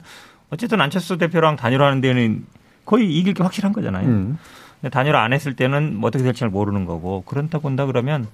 어쨌든 0.49 0.79
안철수 0.81 1.17
대표랑 1.17 1.55
단일화하는 1.57 2.01
데는 2.01 2.45
거의 2.87 3.13
이길 3.13 3.33
게 3.33 3.43
확실한 3.43 3.73
거잖아요. 3.73 4.07
음. 4.07 4.37
단일화 4.89 5.21
안 5.21 5.33
했을 5.33 5.55
때는 5.55 5.97
뭐 5.97 6.07
어떻게 6.07 6.23
될지 6.23 6.39
잘 6.39 6.49
모르는 6.49 6.85
거고 6.85 7.23
그렇다 7.25 7.59
본다 7.59 7.85
그러면 7.85 8.27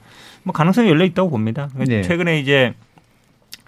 뭐 0.44 0.54
가능성이 0.54 0.90
열려 0.90 1.04
있다고 1.06 1.30
봅니다. 1.30 1.70
네. 1.76 2.04
최근에 2.04 2.40
이제 2.40 2.76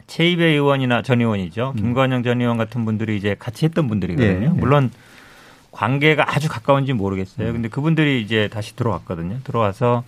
최이배 0.08 0.46
의원이나 0.46 1.02
전 1.02 1.22
의원이죠. 1.22 1.74
음. 1.76 1.82
김관영 1.82 2.22
전 2.22 2.40
의원 2.40 2.58
같은 2.58 2.86
분들이 2.86 3.18
이제 3.18 3.36
같이 3.38 3.66
했던 3.66 3.88
분들이거든요. 3.88 4.54
네. 4.54 4.60
물론 4.60 4.92
관계가 5.72 6.36
아주 6.36 6.48
가까운지 6.48 6.94
모르겠어요. 6.94 7.48
음. 7.48 7.54
근데 7.54 7.70
그분들이 7.70 8.22
이제 8.22 8.48
다시 8.48 8.76
들어왔거든요. 8.76 9.40
들어와서 9.44 10.04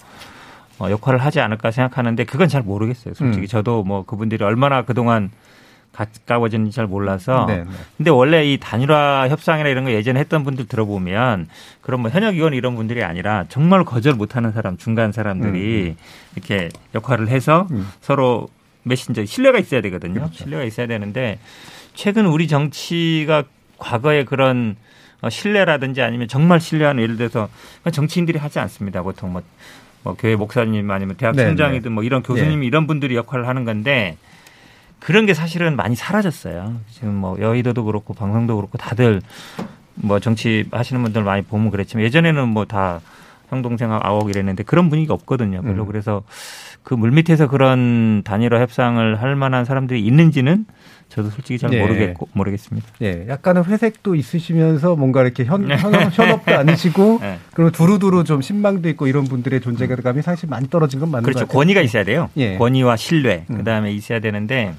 어, 0.77 0.91
역할을 0.91 1.17
하지 1.17 1.39
않을까 1.39 1.71
생각하는데 1.71 2.23
그건 2.25 2.49
잘 2.49 2.61
모르겠어요. 2.61 3.15
솔직히 3.15 3.45
음. 3.45 3.47
저도 3.47 3.83
뭐 3.83 4.05
그분들이 4.05 4.43
얼마나 4.43 4.83
그동안 4.83 5.31
가까워졌는지 5.97 6.75
잘 6.75 6.85
몰라서. 6.85 7.45
네, 7.47 7.57
네. 7.57 7.65
근데 7.97 8.11
원래 8.11 8.45
이 8.45 8.57
단일화 8.59 9.29
협상이나 9.29 9.67
이런 9.69 9.83
거 9.83 9.91
예전에 9.91 10.19
했던 10.19 10.43
분들 10.43 10.67
들어보면 10.67 11.47
그런 11.81 12.01
뭐 12.01 12.11
현역 12.11 12.35
의원 12.35 12.53
이런 12.53 12.75
분들이 12.75 13.03
아니라 13.03 13.45
정말 13.49 13.83
거절 13.83 14.13
못하는 14.13 14.51
사람 14.51 14.77
중간 14.77 15.11
사람들이 15.11 15.83
음, 15.83 15.87
음. 15.89 15.95
이렇게 16.35 16.69
역할을 16.93 17.29
해서 17.29 17.67
음. 17.71 17.87
서로 17.99 18.47
메신저 18.83 19.25
신뢰가 19.25 19.57
있어야 19.57 19.81
되거든요. 19.81 20.21
그렇죠. 20.21 20.43
신뢰가 20.43 20.63
있어야 20.63 20.85
되는데 20.87 21.39
최근 21.95 22.27
우리 22.27 22.47
정치가 22.47 23.43
과거에 23.79 24.23
그런 24.23 24.75
어, 25.21 25.31
신뢰라든지 25.31 26.03
아니면 26.03 26.27
정말 26.27 26.59
신뢰하는 26.59 27.01
예를 27.01 27.17
들어서 27.17 27.49
정치인들이 27.91 28.37
하지 28.37 28.59
않습니다. 28.59 29.01
보통 29.01 29.33
뭐, 29.33 29.41
뭐 30.03 30.15
교회 30.15 30.35
목사님 30.35 30.89
아니면 30.91 31.15
대학 31.17 31.35
네, 31.35 31.45
총장이든 31.45 31.91
뭐 31.91 32.03
이런 32.03 32.21
교수님 32.21 32.59
네. 32.59 32.67
이런 32.67 32.85
분들이 32.85 33.15
역할을 33.15 33.47
하는 33.47 33.65
건데 33.65 34.15
그런 34.99 35.25
게 35.25 35.33
사실은 35.33 35.75
많이 35.75 35.95
사라졌어요. 35.95 36.75
지금 36.91 37.15
뭐 37.15 37.37
여의도도 37.39 37.83
그렇고 37.85 38.13
방송도 38.13 38.55
그렇고 38.55 38.77
다들 38.77 39.21
뭐 39.95 40.19
정치 40.19 40.65
하시는 40.71 41.01
분들 41.01 41.23
많이 41.23 41.41
보면 41.43 41.71
그랬지만 41.71 42.03
예전에는 42.05 42.47
뭐 42.49 42.65
다 42.65 43.01
형 43.49 43.61
동생하고 43.61 44.05
아홉 44.05 44.29
이랬는데 44.29 44.63
그런 44.63 44.89
분위기가 44.89 45.13
없거든요. 45.13 45.61
별로 45.61 45.83
음. 45.83 45.87
그래서 45.87 46.23
그 46.83 46.93
물밑에서 46.93 47.47
그런 47.47 48.21
단일화 48.23 48.59
협상을 48.61 49.21
할 49.21 49.35
만한 49.35 49.65
사람들이 49.65 50.01
있는지는 50.05 50.65
저도 51.09 51.29
솔직히 51.29 51.57
잘 51.57 51.69
네. 51.69 51.79
모르겠고 51.81 52.27
모르겠습니다. 52.33 52.87
예, 53.01 53.11
네. 53.11 53.27
약간의 53.29 53.63
회색도 53.65 54.15
있으시면서 54.15 54.95
뭔가 54.95 55.21
이렇게 55.21 55.45
현, 55.45 55.69
현 55.69 55.93
현업도 56.11 56.53
아니시고 56.55 57.19
네. 57.21 57.39
그리고 57.53 57.71
두루두루 57.71 58.23
좀 58.23 58.41
신망도 58.41 58.89
있고 58.89 59.07
이런 59.07 59.23
분들의 59.25 59.61
존재감이 59.61 60.21
사실 60.21 60.49
많이 60.49 60.69
떨어진 60.69 60.99
건 60.99 61.11
맞는 61.11 61.23
그렇죠. 61.23 61.39
것 61.39 61.47
같아요. 61.47 61.59
권위가 61.59 61.81
있어야 61.81 62.03
돼요. 62.03 62.29
예. 62.37 62.57
권위와 62.57 62.97
신뢰 62.97 63.45
음. 63.49 63.57
그다음에 63.57 63.91
있어야 63.93 64.19
되는데 64.19 64.73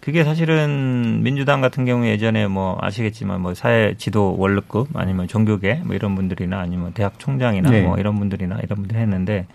그게 0.00 0.22
사실은 0.22 1.22
민주당 1.24 1.60
같은 1.60 1.84
경우에 1.84 2.10
예전에 2.10 2.46
뭐 2.46 2.78
아시겠지만 2.80 3.40
뭐 3.40 3.54
사회 3.54 3.94
지도 3.98 4.36
원로급 4.38 4.90
아니면 4.94 5.26
종교계 5.26 5.80
뭐 5.84 5.96
이런 5.96 6.14
분들이나 6.14 6.60
아니면 6.60 6.92
대학 6.92 7.18
총장이나 7.18 7.70
네. 7.70 7.82
뭐 7.82 7.98
이런 7.98 8.16
분들이나 8.16 8.60
이런 8.62 8.78
분들 8.78 8.96
했는데 8.96 9.46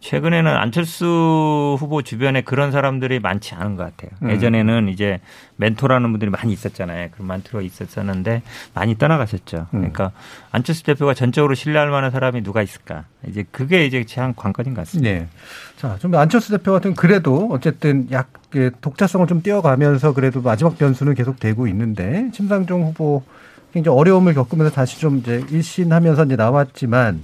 최근에는 0.00 0.50
안철수 0.50 1.76
후보 1.78 2.00
주변에 2.02 2.40
그런 2.40 2.72
사람들이 2.72 3.20
많지 3.20 3.54
않은 3.54 3.76
것 3.76 3.84
같아요. 3.84 4.10
음. 4.22 4.30
예전에는 4.30 4.88
이제 4.88 5.20
멘토라는 5.56 6.10
분들이 6.10 6.30
많이 6.30 6.52
있었잖아요. 6.54 7.08
그런 7.12 7.28
멘토가 7.28 7.60
있었었는데 7.60 8.42
많이 8.72 8.96
떠나가셨죠. 8.96 9.66
음. 9.74 9.78
그러니까 9.78 10.12
안철수 10.50 10.84
대표가 10.84 11.12
전적으로 11.12 11.54
신뢰할 11.54 11.90
만한 11.90 12.10
사람이 12.10 12.42
누가 12.42 12.62
있을까? 12.62 13.04
이제 13.28 13.44
그게 13.50 13.84
이제 13.84 14.04
제한 14.04 14.34
관건인 14.34 14.72
것 14.72 14.82
같습니다. 14.82 15.10
네. 15.10 15.28
자, 15.76 15.96
좀 15.98 16.14
안철수 16.14 16.50
대표 16.50 16.72
같은 16.72 16.94
그래도 16.94 17.48
어쨌든 17.52 18.08
약 18.10 18.30
독자성을 18.80 19.26
좀 19.26 19.42
띄어가면서 19.42 20.14
그래도 20.14 20.40
마지막 20.40 20.78
변수는 20.78 21.14
계속 21.14 21.38
되고 21.38 21.66
있는데 21.68 22.30
심상정 22.32 22.82
후보 22.82 23.22
굉장히 23.72 23.96
어려움을 23.96 24.34
겪으면서 24.34 24.74
다시 24.74 24.98
좀 24.98 25.18
이제 25.18 25.44
일신하면서 25.50 26.24
이제 26.24 26.36
나왔지만 26.36 27.22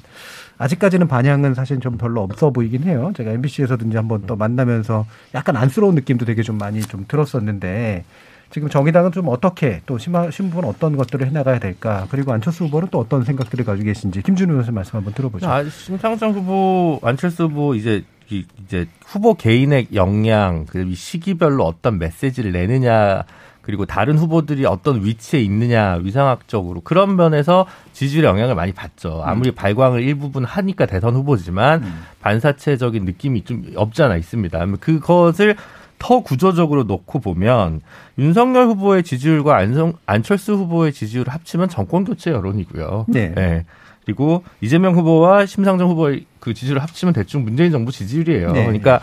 아직까지는 0.58 1.08
반향은 1.08 1.54
사실 1.54 1.80
좀 1.80 1.98
별로 1.98 2.22
없어 2.22 2.50
보이긴 2.50 2.84
해요. 2.84 3.12
제가 3.16 3.30
MBC에서든지 3.32 3.96
한번 3.96 4.22
또 4.26 4.36
만나면서 4.36 5.06
약간 5.34 5.56
안쓰러운 5.56 5.94
느낌도 5.94 6.24
되게 6.24 6.42
좀 6.42 6.58
많이 6.58 6.80
좀 6.80 7.04
들었었는데 7.06 8.04
지금 8.50 8.68
정의당은 8.68 9.12
좀 9.12 9.28
어떻게 9.28 9.82
또 9.86 9.98
신부는 9.98 10.68
어떤 10.68 10.96
것들을 10.96 11.26
해나가야 11.26 11.58
될까 11.58 12.06
그리고 12.10 12.32
안철수 12.32 12.64
후보는 12.64 12.88
또 12.90 13.00
어떤 13.00 13.24
생각들을 13.24 13.64
가지고 13.64 13.86
계신지 13.86 14.22
김준우 14.22 14.52
의원님 14.52 14.74
말씀 14.74 14.96
한번 14.96 15.12
들어보죠. 15.14 15.48
아, 15.48 15.64
심상정 15.64 16.32
후보, 16.32 17.00
안철수 17.02 17.44
후보 17.44 17.74
이제 17.74 18.04
이제 18.28 18.86
후보 19.04 19.34
개인의 19.34 19.88
역량 19.94 20.66
그리고 20.68 20.94
시기별로 20.94 21.64
어떤 21.64 21.98
메시지를 21.98 22.52
내느냐 22.52 23.24
그리고 23.66 23.84
다른 23.84 24.16
후보들이 24.16 24.64
어떤 24.64 25.04
위치에 25.04 25.40
있느냐 25.40 25.98
위상학적으로 26.00 26.82
그런 26.82 27.16
면에서 27.16 27.66
지지율 27.92 28.24
영향을 28.24 28.54
많이 28.54 28.70
받죠. 28.70 29.22
아무리 29.24 29.50
음. 29.50 29.54
발광을 29.56 30.02
일부분 30.02 30.44
하니까 30.44 30.86
대선 30.86 31.16
후보지만 31.16 31.82
음. 31.82 32.02
반사체적인 32.20 33.04
느낌이 33.04 33.42
좀 33.42 33.64
없지 33.74 34.04
않아 34.04 34.16
있습니다. 34.18 34.66
그것을 34.78 35.56
더 35.98 36.20
구조적으로 36.20 36.84
놓고 36.84 37.18
보면 37.18 37.80
윤석열 38.18 38.66
후보의 38.66 39.02
지지율과 39.02 39.56
안성, 39.56 39.94
안철수 40.06 40.52
후보의 40.54 40.92
지지율을 40.92 41.32
합치면 41.32 41.68
정권 41.68 42.04
교체 42.04 42.30
여론이고요. 42.30 43.06
네. 43.08 43.32
네. 43.34 43.64
그리고 44.04 44.44
이재명 44.60 44.94
후보와 44.94 45.46
심상정 45.46 45.90
후보의 45.90 46.26
그 46.38 46.54
지지율을 46.54 46.80
합치면 46.80 47.14
대충 47.14 47.42
문재인 47.42 47.72
정부 47.72 47.90
지지율이에요. 47.90 48.52
네. 48.52 48.62
그러니까 48.62 49.00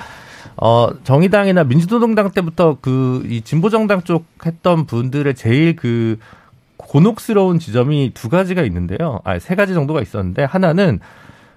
어, 0.57 0.89
정의당이나 1.03 1.63
민주노동당 1.63 2.31
때부터 2.31 2.77
그 2.81 3.23
이 3.25 3.41
진보정당 3.41 4.03
쪽 4.03 4.25
했던 4.45 4.85
분들의 4.85 5.33
제일 5.35 5.75
그 5.75 6.17
곤혹스러운 6.77 7.59
지점이 7.59 8.11
두 8.13 8.29
가지가 8.29 8.63
있는데요. 8.63 9.19
아, 9.23 9.39
세 9.39 9.55
가지 9.55 9.73
정도가 9.73 10.01
있었는데 10.01 10.43
하나는 10.43 10.99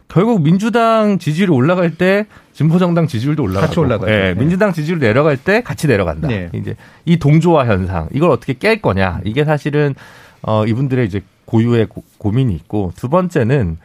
결국 0.08 0.42
민주당 0.42 1.18
지지율이 1.18 1.50
올라갈 1.52 1.96
때 1.96 2.26
진보정당 2.52 3.06
지지율도 3.08 3.42
올라가고 3.42 3.66
같이 3.66 3.80
올라가요. 3.80 4.10
예, 4.10 4.18
네. 4.32 4.34
민주당 4.34 4.72
지지율 4.72 5.00
내려갈 5.00 5.36
때 5.36 5.62
같이 5.62 5.88
내려간다. 5.88 6.28
네. 6.28 6.48
이제 6.54 6.76
이 7.04 7.16
동조화 7.18 7.66
현상 7.66 8.08
이걸 8.12 8.30
어떻게 8.30 8.52
깰 8.54 8.80
거냐 8.80 9.20
이게 9.24 9.44
사실은 9.44 9.94
어 10.42 10.64
이분들의 10.64 11.04
이제 11.06 11.22
고유의 11.46 11.86
고, 11.86 12.04
고민이 12.18 12.54
있고 12.54 12.92
두 12.96 13.08
번째는 13.08 13.78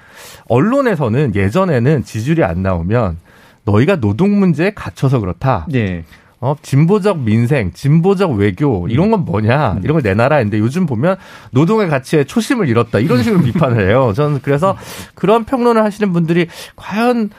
언론에서는 0.47 1.33
예전에는 1.35 2.03
지지율이 2.03 2.43
안 2.43 2.61
나오면 2.61 3.17
너희가 3.63 3.97
노동 3.97 4.39
문제에 4.39 4.71
갇혀서 4.73 5.19
그렇다. 5.19 5.65
네. 5.69 6.03
어, 6.39 6.55
진보적 6.59 7.19
민생, 7.19 7.71
진보적 7.71 8.31
외교, 8.31 8.87
이런 8.87 9.11
건 9.11 9.25
뭐냐, 9.25 9.73
음. 9.73 9.81
이런 9.83 9.93
걸 9.93 10.01
내놔라 10.01 10.37
했는데 10.37 10.57
요즘 10.57 10.87
보면 10.87 11.17
노동의 11.51 11.87
가치에 11.87 12.23
초심을 12.23 12.67
잃었다. 12.67 12.97
이런 12.97 13.21
식으로 13.21 13.41
비판을 13.45 13.87
해요. 13.87 14.11
저는 14.15 14.39
그래서 14.41 14.75
그런 15.13 15.45
평론을 15.45 15.83
하시는 15.83 16.11
분들이 16.11 16.47
과연 16.75 17.29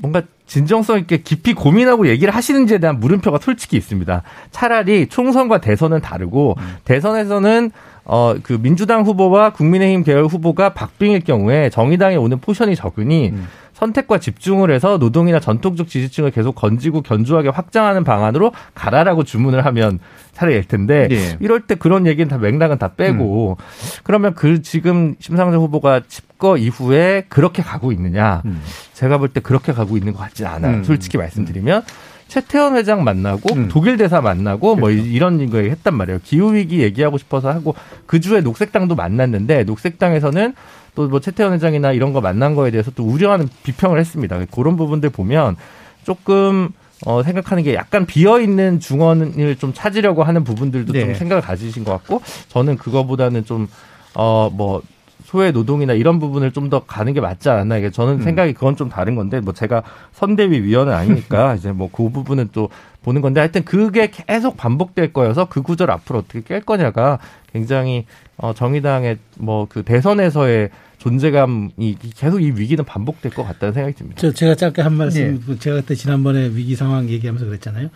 뭔가 0.00 0.22
진정성 0.48 0.98
있게 0.98 1.18
깊이 1.18 1.54
고민하고 1.54 2.08
얘기를 2.08 2.34
하시는지에 2.34 2.78
대한 2.78 2.98
물음표가 2.98 3.38
솔직히 3.40 3.76
있습니다. 3.76 4.22
차라리 4.50 5.06
총선과 5.06 5.60
대선은 5.60 6.00
다르고 6.00 6.56
음. 6.58 6.76
대선에서는 6.84 7.70
어, 8.04 8.34
그 8.42 8.58
민주당 8.60 9.02
후보와 9.02 9.52
국민의힘 9.52 10.02
계열 10.02 10.24
후보가 10.24 10.70
박빙일 10.72 11.20
경우에 11.20 11.68
정의당에 11.68 12.16
오는 12.16 12.40
포션이 12.40 12.74
적으니 12.74 13.28
음. 13.34 13.46
선택과 13.74 14.18
집중을 14.18 14.72
해서 14.72 14.96
노동이나 14.98 15.38
전통적 15.38 15.86
지지층을 15.86 16.32
계속 16.32 16.56
건지고 16.56 17.00
견조하게 17.02 17.50
확장하는 17.50 18.02
방안으로 18.02 18.50
가라라고 18.74 19.22
주문을 19.22 19.64
하면 19.66 20.00
차라리 20.32 20.56
일 20.56 20.64
텐데 20.64 21.06
네. 21.08 21.36
이럴 21.38 21.60
때 21.60 21.76
그런 21.76 22.06
얘기는 22.06 22.28
다 22.28 22.38
맥락은 22.38 22.78
다 22.78 22.94
빼고 22.96 23.56
음. 23.58 24.00
그러면 24.02 24.34
그 24.34 24.62
지금 24.62 25.14
심상정 25.20 25.60
후보가 25.60 26.02
칩거 26.08 26.56
이후에 26.56 27.26
그렇게 27.28 27.62
가고 27.62 27.92
있느냐 27.92 28.42
음. 28.46 28.60
제가 28.94 29.18
볼 29.18 29.28
때 29.28 29.40
그렇게 29.40 29.72
가고 29.72 29.96
있는 29.96 30.12
것 30.12 30.18
같지 30.20 30.37
않아요. 30.46 30.78
음. 30.78 30.84
솔직히 30.84 31.18
말씀드리면 31.18 31.82
최태원 32.28 32.76
회장 32.76 33.04
만나고 33.04 33.54
음. 33.54 33.68
독일 33.70 33.96
대사 33.96 34.20
만나고 34.20 34.76
뭐 34.76 34.88
그렇죠. 34.88 35.02
뭐 35.02 35.10
이런 35.10 35.50
거 35.50 35.58
했단 35.58 35.94
말이에요. 35.94 36.20
기후 36.22 36.54
위기 36.54 36.80
얘기하고 36.80 37.16
싶어서 37.16 37.50
하고 37.50 37.74
그 38.06 38.20
주에 38.20 38.40
녹색당도 38.40 38.94
만났는데 38.94 39.64
녹색당에서는 39.64 40.54
또 40.94 41.08
뭐 41.08 41.20
최태원 41.20 41.52
회장이나 41.54 41.92
이런 41.92 42.12
거 42.12 42.20
만난 42.20 42.56
거에 42.56 42.72
대해서 42.72 42.90
또 42.90 43.04
우려하는 43.04 43.48
비평을 43.62 44.00
했습니다. 44.00 44.40
그런 44.50 44.76
부분들 44.76 45.10
보면 45.10 45.56
조금 46.02 46.70
어, 47.06 47.22
생각하는 47.22 47.62
게 47.62 47.74
약간 47.74 48.04
비어 48.04 48.40
있는 48.40 48.80
중원을 48.80 49.56
좀 49.56 49.72
찾으려고 49.72 50.24
하는 50.24 50.42
부분들도 50.42 50.92
네. 50.92 51.00
좀 51.00 51.14
생각을 51.14 51.40
가지신 51.40 51.84
것 51.84 51.92
같고 51.92 52.20
저는 52.48 52.76
그거보다는 52.76 53.44
좀 53.44 53.68
어, 54.14 54.50
뭐 54.52 54.82
소외 55.28 55.50
노동이나 55.50 55.92
이런 55.92 56.18
부분을 56.18 56.52
좀 56.52 56.68
더 56.70 56.84
가는 56.84 57.12
게 57.14 57.20
맞지 57.20 57.48
않았나 57.48 57.78
이게 57.78 57.90
저는 57.90 58.14
음. 58.14 58.22
생각이 58.22 58.52
그건 58.52 58.76
좀 58.76 58.88
다른 58.88 59.14
건데 59.14 59.40
뭐 59.40 59.52
제가 59.54 59.82
선대위 60.12 60.62
위원은 60.62 60.92
아니니까 60.92 61.54
이제 61.56 61.70
뭐 61.72 61.88
그 61.92 62.10
부분은 62.10 62.48
또 62.52 62.68
보는 63.02 63.20
건데 63.22 63.40
하여튼 63.40 63.64
그게 63.64 64.10
계속 64.10 64.56
반복될 64.56 65.12
거여서 65.12 65.46
그 65.46 65.62
구절 65.62 65.90
앞으로 65.90 66.20
어떻게 66.20 66.40
깰 66.40 66.64
거냐가 66.64 67.18
굉장히 67.52 68.04
어 68.36 68.52
정의당의 68.54 69.18
뭐 69.38 69.66
그 69.68 69.82
대선에서의 69.82 70.70
존재감이 70.98 71.96
계속 72.16 72.42
이 72.42 72.50
위기는 72.54 72.82
반복될 72.84 73.32
것 73.32 73.44
같다는 73.44 73.72
생각이 73.74 73.94
듭니다. 73.96 74.20
저 74.20 74.32
제가 74.32 74.54
짧게 74.54 74.82
한 74.82 74.94
말씀 74.94 75.40
네. 75.46 75.58
제가 75.58 75.80
그때 75.80 75.94
지난번에 75.94 76.48
위기 76.48 76.74
상황 76.74 77.08
얘기하면서 77.08 77.46
그랬잖아요. 77.46 77.88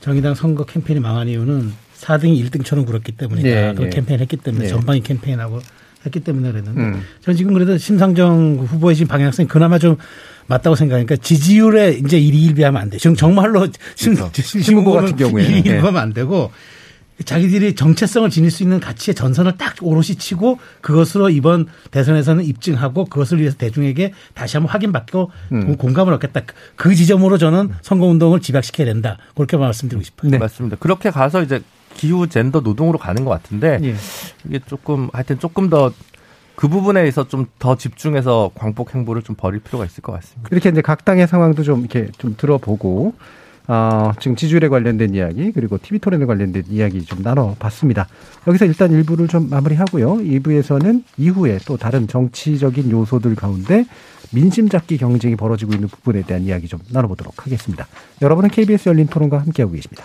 정의당 0.00 0.34
선거 0.34 0.64
캠페인이 0.64 1.00
망한 1.02 1.28
이유는 1.28 1.72
4등이 1.96 2.44
1등처럼 2.50 2.86
굴었기 2.86 3.12
때문이다. 3.12 3.48
네, 3.48 3.74
그 3.74 3.82
네. 3.82 3.90
캠페인 3.90 4.20
했기 4.20 4.36
때문에 4.36 4.64
네. 4.64 4.70
전방위 4.70 5.00
캠페인하고 5.00 5.58
했기 6.04 6.20
때문에 6.20 6.50
그랬는데 6.50 6.80
음. 6.80 7.02
저는 7.22 7.36
지금 7.36 7.52
그래도 7.52 7.76
심상정 7.76 8.66
후보의 8.68 8.96
지금 8.96 9.08
방향성이 9.08 9.48
그나마 9.48 9.78
좀 9.78 9.96
맞다고 10.46 10.74
생각하니까 10.74 11.16
지지율에 11.16 11.92
이제 11.92 12.18
일희일비하면 12.18 12.80
안 12.80 12.90
돼. 12.90 12.98
지금 12.98 13.14
정말로 13.14 13.66
심, 13.94 14.14
그렇죠. 14.14 14.42
심 14.42 14.78
후보 14.78 14.92
같은 14.92 15.16
경우에 15.16 15.44
일희일비하면 15.44 15.96
안 15.96 16.12
되고 16.12 16.50
자기들이 17.24 17.74
정체성을 17.74 18.30
지닐 18.30 18.50
수 18.50 18.62
있는 18.62 18.80
가치의 18.80 19.14
전선을 19.14 19.58
딱 19.58 19.76
오롯이 19.80 20.16
치고 20.16 20.58
그것으로 20.80 21.28
이번 21.28 21.66
대선에서는 21.90 22.44
입증하고 22.44 23.04
그것을 23.04 23.40
위해서 23.40 23.56
대중에게 23.58 24.12
다시 24.34 24.56
한번 24.56 24.72
확인받고 24.72 25.30
음. 25.52 25.76
공감을 25.76 26.12
얻겠다. 26.14 26.40
그 26.76 26.94
지점으로 26.94 27.38
저는 27.38 27.70
선거운동을 27.82 28.40
집약시켜야 28.40 28.86
된다. 28.86 29.18
그렇게 29.34 29.56
말씀드리고 29.56 30.02
싶어요. 30.02 30.30
네. 30.30 30.38
맞습니다. 30.38 30.76
그렇게 30.80 31.10
가서 31.10 31.42
이제 31.42 31.60
기후 31.94 32.26
젠더 32.26 32.60
노동으로 32.60 32.98
가는 32.98 33.24
것 33.24 33.30
같은데 33.30 33.78
예. 33.82 33.94
이게 34.46 34.60
조금 34.66 35.08
하여튼 35.12 35.38
조금 35.38 35.68
더 35.70 35.92
그 36.60 36.68
부분에서 36.68 37.26
좀더 37.26 37.76
집중해서 37.76 38.50
광복 38.54 38.94
행보를 38.94 39.22
좀 39.22 39.34
벌일 39.34 39.60
필요가 39.60 39.86
있을 39.86 40.02
것 40.02 40.12
같습니다. 40.12 40.50
이렇게 40.52 40.68
이제 40.68 40.82
각 40.82 41.06
당의 41.06 41.26
상황도 41.26 41.62
좀 41.62 41.80
이렇게 41.80 42.08
좀 42.18 42.34
들어보고 42.36 43.14
어, 43.66 44.12
지금 44.20 44.36
지지율에 44.36 44.68
관련된 44.68 45.14
이야기 45.14 45.52
그리고 45.52 45.78
TV 45.78 46.00
토론에 46.00 46.26
관련된 46.26 46.64
이야기 46.68 47.02
좀 47.06 47.22
나눠봤습니다. 47.22 48.08
여기서 48.46 48.66
일단 48.66 48.92
일부를 48.92 49.26
좀 49.26 49.48
마무리하고요. 49.48 50.16
2부에서는 50.16 51.02
이후에 51.16 51.60
또 51.64 51.78
다른 51.78 52.06
정치적인 52.06 52.90
요소들 52.90 53.36
가운데 53.36 53.86
민심 54.30 54.68
잡기 54.68 54.98
경쟁이 54.98 55.36
벌어지고 55.36 55.72
있는 55.72 55.88
부분에 55.88 56.20
대한 56.24 56.42
이야기 56.42 56.68
좀 56.68 56.78
나눠보도록 56.90 57.46
하겠습니다. 57.46 57.86
여러분은 58.20 58.50
KBS 58.50 58.90
열린 58.90 59.06
토론과 59.06 59.38
함께하고 59.38 59.72
계십니다. 59.72 60.04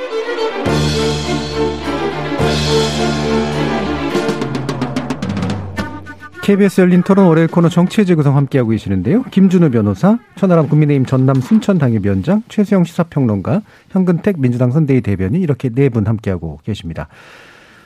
KBS 6.41 6.81
열린 6.81 7.03
토론 7.03 7.27
월요일 7.27 7.47
코너 7.47 7.69
정치의 7.69 8.05
재구성 8.05 8.35
함께하고 8.35 8.71
계시는데요. 8.71 9.23
김준우 9.23 9.69
변호사, 9.69 10.17
천하람 10.35 10.67
국민의힘 10.69 11.05
전남 11.05 11.39
순천 11.39 11.77
당협위원장, 11.77 12.41
최수영 12.49 12.83
시사평론가, 12.83 13.61
현근택 13.91 14.39
민주당 14.39 14.71
선대위 14.71 15.01
대변인 15.01 15.41
이렇게 15.41 15.69
네 15.69 15.89
분 15.89 16.07
함께하고 16.07 16.59
계십니다. 16.63 17.07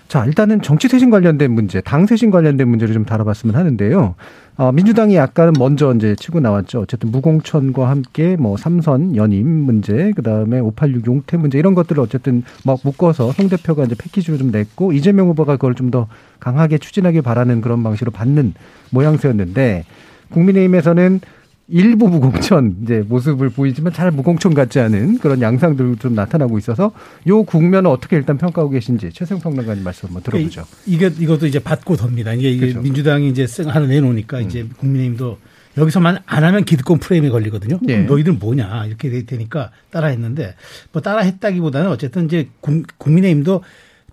자, 0.08 0.24
일단은 0.26 0.62
정치 0.62 0.88
쇄신 0.88 1.10
관련된 1.10 1.51
문제, 1.51 1.82
당 1.82 2.06
쇄신 2.06 2.30
관련된 2.30 2.68
문제를 2.68 2.93
좀 2.93 3.06
다뤄봤으면 3.06 3.56
하는데요. 3.56 4.16
어, 4.58 4.72
민주당이 4.72 5.16
약간 5.16 5.51
먼저 5.58 5.93
이제 5.95 6.16
치고 6.16 6.39
나왔죠. 6.39 6.82
어쨌든 6.82 7.12
무공천과 7.12 7.89
함께 7.89 8.36
뭐 8.38 8.56
삼선 8.56 9.16
연임 9.16 9.47
문제, 9.47 10.14
그 10.16 10.22
다음에 10.22 10.60
586 10.60 11.08
용태 11.08 11.38
문제 11.38 11.58
이런 11.58 11.74
것들을 11.74 12.01
어쨌든 12.01 12.43
막 12.64 12.80
묶어서 12.84 13.32
송 13.32 13.49
대표가 13.49 13.84
이제 13.84 13.95
패키지로 13.97 14.38
좀 14.38 14.51
냈고 14.51 14.93
이재명 14.93 15.28
후보가 15.30 15.53
그걸 15.53 15.74
좀 15.74 15.89
더 15.91 16.08
강하게 16.39 16.78
추진하길 16.78 17.22
바라는 17.22 17.62
그런 17.62 17.84
방식으로 17.84 18.12
받는 18.12 18.53
모양새였는데 18.91 19.86
국민의힘에서는 20.32 21.22
일부 21.68 22.07
무공천 22.09 22.78
이제 22.84 23.03
모습을 23.07 23.49
보이지만 23.49 23.91
잘 23.93 24.11
무공천 24.11 24.53
같지 24.53 24.80
않은 24.80 25.20
그런 25.20 25.41
양상들도 25.41 25.97
좀 25.97 26.16
나타나고 26.16 26.57
있어서 26.57 26.91
요 27.28 27.43
국면을 27.43 27.89
어떻게 27.89 28.16
일단 28.18 28.38
평가하고 28.38 28.72
계신지 28.72 29.11
최승 29.11 29.39
평론가님 29.39 29.84
말씀 29.84 30.07
한번 30.07 30.24
들어보죠. 30.24 30.66
이게 30.86 31.07
이것도 31.07 31.47
이제 31.47 31.59
받고 31.59 31.95
덥니다. 31.95 32.34
이게, 32.34 32.57
그렇죠. 32.57 32.82
민주당이 32.82 33.30
이제 33.30 33.47
하나 33.68 33.88
내놓으니까 33.88 34.39
음. 34.39 34.43
이제 34.43 34.68
국민의힘도 34.78 35.38
여기서만 35.78 36.20
안 36.26 36.43
하면 36.43 36.63
기득권 36.63 36.99
프레임에 36.99 37.30
걸리거든요. 37.30 37.80
예. 37.89 37.99
너희들 38.03 38.34
뭐냐 38.34 38.86
이렇게 38.86 39.26
되니까 39.26 39.72
따라했는데 39.89 40.55
뭐 40.91 41.01
따라했다기보다는 41.01 41.89
어쨌든 41.89 42.26
이제 42.26 42.49
국민의힘도 42.97 43.61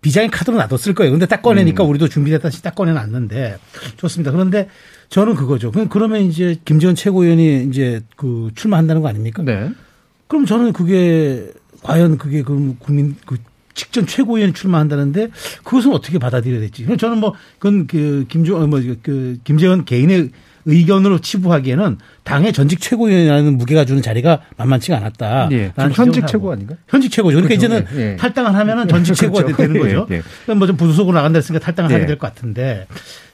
비장의 0.01 0.31
카드로 0.31 0.57
놔뒀을 0.57 0.95
거예요. 0.95 1.13
근데 1.13 1.27
딱 1.27 1.43
꺼내니까 1.43 1.85
음. 1.85 1.91
우리도 1.91 2.09
준비됐다시 2.09 2.63
딱 2.63 2.75
꺼내놨는데 2.75 3.59
좋습니다. 3.97 4.33
그런데 4.33 4.69
저는 5.13 5.35
그거죠. 5.35 5.71
그러면 5.91 6.23
이제 6.23 6.57
김재원 6.65 6.95
최고위원이 6.95 7.65
이제 7.69 8.01
그 8.17 8.51
출마한다는 8.55 9.03
거 9.03 9.09
아닙니까? 9.09 9.43
네. 9.43 9.71
그럼 10.27 10.47
저는 10.47 10.73
그게 10.73 11.51
과연 11.83 12.17
그게 12.17 12.43
그 12.43 12.75
국민 12.79 13.15
그 13.27 13.37
직전 13.75 14.07
최고위원이 14.07 14.55
출마한다는데 14.55 15.29
그것은 15.65 15.93
어떻게 15.93 16.19
받아들여야 16.19 16.61
될지. 16.61 16.87
저는 16.97 17.19
뭐 17.19 17.35
그건 17.59 17.87
그 17.87 18.25
김조 18.31 18.67
뭐그 18.67 19.41
김재원 19.45 19.85
개인의 19.85 20.31
의견으로 20.65 21.19
치부하기에는 21.19 21.99
당의 22.25 22.55
전직 22.55 22.81
최고위원이라는 22.81 23.59
무게가 23.59 23.85
주는 23.85 24.01
자리가 24.01 24.41
만만치가 24.57 24.97
않았다. 24.97 25.51
예. 25.53 25.75
현직 25.93 26.27
최고 26.27 26.53
아닌가? 26.53 26.77
현직 26.89 27.13
최고죠. 27.13 27.37
그러니까 27.37 27.59
그렇죠. 27.61 27.83
이제는 27.85 28.13
예. 28.13 28.17
탈당을 28.17 28.55
하면은 28.55 28.89
전직 28.89 29.13
최고가 29.17 29.43
그렇죠. 29.43 29.57
되는 29.59 29.79
거죠. 29.79 30.07
예. 30.11 30.23
예. 30.49 30.55
뭐좀 30.55 30.79
부수속으로 30.79 31.15
나간다 31.15 31.37
했으니까 31.37 31.63
탈당을 31.63 31.93
하게 31.93 32.05
예. 32.05 32.07
될것 32.07 32.35
같은데. 32.35 32.87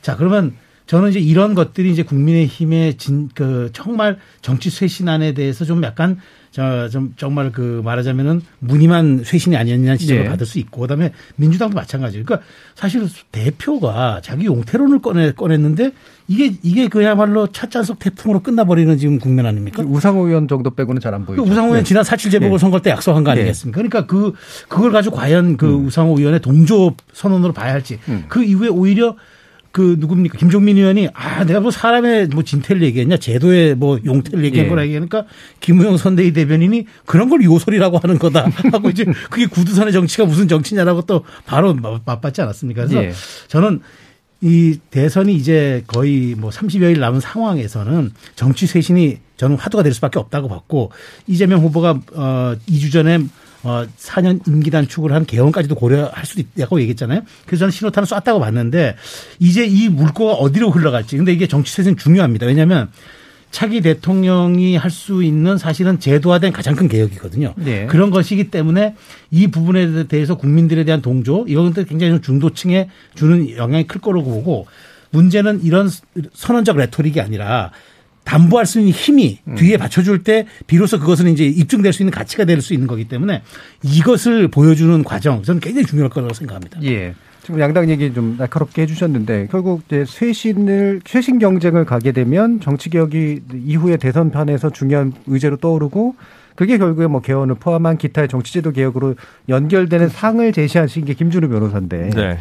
자, 0.02 0.16
그러면 0.16 0.54
저는 0.88 1.10
이제 1.10 1.20
이런 1.20 1.54
것들이 1.54 1.90
이제 1.90 2.02
국민의힘의 2.02 2.96
진, 2.96 3.28
그, 3.34 3.68
정말 3.74 4.16
정치 4.40 4.70
쇄신안에 4.70 5.34
대해서 5.34 5.66
좀 5.66 5.82
약간 5.84 6.18
저, 6.50 6.88
좀 6.88 7.12
정말 7.18 7.52
그 7.52 7.82
말하자면은 7.84 8.40
무늬만 8.60 9.22
쇄신이 9.22 9.54
아니었냐는 9.54 9.98
지적을 9.98 10.24
네. 10.24 10.28
받을 10.30 10.46
수 10.46 10.58
있고 10.58 10.80
그다음에 10.80 11.12
민주당도 11.36 11.74
마찬가지예요. 11.74 12.24
그러니까 12.24 12.48
사실 12.74 13.06
대표가 13.30 14.22
자기 14.24 14.46
용태론을 14.46 15.02
꺼내, 15.02 15.32
꺼냈는데 15.32 15.92
이게, 16.26 16.54
이게 16.62 16.88
그야말로 16.88 17.48
찻잔속 17.48 17.98
태풍으로 17.98 18.40
끝나버리는 18.40 18.96
지금 18.96 19.18
국면 19.18 19.44
아닙니까? 19.44 19.82
우상호 19.86 20.26
의원 20.26 20.48
정도 20.48 20.70
빼고는 20.70 21.02
잘 21.02 21.12
안 21.12 21.26
보이죠. 21.26 21.44
그 21.44 21.50
우상호 21.50 21.68
의원 21.68 21.80
네. 21.80 21.84
지난 21.84 22.02
사칠 22.02 22.30
재보궐 22.30 22.52
네. 22.52 22.58
선거 22.58 22.80
때 22.80 22.88
약속한 22.88 23.24
거 23.24 23.34
네. 23.34 23.40
아니겠습니까? 23.40 23.76
그러니까 23.76 24.06
그, 24.06 24.32
그걸 24.68 24.90
가지고 24.90 25.16
과연 25.16 25.58
그 25.58 25.66
음. 25.66 25.86
우상호 25.86 26.18
의원의 26.18 26.40
동조 26.40 26.94
선언으로 27.12 27.52
봐야 27.52 27.74
할지 27.74 27.98
음. 28.08 28.24
그 28.28 28.42
이후에 28.42 28.68
오히려 28.68 29.16
그 29.78 29.94
누굽니까 29.96 30.38
김종민 30.38 30.76
의원이 30.76 31.08
아 31.14 31.44
내가 31.44 31.60
뭐 31.60 31.70
사람의 31.70 32.30
뭐 32.34 32.42
진태를 32.42 32.82
얘기했냐 32.82 33.16
제도의 33.16 33.76
뭐 33.76 34.00
용태를 34.04 34.44
얘기한 34.44 34.66
예. 34.66 34.68
거라 34.68 34.82
얘기하니까 34.82 35.24
김우영 35.60 35.96
선대위 35.96 36.32
대변인이 36.32 36.86
그런 37.06 37.30
걸 37.30 37.44
요소리라고 37.44 37.98
하는 37.98 38.18
거다 38.18 38.48
하고 38.72 38.90
이제 38.90 39.04
그게 39.30 39.46
구두선의 39.46 39.92
정치가 39.92 40.24
무슨 40.24 40.48
정치냐라고 40.48 41.02
또 41.02 41.22
바로 41.46 41.74
맞받지 41.74 42.42
않았습니까? 42.42 42.86
그래서 42.86 43.04
예. 43.04 43.12
저는 43.46 43.78
이 44.40 44.80
대선이 44.90 45.32
이제 45.32 45.84
거의 45.86 46.34
뭐 46.36 46.50
30여일 46.50 46.98
남은 46.98 47.20
상황에서는 47.20 48.10
정치 48.34 48.66
쇄신이 48.66 49.18
저는 49.36 49.58
화두가 49.58 49.84
될 49.84 49.94
수밖에 49.94 50.18
없다고 50.18 50.48
봤고 50.48 50.90
이재명 51.28 51.60
후보가 51.60 52.00
어 52.14 52.56
2주 52.68 52.92
전에 52.92 53.20
어 53.64 53.84
4년 53.98 54.46
임기 54.46 54.70
단축을 54.70 55.12
한 55.12 55.26
개헌까지도 55.26 55.74
고려할 55.74 56.24
수도 56.24 56.40
있다고 56.40 56.80
얘기했잖아요. 56.80 57.22
그래서 57.46 57.60
저는 57.60 57.72
신호탄을 57.72 58.06
쐈다고 58.06 58.40
봤는데 58.40 58.96
이제 59.38 59.66
이 59.66 59.88
물꼬가 59.88 60.34
어디로 60.34 60.70
흘러갈지. 60.70 61.16
근데 61.16 61.32
이게 61.32 61.46
정치 61.48 61.74
세는 61.74 61.96
중요합니다. 61.96 62.46
왜냐하면 62.46 62.88
차기 63.50 63.80
대통령이 63.80 64.76
할 64.76 64.90
수 64.90 65.22
있는 65.22 65.58
사실은 65.58 65.98
제도화된 65.98 66.52
가장 66.52 66.74
큰 66.74 66.88
개혁이거든요. 66.88 67.54
네. 67.56 67.86
그런 67.86 68.10
것이기 68.10 68.50
때문에 68.50 68.94
이 69.30 69.46
부분에 69.46 70.06
대해서 70.06 70.36
국민들에 70.36 70.84
대한 70.84 71.02
동조 71.02 71.44
이건 71.48 71.72
굉장히 71.72 72.20
중도층에 72.20 72.88
주는 73.14 73.56
영향이 73.56 73.86
클 73.86 74.00
거라고 74.00 74.30
보고 74.30 74.66
문제는 75.10 75.62
이런 75.64 75.88
선언적 76.34 76.76
레토릭이 76.76 77.20
아니라 77.20 77.70
담보할 78.28 78.66
수 78.66 78.78
있는 78.78 78.92
힘이 78.92 79.38
음. 79.48 79.54
뒤에 79.54 79.78
받쳐줄 79.78 80.22
때 80.22 80.46
비로소 80.66 80.98
그것은 81.00 81.28
이제 81.28 81.46
입증될 81.46 81.94
수 81.94 82.02
있는 82.02 82.12
가치가 82.12 82.44
될 82.44 82.58
수 82.58 82.74
있는 82.74 82.88
거기 82.88 83.04
때문에 83.04 83.42
이것을 83.82 84.48
보여주는 84.48 85.02
과정 85.04 85.44
저는 85.44 85.60
굉장히 85.60 85.86
중요할 85.86 86.10
거라고 86.10 86.34
생각합니다. 86.34 86.82
예. 86.82 87.14
지금 87.42 87.60
양당 87.60 87.88
얘기 87.88 88.12
좀 88.12 88.34
날카롭게 88.36 88.82
해주셨는데 88.82 89.46
결국 89.50 89.82
이제 89.86 90.04
쇄신을 90.04 91.02
쇄신 91.06 91.38
경쟁을 91.38 91.84
가게 91.84 92.10
되면 92.10 92.60
정치 92.60 92.90
개혁이 92.90 93.42
이후에 93.64 93.96
대선판에서 93.96 94.70
중요한 94.70 95.12
의제로 95.26 95.56
떠오르고 95.56 96.16
그게 96.56 96.76
결국에 96.76 97.06
뭐 97.06 97.22
개헌을 97.22 97.54
포함한 97.54 97.96
기타의 97.96 98.26
정치제도 98.28 98.72
개혁으로 98.72 99.14
연결되는 99.48 100.08
상을 100.08 100.52
제시하신 100.52 101.04
게 101.04 101.14
김준우 101.14 101.48
변호사인데 101.48 102.10
네. 102.10 102.38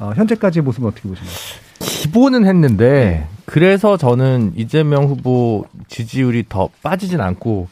어, 0.00 0.12
현재까지의 0.16 0.64
모습은 0.64 0.88
어떻게 0.88 1.08
보십니까? 1.08 1.34
기본은 1.78 2.44
했는데 2.46 2.90
네. 2.90 3.39
그래서 3.50 3.96
저는 3.96 4.52
이재명 4.54 5.06
후보 5.06 5.64
지지율이 5.88 6.44
더 6.48 6.68
빠지진 6.84 7.20
않고 7.20 7.66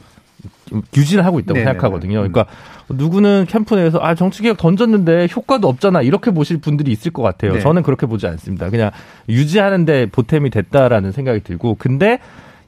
유지를 0.95 1.25
하고 1.25 1.39
있다고 1.39 1.57
네 1.57 1.63
생각하거든요. 1.63 2.19
음. 2.19 2.31
그러니까 2.31 2.47
누구는 2.89 3.45
캠프 3.47 3.75
내에서 3.75 3.97
아 4.01 4.13
정치 4.13 4.43
개혁 4.43 4.57
던졌는데 4.57 5.29
효과도 5.33 5.69
없잖아 5.69 6.01
이렇게 6.01 6.31
보실 6.31 6.57
분들이 6.57 6.91
있을 6.91 7.11
것 7.11 7.21
같아요. 7.21 7.53
네. 7.53 7.59
저는 7.61 7.83
그렇게 7.83 8.07
보지 8.07 8.27
않습니다. 8.27 8.69
그냥 8.69 8.91
유지하는데 9.29 10.07
보탬이 10.07 10.49
됐다라는 10.49 11.13
생각이 11.13 11.45
들고 11.45 11.75
근데 11.79 12.19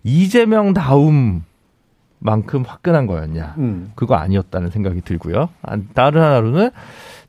이재명 0.05 0.73
다움 0.73 1.43
만큼 2.19 2.63
화끈한 2.65 3.07
거였냐 3.07 3.55
음. 3.57 3.91
그거 3.95 4.15
아니었다는 4.15 4.69
생각이 4.69 5.01
들고요. 5.01 5.49
다른 5.93 6.21
하나로는 6.21 6.69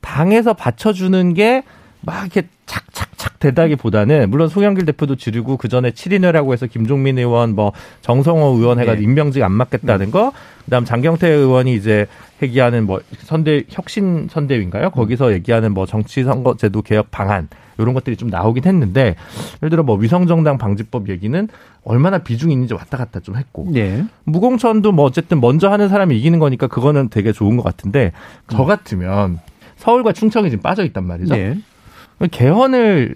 당에서 0.01 0.53
받쳐주는 0.53 1.35
게 1.35 1.65
막 2.03 2.23
이렇게 2.23 2.49
착착착 2.67 3.39
되다기보다는 3.39 4.31
물론 4.31 4.49
송영길 4.49 4.87
대표도 4.87 5.17
지르고 5.17 5.57
그 5.57 5.69
전에 5.69 5.91
7인회라고 5.91 6.53
해서 6.53 6.67
김종민 6.67 7.19
의원 7.19 7.55
뭐 7.55 7.73
정성호 8.01 8.57
의원 8.59 8.81
해가지고 8.81 9.01
네. 9.01 9.05
임명직 9.05 9.43
안 9.43 9.53
맞겠다는 9.53 10.11
거 10.11 10.33
그다음 10.65 10.85
장경태 10.85 11.29
의원이 11.29 11.75
이제 11.75 12.07
얘기하는 12.43 12.87
뭐 12.87 13.01
선대 13.19 13.65
혁신 13.69 14.29
선대위인가요? 14.31 14.91
거기서 14.91 15.33
얘기하는 15.33 15.75
뭐 15.75 15.87
정치 15.87 16.25
선거 16.25 16.57
제도 16.57 16.83
개혁 16.83 17.11
방안 17.11 17.49
이런 17.79 17.95
것들이 17.95 18.17
좀 18.17 18.29
나오긴 18.29 18.65
했는데 18.65 19.15
예를 19.63 19.71
들어 19.71 19.83
뭐 19.83 19.97
위성정당 19.97 20.59
방지법 20.59 21.09
얘기는 21.09 21.49
얼마나 21.85 22.19
비중이 22.19 22.53
있는지 22.53 22.75
왔다 22.75 22.97
갔다 22.97 23.21
좀 23.21 23.37
했고 23.37 23.67
네. 23.71 24.05
무공천도 24.25 24.93
뭐 24.93 25.05
어쨌든 25.05 25.41
먼저 25.41 25.71
하는 25.71 25.89
사람이 25.89 26.17
이기는 26.19 26.39
거니까 26.39 26.67
그거는 26.67 27.09
되게 27.09 27.33
좋은 27.33 27.57
것 27.57 27.63
같은데 27.63 28.13
저 28.49 28.65
같으면 28.65 29.41
서울과 29.77 30.13
충청이 30.13 30.51
지금 30.51 30.63
빠져 30.63 30.85
있단 30.85 31.05
말이죠. 31.05 31.35
네. 31.35 31.59
개헌을 32.31 33.15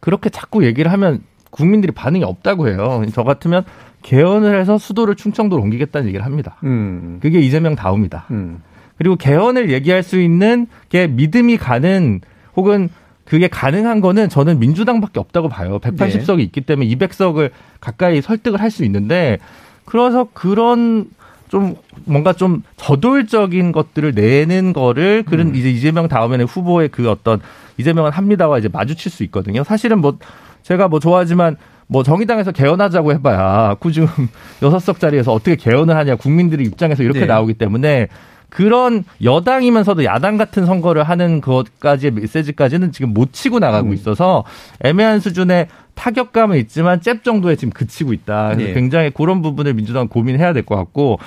그렇게 0.00 0.30
자꾸 0.30 0.64
얘기를 0.64 0.92
하면 0.92 1.22
국민들이 1.50 1.92
반응이 1.92 2.24
없다고 2.24 2.68
해요. 2.68 3.02
저 3.14 3.24
같으면 3.24 3.64
개헌을 4.02 4.58
해서 4.60 4.78
수도를 4.78 5.16
충청도로 5.16 5.62
옮기겠다는 5.62 6.08
얘기를 6.08 6.24
합니다. 6.24 6.56
음. 6.64 7.18
그게 7.20 7.40
이재명 7.40 7.74
다음이다. 7.74 8.26
음. 8.30 8.62
그리고 8.96 9.16
개헌을 9.16 9.70
얘기할 9.70 10.02
수 10.02 10.20
있는 10.20 10.66
게 10.88 11.06
믿음이 11.06 11.56
가는 11.56 12.20
혹은 12.56 12.88
그게 13.24 13.46
가능한 13.48 14.00
거는 14.00 14.28
저는 14.28 14.58
민주당밖에 14.58 15.20
없다고 15.20 15.48
봐요. 15.48 15.78
180석이 15.80 16.36
네. 16.38 16.42
있기 16.44 16.60
때문에 16.62 16.88
200석을 16.88 17.50
가까이 17.80 18.22
설득을 18.22 18.60
할 18.60 18.70
수 18.70 18.84
있는데 18.84 19.38
그래서 19.84 20.28
그런 20.32 21.06
좀 21.48 21.76
뭔가 22.04 22.32
좀 22.32 22.62
저돌적인 22.76 23.72
것들을 23.72 24.12
내는 24.14 24.72
거를 24.72 25.22
그런 25.24 25.48
음. 25.48 25.54
이제 25.54 25.70
이재명 25.70 26.08
다음에는 26.08 26.44
후보의 26.46 26.88
그 26.88 27.10
어떤 27.10 27.40
이재명은 27.78 28.10
합니다와 28.10 28.58
이제 28.58 28.68
마주칠 28.68 29.10
수 29.10 29.22
있거든요. 29.24 29.64
사실은 29.64 30.00
뭐 30.00 30.18
제가 30.62 30.88
뭐 30.88 31.00
좋아하지만 31.00 31.56
뭐 31.86 32.02
정의당에서 32.02 32.52
개헌하자고 32.52 33.12
해봐야 33.14 33.74
꾸준 33.80 34.06
여섯 34.62 34.78
석 34.78 35.00
자리에서 35.00 35.32
어떻게 35.32 35.56
개헌을 35.56 35.96
하냐 35.96 36.16
국민들의 36.16 36.66
입장에서 36.66 37.02
이렇게 37.02 37.20
네. 37.20 37.26
나오기 37.26 37.54
때문에 37.54 38.08
그런 38.50 39.04
여당이면서도 39.22 40.04
야당 40.04 40.36
같은 40.36 40.64
선거를 40.64 41.02
하는 41.02 41.40
것까지의 41.40 42.12
메시지까지는 42.12 42.92
지금 42.92 43.12
못 43.12 43.32
치고 43.32 43.58
나가고 43.58 43.88
음. 43.88 43.94
있어서 43.94 44.44
애매한 44.82 45.20
수준의 45.20 45.68
타격감은 45.98 46.56
있지만 46.58 47.00
잽 47.00 47.24
정도에 47.24 47.56
지금 47.56 47.72
그치고 47.72 48.12
있다. 48.12 48.50
그래서 48.54 48.68
네. 48.68 48.72
굉장히 48.74 49.10
그런 49.10 49.42
부분을 49.42 49.74
민주당 49.74 50.06
고민해야 50.08 50.52
될 50.52 50.64
것 50.64 50.76
같고 50.76 51.18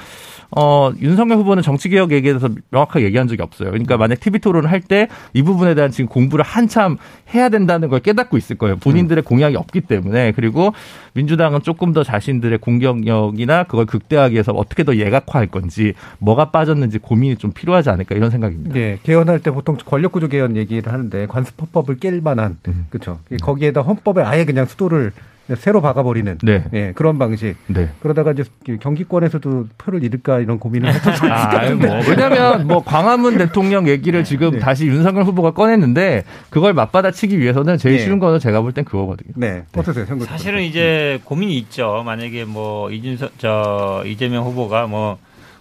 어, 0.53 0.91
윤석열 1.01 1.37
후보는 1.37 1.63
정치개혁 1.63 2.11
얘기에 2.11 2.33
대해서 2.33 2.49
명확하게 2.71 3.05
얘기한 3.05 3.27
적이 3.27 3.41
없어요. 3.43 3.69
그러니까 3.71 3.95
만약 3.97 4.19
TV 4.19 4.39
토론을 4.39 4.69
할 4.69 4.81
때 4.81 5.07
이 5.33 5.43
부분에 5.43 5.75
대한 5.75 5.91
지금 5.91 6.07
공부를 6.09 6.43
한참 6.43 6.97
해야 7.33 7.49
된다는 7.49 7.87
걸 7.89 7.99
깨닫고 8.01 8.37
있을 8.37 8.57
거예요. 8.57 8.75
본인들의 8.77 9.23
공약이 9.23 9.55
없기 9.55 9.81
때문에. 9.81 10.33
그리고 10.33 10.73
민주당은 11.13 11.61
조금 11.61 11.93
더 11.93 12.03
자신들의 12.03 12.57
공격력이나 12.59 13.63
그걸 13.63 13.85
극대화하기 13.85 14.33
위해서 14.33 14.51
어떻게 14.51 14.83
더 14.83 14.95
예각화할 14.95 15.47
건지 15.47 15.93
뭐가 16.19 16.51
빠졌는지 16.51 16.97
고민이 16.99 17.37
좀 17.37 17.51
필요하지 17.51 17.89
않을까 17.89 18.15
이런 18.15 18.29
생각입니다. 18.31 18.73
네. 18.73 18.99
개헌할 19.03 19.39
때 19.39 19.51
보통 19.51 19.77
권력구조 19.85 20.27
개헌 20.27 20.57
얘기를 20.57 20.91
하는데 20.91 21.25
관습 21.27 21.61
헌법을 21.61 21.97
깰 21.97 22.21
만한 22.21 22.57
음. 22.67 22.85
그렇죠. 22.89 23.19
거기에다 23.41 23.81
헌법에 23.81 24.21
아예 24.23 24.43
그냥 24.45 24.65
수도를 24.65 25.11
새로 25.55 25.81
박아버리는 25.81 26.39
네. 26.43 26.63
예, 26.73 26.91
그런 26.93 27.17
방식. 27.19 27.55
네. 27.67 27.89
그러다가 28.01 28.31
이제 28.31 28.43
경기권에서도 28.79 29.67
표를 29.77 30.03
잃을까 30.03 30.39
이런 30.39 30.59
고민을 30.59 30.93
했었어요. 30.93 31.31
아, 31.31 31.69
뭐, 31.75 31.99
왜냐하면 32.09 32.67
뭐 32.67 32.83
광화문 32.83 33.37
대통령 33.37 33.87
얘기를 33.87 34.23
지금 34.23 34.51
네. 34.51 34.59
다시 34.59 34.87
윤석열 34.87 35.23
후보가 35.23 35.51
꺼냈는데 35.51 36.23
그걸 36.49 36.73
맞받아치기 36.73 37.39
위해서는 37.39 37.77
제일 37.77 37.97
네. 37.97 38.03
쉬운 38.03 38.19
거는 38.19 38.39
제가 38.39 38.61
볼 38.61 38.71
땐 38.71 38.85
그거거든요. 38.85 39.33
네. 39.35 39.63
어떠세요, 39.75 40.05
사실은 40.25 40.63
이제 40.63 41.19
고민이 41.25 41.57
있죠. 41.57 42.03
만약에 42.05 42.45
뭐 42.45 42.89
이준석 42.91 43.33
저 43.37 44.03
이재명 44.05 44.45
후보가 44.45 44.87
뭐 44.87 45.17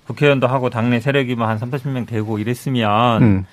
국회의원도 0.06 0.46
하고 0.46 0.70
당내 0.70 1.00
세력이 1.00 1.34
뭐한 1.36 1.58
3, 1.58 1.70
40명 1.70 2.06
되고 2.06 2.38
이랬으면 2.38 3.22
음. 3.22 3.44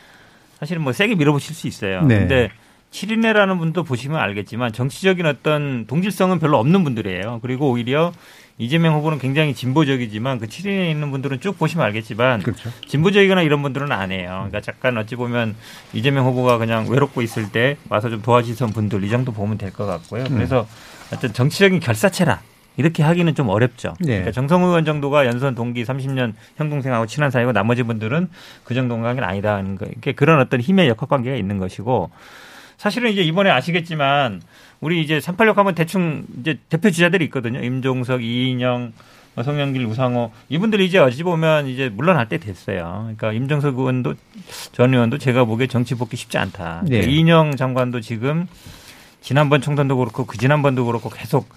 사실은 0.59 0.81
뭐 0.81 0.91
세게 0.93 1.15
밀어붙일 1.15 1.55
수 1.55 1.67
있어요. 1.67 2.01
네. 2.03 2.19
근데 2.19 2.49
7인회라는 2.98 3.60
분도 3.60 3.84
보시면 3.84 4.20
알겠지만 4.20 4.74
정치적인 4.74 5.26
어떤 5.28 5.86
동질성은 5.86 6.39
별로 6.39 6.58
없는 6.58 6.84
분들이에요. 6.84 7.39
그리고 7.43 7.70
오히려 7.70 8.12
이재명 8.58 8.95
후보는 8.95 9.20
굉장히 9.20 9.54
진보적이지만 9.54 10.39
그 10.39 10.48
7인에 10.48 10.89
있는 10.89 11.12
분들은 11.12 11.39
쭉 11.39 11.60
보시면 11.60 11.86
알겠지만 11.86 12.41
그렇죠. 12.41 12.72
진보적이거나 12.88 13.43
이런 13.43 13.62
분들은 13.62 13.91
안 13.91 14.12
해요. 14.12 14.45
그러니까 14.48 14.62
잠깐 14.62 14.98
어찌 14.98 15.16
보면 15.16 15.56
이재명 15.93 16.26
후보가 16.26 16.58
그냥 16.58 16.88
외롭고 16.89 17.22
있을 17.22 17.52
때 17.52 17.78
와서 17.89 18.10
좀 18.10 18.24
도와주던 18.24 18.72
분들 18.72 19.04
이 19.04 19.10
정도 19.10 19.32
보면 19.32 19.60
될 19.60 19.72
것 19.72 19.86
같고요. 19.86 20.24
음. 20.24 20.34
그래서 20.34 20.66
어떤 21.14 21.34
정치적인 21.34 21.80
결사체라 21.80 22.41
이렇게 22.78 23.04
하기는 23.04 23.36
좀 23.36 23.50
어렵죠. 23.50 23.93
네. 24.00 24.08
그러니까 24.08 24.32
정성우 24.32 24.68
의원 24.70 24.86
정도가 24.86 25.28
연선 25.28 25.54
동기 25.54 25.84
30년 25.84 26.34
형 26.58 26.70
동생하고 26.72 27.06
친한 27.06 27.30
사이고 27.30 27.52
나머지 27.52 27.84
분들은 27.84 28.28
그 28.64 28.74
정도 28.74 29.00
관계는 29.00 29.24
아니다는 29.28 29.76
거. 29.76 29.86
이게 29.95 30.14
그런 30.14 30.39
어떤 30.39 30.62
힘의 30.62 30.88
역학 30.88 31.10
관계가 31.10 31.36
있는 31.36 31.60
것이고 31.60 32.10
사실은 32.78 33.11
이제 33.11 33.21
이번에 33.23 33.49
아시겠지만 33.49 34.41
우리 34.80 35.01
이제 35.01 35.19
386 35.19 35.57
하면 35.57 35.75
대충 35.75 36.25
이제 36.39 36.59
대표 36.69 36.91
주자들이 36.91 37.25
있거든요. 37.25 37.59
임종석, 37.61 38.23
이인영, 38.23 38.93
뭐 39.34 39.43
성영길, 39.43 39.86
우상호 39.86 40.32
이분들이 40.49 40.86
이제 40.86 40.97
어찌 40.97 41.23
보면 41.23 41.67
이제 41.67 41.89
물러날 41.89 42.30
때 42.30 42.38
됐어요. 42.38 43.01
그러니까 43.15 43.34
임종석 43.34 43.78
의원도 43.78 44.15
전 44.71 44.93
의원도 44.93 45.17
제가 45.17 45.45
보기에 45.45 45.67
정치 45.67 45.95
복귀 45.95 46.17
쉽지 46.17 46.38
않다. 46.38 46.84
네. 46.88 47.01
이인영 47.01 47.55
장관도 47.55 48.01
지금 48.01 48.47
지난번 49.21 49.61
총선도 49.61 49.97
그렇고 49.97 50.25
그 50.25 50.38
지난번도 50.38 50.86
그렇고 50.86 51.09
계속 51.09 51.49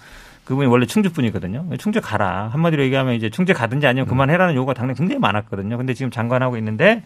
그분이 0.45 0.67
원래 0.67 0.85
충주 0.85 1.11
분이거든요. 1.11 1.69
충주 1.77 2.01
가라. 2.01 2.49
한마디로 2.51 2.83
얘기하면 2.83 3.13
이제 3.15 3.29
충주 3.29 3.53
가든지 3.53 3.87
아니면 3.87 4.07
그만해라는 4.07 4.55
요구가 4.55 4.73
당연히 4.73 4.97
굉장히 4.97 5.19
많았거든요. 5.19 5.77
근데 5.77 5.93
지금 5.93 6.11
장관하고 6.11 6.57
있는데 6.57 7.03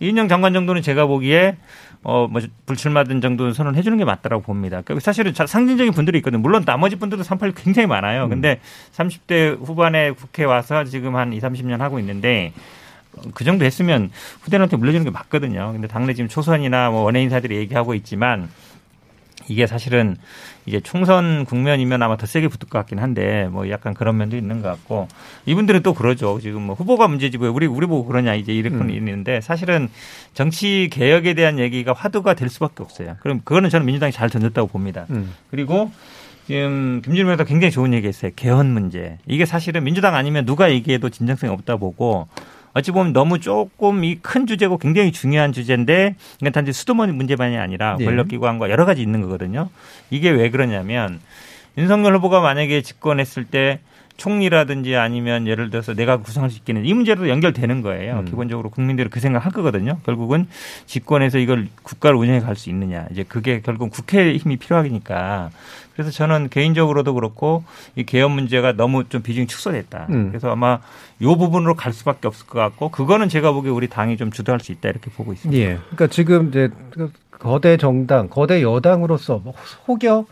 이인영 0.00 0.28
장관 0.28 0.52
정도는 0.52 0.82
제가 0.82 1.06
보기에 1.06 1.56
어, 2.02 2.28
뭐, 2.28 2.40
불출마든 2.66 3.20
정도는 3.20 3.52
선언해 3.52 3.82
주는 3.82 3.98
게 3.98 4.04
맞다라고 4.04 4.42
봅니다. 4.42 4.82
그러니까 4.82 5.02
사실은 5.04 5.32
상징적인 5.34 5.92
분들이 5.92 6.18
있거든요. 6.18 6.40
물론 6.40 6.64
나머지 6.64 6.96
분들도 6.96 7.24
38 7.24 7.52
굉장히 7.52 7.86
많아요. 7.86 8.24
음. 8.24 8.28
근데 8.28 8.60
30대 8.92 9.58
후반에 9.64 10.12
국회 10.12 10.44
와서 10.44 10.84
지금 10.84 11.16
한 11.16 11.32
2, 11.32 11.40
30년 11.40 11.78
하고 11.78 11.98
있는데 11.98 12.52
그 13.34 13.44
정도 13.44 13.64
했으면 13.64 14.10
후대한테 14.42 14.76
물려주는 14.76 15.04
게 15.04 15.10
맞거든요. 15.10 15.72
근데 15.72 15.88
당내 15.88 16.14
지금 16.14 16.28
초선이나 16.28 16.90
뭐 16.90 17.02
원외 17.02 17.22
인사들이 17.22 17.56
얘기하고 17.56 17.94
있지만 17.94 18.48
이게 19.48 19.66
사실은 19.66 20.16
이제 20.66 20.80
총선 20.80 21.44
국면이면 21.44 22.02
아마 22.02 22.16
더 22.16 22.26
세게 22.26 22.48
붙을 22.48 22.68
것 22.68 22.78
같긴 22.78 22.98
한데 22.98 23.48
뭐 23.50 23.68
약간 23.70 23.94
그런 23.94 24.16
면도 24.16 24.36
있는 24.36 24.62
것 24.62 24.68
같고 24.68 25.08
이분들은 25.46 25.82
또 25.82 25.94
그러죠. 25.94 26.38
지금 26.40 26.62
뭐 26.62 26.74
후보가 26.74 27.08
문제지 27.08 27.38
왜 27.38 27.48
우리 27.48 27.66
우리 27.66 27.86
보고 27.86 28.06
그러냐 28.06 28.34
이제 28.34 28.52
이런 28.52 28.78
건 28.78 28.88
음. 28.88 28.94
있는데 28.94 29.40
사실은 29.40 29.88
정치 30.34 30.88
개혁에 30.92 31.34
대한 31.34 31.58
얘기가 31.58 31.92
화두가 31.92 32.34
될 32.34 32.48
수밖에 32.48 32.82
없어요. 32.82 33.16
그럼 33.20 33.40
그거는 33.44 33.70
저는 33.70 33.86
민주당이 33.86 34.12
잘 34.12 34.30
던졌다고 34.30 34.68
봅니다. 34.68 35.06
음. 35.10 35.32
그리고 35.50 35.90
지금 36.46 37.02
김준일 37.04 37.24
의원도 37.24 37.44
굉장히 37.44 37.70
좋은 37.70 37.92
얘기했어요. 37.92 38.32
개헌 38.34 38.72
문제. 38.72 39.18
이게 39.26 39.44
사실은 39.44 39.84
민주당 39.84 40.14
아니면 40.14 40.46
누가 40.46 40.70
얘기해도 40.70 41.10
진정성이 41.10 41.52
없다 41.52 41.76
보고 41.76 42.26
어찌 42.78 42.90
보면 42.92 43.12
너무 43.12 43.40
조금 43.40 44.04
이 44.04 44.18
큰 44.22 44.46
주제고 44.46 44.78
굉장히 44.78 45.12
중요한 45.12 45.52
주제인데 45.52 46.14
그러니까 46.38 46.54
단지 46.54 46.72
수도원 46.72 47.14
문제만이 47.16 47.56
아니라 47.56 47.96
네. 47.98 48.04
권력기관과 48.04 48.70
여러 48.70 48.84
가지 48.84 49.02
있는 49.02 49.20
거거든요. 49.22 49.68
이게 50.10 50.30
왜 50.30 50.50
그러냐면 50.50 51.20
윤석열 51.76 52.14
후보가 52.16 52.40
만약에 52.40 52.82
집권했을 52.82 53.44
때 53.44 53.80
총리라든지 54.18 54.96
아니면 54.96 55.46
예를 55.46 55.70
들어서 55.70 55.94
내가 55.94 56.18
수 56.50 56.58
있겠는 56.58 56.84
이 56.84 56.92
문제도 56.92 57.28
연결되는 57.28 57.82
거예요. 57.82 58.18
음. 58.18 58.24
기본적으로 58.26 58.68
국민들은 58.68 59.10
그 59.10 59.20
생각 59.20 59.44
할 59.46 59.52
거거든요. 59.52 59.98
결국은 60.04 60.48
집권에서 60.86 61.38
이걸 61.38 61.68
국가를 61.82 62.18
운영해 62.18 62.40
갈 62.40 62.58
수 62.58 62.68
있느냐. 62.70 63.06
이제 63.12 63.22
그게 63.22 63.60
결국 63.60 63.90
국회의 63.90 64.36
힘이 64.36 64.56
필요하니까. 64.56 65.50
그래서 65.94 66.10
저는 66.10 66.48
개인적으로도 66.48 67.14
그렇고 67.14 67.62
이 67.94 68.04
개헌 68.04 68.32
문제가 68.32 68.72
너무 68.72 69.08
좀 69.08 69.22
비중이 69.22 69.46
축소됐다. 69.46 70.08
음. 70.10 70.28
그래서 70.30 70.50
아마 70.50 70.80
요 71.22 71.36
부분으로 71.36 71.76
갈 71.76 71.92
수밖에 71.92 72.26
없을 72.26 72.46
것 72.46 72.58
같고 72.58 72.90
그거는 72.90 73.28
제가 73.28 73.52
보기에 73.52 73.70
우리 73.70 73.86
당이 73.88 74.16
좀 74.16 74.32
주도할 74.32 74.58
수 74.58 74.72
있다 74.72 74.88
이렇게 74.88 75.10
보고 75.12 75.32
있습니다. 75.32 75.60
예. 75.62 75.78
그러니까 75.90 76.08
지금 76.08 76.48
이제 76.48 76.70
거대 77.30 77.76
정당, 77.76 78.28
거대 78.28 78.62
여당으로서 78.62 79.40
혹여 79.86 80.26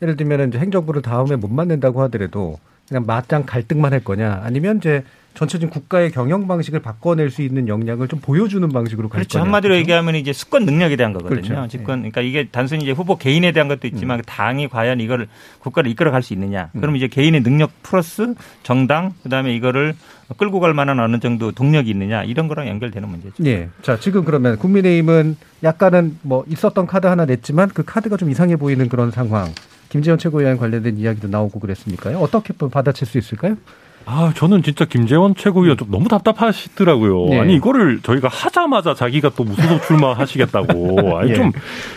예를 0.00 0.16
들면 0.16 0.48
이제 0.48 0.58
행정부를 0.58 1.02
다음에 1.02 1.34
못 1.34 1.50
만든다고 1.50 2.02
하더라도 2.02 2.58
그냥 2.92 3.04
맞짱 3.06 3.44
갈등만 3.46 3.92
할 3.94 4.04
거냐 4.04 4.42
아니면 4.44 4.76
이제 4.76 5.02
전체적인 5.34 5.70
국가의 5.70 6.10
경영 6.12 6.46
방식을 6.46 6.80
바꿔낼 6.80 7.30
수 7.30 7.40
있는 7.40 7.66
역량을 7.66 8.06
좀 8.06 8.20
보여주는 8.20 8.68
방식으로 8.68 9.08
갈 9.08 9.20
그렇죠. 9.20 9.38
거냐. 9.38 9.44
한마디로 9.44 9.72
그렇죠? 9.72 9.80
얘기하면 9.80 10.16
이제 10.16 10.30
수권 10.34 10.66
능력에 10.66 10.94
대한 10.96 11.14
거거든요. 11.14 11.40
그렇죠. 11.40 11.68
집권 11.68 12.00
그러니까 12.00 12.20
이게 12.20 12.48
단순히 12.52 12.82
이제 12.82 12.92
후보 12.92 13.16
개인에 13.16 13.50
대한 13.52 13.66
것도 13.66 13.86
있지만 13.88 14.18
음. 14.20 14.22
당이 14.26 14.68
과연 14.68 15.00
이걸 15.00 15.28
국가를 15.60 15.90
이끌어 15.90 16.10
갈 16.10 16.20
수 16.22 16.34
있느냐. 16.34 16.68
음. 16.74 16.82
그럼 16.82 16.96
이제 16.96 17.08
개인의 17.08 17.42
능력 17.42 17.70
플러스 17.82 18.34
정당 18.62 19.14
그다음에 19.22 19.54
이거를 19.54 19.94
끌고 20.36 20.60
갈 20.60 20.74
만한 20.74 21.00
어느 21.00 21.18
정도 21.18 21.50
동력이 21.50 21.88
있느냐 21.90 22.24
이런 22.24 22.46
거랑 22.46 22.68
연결되는 22.68 23.08
문제죠. 23.08 23.34
네. 23.38 23.70
자, 23.80 23.98
지금 23.98 24.26
그러면 24.26 24.58
국민의힘은 24.58 25.36
약간은 25.64 26.18
뭐 26.20 26.44
있었던 26.46 26.86
카드 26.86 27.06
하나 27.06 27.24
냈지만 27.24 27.70
그 27.70 27.82
카드가 27.84 28.18
좀 28.18 28.30
이상해 28.30 28.56
보이는 28.56 28.86
그런 28.90 29.10
상황. 29.10 29.48
김재원 29.92 30.18
최고위원 30.18 30.56
관련된 30.56 30.96
이야기도 30.96 31.28
나오고 31.28 31.60
그랬습니까요? 31.60 32.18
어떻게 32.18 32.54
받아칠 32.54 33.06
수 33.06 33.18
있을까요? 33.18 33.56
아, 34.06 34.32
저는 34.34 34.62
진짜 34.62 34.86
김재원 34.86 35.34
최고위원 35.34 35.76
좀 35.76 35.90
너무 35.90 36.08
답답하시더라고요. 36.08 37.26
네. 37.26 37.40
아니, 37.40 37.54
이거를 37.56 38.00
저희가 38.02 38.28
하자마자 38.28 38.94
자기가 38.94 39.32
또 39.36 39.44
무소속 39.44 39.82
출마하시겠다고. 39.86 41.18
아니, 41.20 41.30
예. 41.32 41.34
좀 41.34 41.52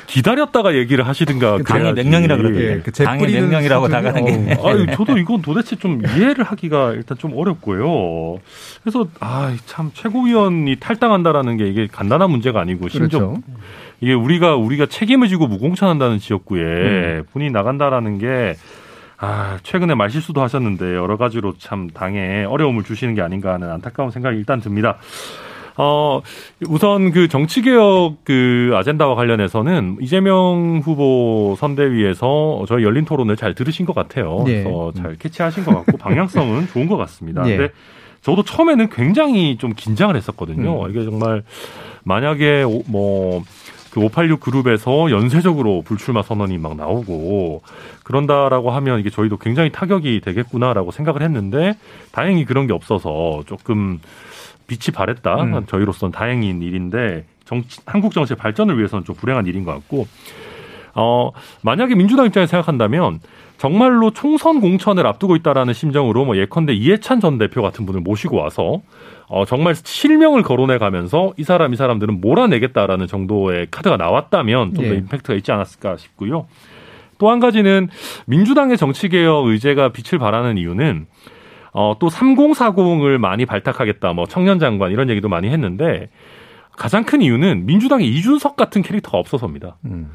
기다렸다가 0.07 0.75
얘기를 0.75 1.07
하시든가. 1.07 1.59
당의 1.65 1.93
명령이라 1.93 2.35
그러던데. 2.35 2.73
예, 2.73 2.81
그 2.81 2.91
당의 2.91 3.31
명령이라고 3.31 3.87
나가는 3.87 4.25
게. 4.25 4.55
어. 4.55 4.67
아유, 4.67 4.85
저도 4.93 5.17
이건 5.17 5.41
도대체 5.41 5.77
좀 5.77 6.01
이해를 6.05 6.43
하기가 6.43 6.91
일단 6.91 7.17
좀 7.17 7.31
어렵고요. 7.33 8.39
그래서, 8.83 9.07
아, 9.21 9.55
참, 9.65 9.89
최고위원이 9.93 10.75
탈당한다라는 10.81 11.55
게 11.55 11.69
이게 11.69 11.87
간단한 11.89 12.29
문제가 12.29 12.59
아니고, 12.59 12.89
심지어 12.89 13.19
그렇죠. 13.19 13.41
이게 14.01 14.13
우리가, 14.13 14.55
우리가 14.55 14.85
책임을 14.85 15.27
지고 15.27 15.47
무공천한다는 15.47 16.19
지역구에 16.19 16.61
음. 16.61 17.23
분이 17.31 17.49
나간다라는 17.51 18.17
게 18.19 18.55
아, 19.17 19.57
최근에 19.63 19.95
말실수도 19.95 20.41
하셨는데 20.41 20.95
여러 20.95 21.17
가지로 21.17 21.53
참 21.57 21.89
당에 21.89 22.43
어려움을 22.43 22.83
주시는 22.83 23.15
게 23.15 23.21
아닌가 23.21 23.53
하는 23.53 23.71
안타까운 23.71 24.11
생각이 24.11 24.37
일단 24.37 24.59
듭니다. 24.59 24.97
어, 25.77 26.21
우선 26.67 27.11
그 27.11 27.27
정치개혁 27.27 28.23
그 28.23 28.71
아젠다와 28.75 29.15
관련해서는 29.15 29.97
이재명 29.99 30.81
후보 30.83 31.55
선대위에서 31.57 32.65
저희 32.67 32.83
열린 32.83 33.03
토론을 33.03 33.35
잘 33.35 33.53
들으신 33.53 33.85
것 33.85 33.93
같아요. 33.93 34.43
네. 34.45 34.63
그래서 34.63 34.91
잘 34.95 35.15
캐치하신 35.15 35.65
것 35.65 35.75
같고 35.75 35.97
방향성은 35.99 36.67
좋은 36.67 36.87
것 36.87 36.97
같습니다. 36.97 37.43
네. 37.43 37.57
근데 37.57 37.73
저도 38.21 38.43
처음에는 38.43 38.89
굉장히 38.89 39.57
좀 39.57 39.73
긴장을 39.75 40.15
했었거든요. 40.15 40.85
음. 40.85 40.89
이게 40.89 41.03
정말 41.03 41.43
만약에 42.03 42.63
뭐 42.87 43.43
그 43.95 44.01
586 44.01 44.41
그룹에서 44.41 45.09
연쇄적으로 45.09 45.81
불출마 45.81 46.21
선언이 46.21 46.57
막 46.57 46.75
나오고 46.75 47.61
그런다라고 48.03 48.71
하면 48.71 48.99
이게 48.99 49.09
저희도 49.09 49.37
굉장히 49.37 49.71
타격이 49.71 50.19
되겠구나라고 50.19 50.91
생각을 50.91 51.21
했는데 51.21 51.77
다행히 52.11 52.43
그런 52.43 52.67
게 52.67 52.73
없어서 52.73 53.43
조금 53.45 54.01
빛이 54.67 54.93
발했다. 54.93 55.43
음. 55.43 55.65
저희로서는 55.65 56.11
다행인 56.11 56.61
일인데 56.61 57.23
정치, 57.45 57.79
한국 57.85 58.11
정치의 58.11 58.35
발전을 58.35 58.77
위해서는 58.77 59.05
좀 59.05 59.15
불행한 59.15 59.45
일인 59.45 59.63
것 59.63 59.71
같고 59.71 60.07
어, 60.95 61.31
만약에 61.61 61.95
민주당 61.95 62.25
입장에서 62.25 62.51
생각한다면 62.51 63.19
정말로 63.57 64.11
총선 64.11 64.59
공천을 64.59 65.05
앞두고 65.07 65.35
있다라는 65.37 65.73
심정으로 65.73 66.25
뭐 66.25 66.37
예컨대 66.37 66.73
이해찬 66.73 67.19
전 67.19 67.37
대표 67.37 67.61
같은 67.61 67.85
분을 67.85 68.01
모시고 68.01 68.37
와서 68.37 68.81
어, 69.27 69.45
정말 69.45 69.75
실명을 69.75 70.43
거론해 70.43 70.77
가면서 70.77 71.33
이 71.37 71.43
사람 71.43 71.73
이 71.73 71.75
사람들은 71.75 72.21
몰아내겠다라는 72.21 73.07
정도의 73.07 73.67
카드가 73.71 73.97
나왔다면 73.97 74.73
좀더 74.73 74.93
예. 74.93 74.97
임팩트가 74.97 75.33
있지 75.35 75.51
않았을까 75.51 75.97
싶고요. 75.97 76.47
또 77.17 77.29
한 77.29 77.39
가지는 77.39 77.89
민주당의 78.25 78.77
정치개혁 78.77 79.47
의제가 79.47 79.89
빛을 79.89 80.19
발하는 80.19 80.57
이유는 80.57 81.07
어, 81.71 81.95
또 81.99 82.07
3040을 82.07 83.17
많이 83.17 83.45
발탁하겠다, 83.45 84.13
뭐 84.13 84.25
청년 84.25 84.59
장관 84.59 84.91
이런 84.91 85.09
얘기도 85.09 85.27
많이 85.27 85.49
했는데 85.49 86.09
가장 86.77 87.03
큰 87.03 87.21
이유는 87.21 87.65
민주당의 87.65 88.07
이준석 88.07 88.55
같은 88.55 88.81
캐릭터가 88.81 89.17
없어서입니다. 89.17 89.77
음. 89.85 90.09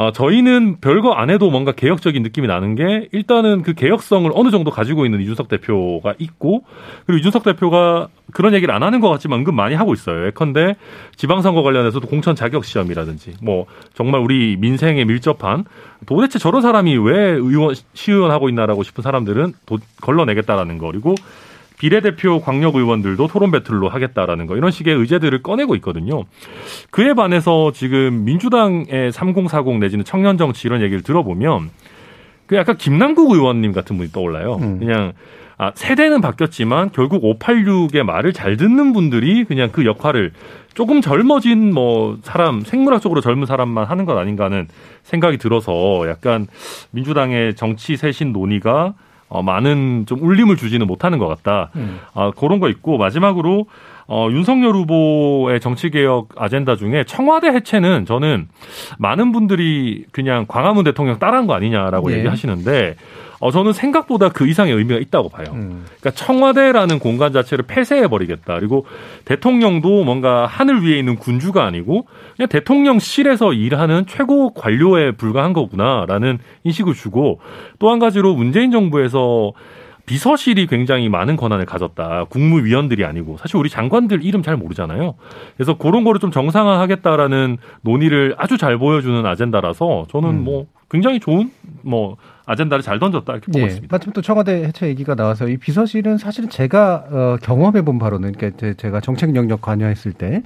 어, 0.00 0.12
저희는 0.12 0.78
별거 0.80 1.12
안 1.12 1.28
해도 1.28 1.50
뭔가 1.50 1.72
개혁적인 1.72 2.22
느낌이 2.22 2.46
나는 2.46 2.74
게 2.74 3.06
일단은 3.12 3.60
그 3.60 3.74
개혁성을 3.74 4.30
어느 4.32 4.50
정도 4.50 4.70
가지고 4.70 5.04
있는 5.04 5.20
이준석 5.20 5.48
대표가 5.48 6.14
있고 6.18 6.64
그리고 7.04 7.18
이준석 7.18 7.42
대표가 7.42 8.08
그런 8.32 8.54
얘기를 8.54 8.74
안 8.74 8.82
하는 8.82 9.00
것 9.00 9.10
같지만 9.10 9.40
은근 9.40 9.54
많이 9.54 9.74
하고 9.74 9.92
있어요. 9.92 10.26
예컨대 10.28 10.76
지방선거 11.16 11.62
관련해서도 11.62 12.08
공천 12.08 12.34
자격 12.34 12.64
시험이라든지 12.64 13.34
뭐 13.42 13.66
정말 13.92 14.22
우리 14.22 14.56
민생에 14.58 15.04
밀접한 15.04 15.66
도대체 16.06 16.38
저런 16.38 16.62
사람이 16.62 16.96
왜 16.96 17.18
의원 17.32 17.74
시의원 17.92 18.30
하고 18.30 18.48
있나라고 18.48 18.82
싶은 18.82 19.02
사람들은 19.02 19.52
도, 19.66 19.76
걸러내겠다라는 20.00 20.78
거 20.78 20.86
그리고 20.86 21.14
비례대표 21.80 22.42
광역 22.42 22.76
의원들도 22.76 23.26
토론 23.28 23.50
배틀로 23.50 23.88
하겠다라는 23.88 24.46
거 24.46 24.54
이런 24.54 24.70
식의 24.70 24.94
의제들을 24.94 25.42
꺼내고 25.42 25.74
있거든요. 25.76 26.24
그에 26.90 27.14
반해서 27.14 27.72
지금 27.72 28.26
민주당의 28.26 29.10
3040 29.10 29.78
내지는 29.78 30.04
청년 30.04 30.36
정치 30.36 30.68
이런 30.68 30.82
얘기를 30.82 31.02
들어보면 31.02 31.70
그 32.44 32.56
약간 32.56 32.76
김남국 32.76 33.30
의원님 33.30 33.72
같은 33.72 33.96
분이 33.96 34.12
떠올라요. 34.12 34.56
음. 34.60 34.78
그냥 34.78 35.14
아, 35.56 35.72
세대는 35.74 36.20
바뀌었지만 36.20 36.90
결국 36.92 37.22
586의 37.22 38.02
말을 38.02 38.34
잘 38.34 38.58
듣는 38.58 38.92
분들이 38.92 39.44
그냥 39.44 39.70
그 39.72 39.86
역할을 39.86 40.32
조금 40.74 41.00
젊어진 41.00 41.72
뭐 41.72 42.18
사람, 42.22 42.60
생물학적으로 42.60 43.22
젊은 43.22 43.46
사람만 43.46 43.86
하는 43.86 44.04
것 44.04 44.18
아닌가 44.18 44.44
하는 44.44 44.68
생각이 45.02 45.38
들어서 45.38 46.06
약간 46.10 46.46
민주당의 46.90 47.56
정치 47.56 47.96
쇄신 47.96 48.34
논의가 48.34 48.92
어, 49.30 49.42
많은 49.42 50.04
좀 50.06 50.22
울림을 50.22 50.56
주지는 50.56 50.86
못하는 50.86 51.18
것 51.18 51.26
같다. 51.28 51.70
음. 51.76 52.00
어, 52.12 52.32
그런 52.32 52.60
거 52.60 52.68
있고 52.68 52.98
마지막으로 52.98 53.66
어, 54.12 54.28
윤석열 54.32 54.74
후보의 54.74 55.60
정치개혁 55.60 56.30
아젠다 56.36 56.74
중에 56.74 57.04
청와대 57.04 57.46
해체는 57.46 58.06
저는 58.06 58.48
많은 58.98 59.30
분들이 59.30 60.04
그냥 60.10 60.46
광화문 60.48 60.82
대통령 60.82 61.20
따라한 61.20 61.46
거 61.46 61.54
아니냐라고 61.54 62.10
예. 62.10 62.18
얘기하시는데 62.18 62.96
어, 63.38 63.52
저는 63.52 63.72
생각보다 63.72 64.28
그 64.28 64.48
이상의 64.48 64.74
의미가 64.74 64.98
있다고 64.98 65.28
봐요. 65.28 65.46
음. 65.52 65.86
그러니까 66.00 66.10
청와대라는 66.10 66.98
공간 66.98 67.32
자체를 67.32 67.66
폐쇄해버리겠다. 67.68 68.58
그리고 68.58 68.84
대통령도 69.26 70.02
뭔가 70.02 70.44
하늘 70.44 70.82
위에 70.84 70.98
있는 70.98 71.14
군주가 71.14 71.64
아니고 71.64 72.06
그냥 72.36 72.48
대통령실에서 72.48 73.52
일하는 73.52 74.06
최고 74.08 74.52
관료에 74.52 75.12
불과한 75.12 75.52
거구나라는 75.52 76.40
인식을 76.64 76.94
주고 76.94 77.38
또 77.78 77.90
한 77.90 78.00
가지로 78.00 78.34
문재인 78.34 78.72
정부에서 78.72 79.52
비서실이 80.06 80.66
굉장히 80.66 81.08
많은 81.08 81.36
권한을 81.36 81.66
가졌다. 81.66 82.24
국무위원들이 82.30 83.04
아니고 83.04 83.36
사실 83.38 83.56
우리 83.56 83.68
장관들 83.68 84.24
이름 84.24 84.42
잘 84.42 84.56
모르잖아요. 84.56 85.14
그래서 85.56 85.76
그런 85.76 86.04
거를 86.04 86.20
좀 86.20 86.30
정상화하겠다라는 86.30 87.58
논의를 87.82 88.34
아주 88.38 88.58
잘 88.58 88.78
보여주는 88.78 89.24
아젠다라서 89.24 90.06
저는 90.10 90.28
음. 90.30 90.44
뭐 90.44 90.66
굉장히 90.90 91.20
좋은 91.20 91.50
뭐 91.82 92.16
아젠다를 92.46 92.82
잘 92.82 92.98
던졌다 92.98 93.32
이렇게 93.32 93.46
보고 93.46 93.60
예, 93.60 93.66
있습니다. 93.66 93.94
마침 93.94 94.12
또 94.12 94.22
청와대 94.22 94.64
해체 94.64 94.88
얘기가 94.88 95.14
나와서 95.14 95.48
이 95.48 95.56
비서실은 95.56 96.18
사실은 96.18 96.50
제가 96.50 97.04
어, 97.10 97.36
경험해 97.40 97.82
본 97.82 97.98
바로는 97.98 98.32
그러니까 98.32 98.74
제가 98.76 99.00
정책 99.00 99.36
영역 99.36 99.62
관여했을 99.62 100.12
때 100.12 100.42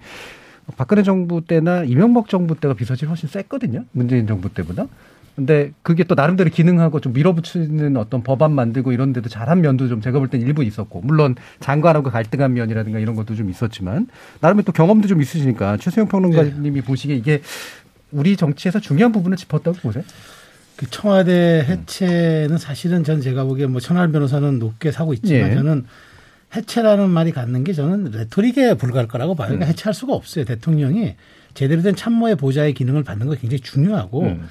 박근혜 0.77 1.03
정부 1.03 1.43
때나 1.43 1.85
이명박 1.85 2.29
정부 2.29 2.59
때가 2.59 2.75
비서실 2.75 3.09
훨씬 3.09 3.29
셌거든요. 3.29 3.85
문재인 3.93 4.27
정부 4.27 4.53
때보다. 4.53 4.87
근데 5.37 5.73
그게 5.83 6.05
또 6.05 6.15
나름대로 6.15 6.49
기능하고 6.49 7.01
좀 7.01 7.13
밀어붙이는 7.13 7.97
어떤 7.97 8.23
법안 8.23 8.53
만들고 8.53 8.93
이런 8.93 9.13
데도 9.13 9.29
잘한 9.29 9.61
면도 9.63 9.89
좀 9.89 10.01
제가 10.01 10.19
볼 10.19 10.29
땐 10.29 10.41
일부 10.41 10.63
있었고 10.63 11.01
물론 11.03 11.35
장관하고 11.61 12.11
갈등한 12.11 12.55
면이라든가 12.55 13.01
이런 13.01 13.17
것도 13.17 13.35
좀 13.35 13.51
있었지만 13.51 14.07
나름의 14.41 14.65
또 14.65 14.73
경험도 14.73 15.09
좀 15.09 15.21
있으시니까 15.21 15.77
최수영 15.79 16.09
평론가님이 16.09 16.71
네. 16.71 16.81
보시기에 16.81 17.17
이게 17.17 17.43
우리 18.13 18.37
정치에서 18.37 18.79
중요한 18.79 19.11
부분을 19.11 19.37
짚었다고 19.37 19.79
보세요? 19.79 20.05
그 20.77 20.89
청와대 20.91 21.65
해체는 21.69 22.59
사실은 22.59 23.03
전 23.05 23.21
제가 23.21 23.45
보기에 23.45 23.67
뭐 23.67 23.81
천할 23.81 24.11
변호사는 24.13 24.59
높게 24.59 24.93
사고 24.93 25.15
있지만 25.15 25.51
예. 25.51 25.55
저는 25.55 25.85
해체라는 26.55 27.11
말이 27.11 27.33
갖는 27.33 27.65
게 27.65 27.73
저는 27.73 28.13
레토릭에 28.13 28.75
불과할 28.75 29.09
거라고 29.09 29.35
봐요. 29.35 29.49
그러니까 29.49 29.67
음. 29.67 29.69
해체할 29.71 29.95
수가 29.95 30.15
없어요. 30.15 30.45
대통령이 30.45 31.17
제대로 31.55 31.83
된 31.83 31.97
참모의 31.97 32.37
보좌의 32.37 32.75
기능을 32.75 33.03
받는 33.03 33.27
거 33.27 33.35
굉장히 33.35 33.61
중요하고 33.61 34.23
음. 34.23 34.49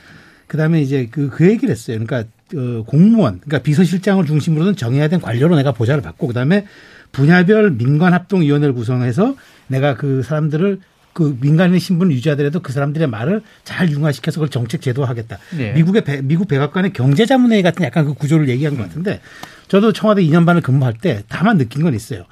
그다음에 0.47 0.81
이제 0.81 1.07
그, 1.11 1.29
그 1.29 1.47
얘기를 1.47 1.69
했어요. 1.71 1.99
그러니까 1.99 2.29
어, 2.55 2.83
공무원, 2.85 3.39
그러니까 3.39 3.59
비서실장을 3.59 4.25
중심으로는 4.25 4.75
정해야 4.75 5.07
된 5.07 5.19
관료로 5.19 5.55
내가 5.55 5.71
보좌를 5.71 6.01
받고 6.01 6.27
그다음에 6.27 6.65
분야별 7.11 7.71
민관합동위원회를 7.71 8.73
구성해서 8.73 9.35
내가 9.67 9.95
그 9.95 10.23
사람들을 10.23 10.79
그 11.13 11.37
민간인 11.39 11.79
신분을 11.79 12.11
유지하더라도 12.13 12.59
그 12.59 12.73
사람들의 12.73 13.07
말을 13.07 13.41
잘 13.63 13.89
융화시켜서 13.89 14.39
그걸 14.39 14.49
정책 14.49 14.81
제도화하겠다. 14.81 15.37
네. 15.57 15.73
미국의 15.73 16.03
배, 16.03 16.21
미국 16.21 16.47
백악관의 16.47 16.93
경제자문회의 16.93 17.61
같은 17.61 17.85
약간 17.85 18.05
그 18.05 18.13
구조를 18.15 18.49
얘기한 18.49 18.75
것 18.75 18.83
같은데 18.83 19.21
저도 19.67 19.93
청와대 19.93 20.23
2년 20.23 20.45
반을 20.45 20.61
근무할 20.61 20.95
때 20.95 21.23
다만 21.29 21.57
느낀 21.57 21.83
건 21.83 21.93
있어요. 21.93 22.25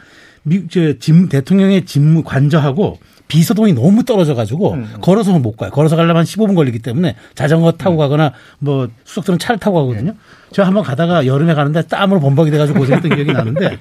미, 0.43 0.67
저, 0.67 0.97
집, 0.97 1.29
대통령의 1.29 1.85
직무 1.85 2.23
관저하고 2.23 2.99
비서동이 3.31 3.71
너무 3.71 4.03
떨어져 4.03 4.35
가지고 4.35 4.73
음. 4.73 4.93
걸어서 4.99 5.31
못 5.39 5.55
가요. 5.55 5.69
걸어서 5.69 5.95
가려면 5.95 6.25
15분 6.25 6.53
걸리기 6.53 6.79
때문에 6.79 7.15
자전거 7.33 7.71
타고 7.71 7.95
음. 7.95 7.97
가거나 7.97 8.33
뭐 8.59 8.89
수석들은 9.05 9.39
차를 9.39 9.57
타고 9.57 9.77
가거든요. 9.77 10.15
네. 10.51 10.55
저 10.55 10.63
한번 10.63 10.83
가다가 10.83 11.25
여름에 11.25 11.53
가는데 11.53 11.83
땀으로 11.83 12.19
범벅이 12.19 12.51
돼가지고 12.51 12.79
고생했던 12.79 13.15
기억이 13.15 13.31
나는데 13.31 13.77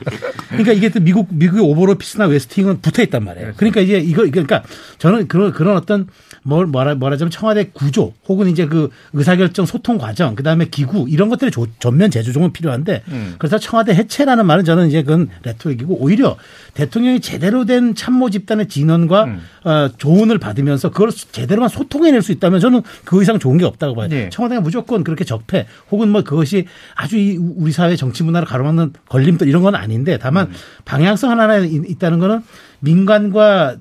그러니까 0.49 0.73
이게 0.73 0.89
또 0.89 1.01
미국 1.01 1.27
미국의 1.31 1.65
오버로피스나 1.65 2.27
웨스팅은 2.27 2.81
붙어 2.81 3.03
있단 3.03 3.25
말이에요. 3.25 3.53
그러니까 3.57 3.81
이제 3.81 3.99
이거 3.99 4.23
그러니까 4.31 4.63
저는 4.99 5.27
그런 5.27 5.53
그런 5.53 5.77
어떤 5.77 6.07
뭘 6.43 6.67
뭐라 6.67 6.95
말하자면 6.95 7.31
청와대 7.31 7.71
구조 7.73 8.13
혹은 8.29 8.49
이제 8.49 8.67
그 8.67 8.91
의사결정 9.13 9.67
소통 9.67 9.99
과정 9.99 10.35
그다음에 10.37 10.67
기구 10.67 11.07
이런 11.09 11.29
것들이 11.29 11.51
전면 11.81 12.11
재조정은 12.11 12.53
필요한데 12.53 13.03
음. 13.09 13.35
그래서 13.39 13.59
청와대 13.59 13.93
해체라는 13.95 14.47
말은 14.47 14.65
저는 14.65 14.89
이제 14.89 15.03
그건 15.03 15.29
레토릭이고 15.43 15.99
오히려 16.01 16.37
대통령이 16.75 17.21
제대로 17.21 17.65
된 17.65 17.95
참모 17.95 18.31
집단의 18.31 18.69
진언과 18.69 19.25
음. 19.25 19.41
어, 19.65 19.89
조언을 19.97 20.39
받으면서 20.39 20.91
그걸 20.91 21.11
제대로만 21.11 21.69
소통해낼 21.69 22.23
수 22.23 22.33
있다면 22.33 22.61
저는 22.61 22.83
그 23.05 23.21
이상 23.23 23.39
좋은 23.39 23.59
게 23.59 23.65
없다고 23.65 23.95
봐요. 23.95 24.09
네. 24.09 24.31
청와대가 24.31 24.61
무조건 24.61 25.05
그렇게 25.05 25.25
적폐 25.25 25.67
혹은 25.91 26.09
뭐 26.09 26.23
그것이 26.23 26.60
아주 26.95 27.17
이 27.17 27.37
우리 27.37 27.73
사회 27.73 27.97
정치 27.97 28.23
문화를 28.23 28.47
가로막는 28.47 28.93
걸림돌 29.09 29.49
이런 29.49 29.63
건 29.63 29.75
아닌데 29.75 30.19
다만 30.21 30.49
음. 30.49 30.53
방향성 30.85 31.31
하나 31.31 31.59
있다는 31.59 32.19
거는 32.19 32.43
민간과 32.81 33.77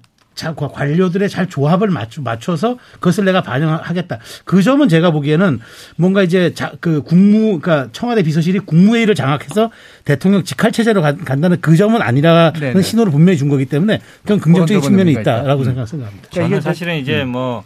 관료들의 0.55 1.27
잘 1.27 1.47
조합을 1.47 1.89
맞춰, 1.89 2.21
맞춰 2.21 2.55
서 2.55 2.77
그것을 2.93 3.25
내가 3.25 3.41
반영하겠다. 3.41 4.19
그 4.45 4.61
점은 4.61 4.87
제가 4.87 5.11
보기에는 5.11 5.59
뭔가 5.97 6.23
이제 6.23 6.53
자, 6.53 6.71
그 6.79 7.01
국무, 7.01 7.59
그러니까 7.59 7.89
청와대 7.91 8.23
비서실이 8.23 8.59
국무회의를 8.59 9.15
장악해서 9.15 9.69
대통령 10.05 10.43
직할 10.43 10.71
체제로 10.71 11.01
간다는 11.01 11.57
그 11.59 11.75
점은 11.75 12.01
아니라는 12.01 12.53
네네. 12.59 12.81
신호를 12.81 13.11
분명히 13.11 13.37
준 13.37 13.49
거기 13.49 13.65
때문에 13.65 13.99
그건 14.21 14.39
긍정적인 14.39 14.81
측면이 14.81 15.11
있다라고 15.11 15.63
있다. 15.63 15.85
생각합니다. 15.85 16.29
저는 16.29 16.47
그러니까 16.47 16.61
사실은 16.61 16.97
이제 16.97 17.23
음. 17.23 17.29
뭐 17.29 17.63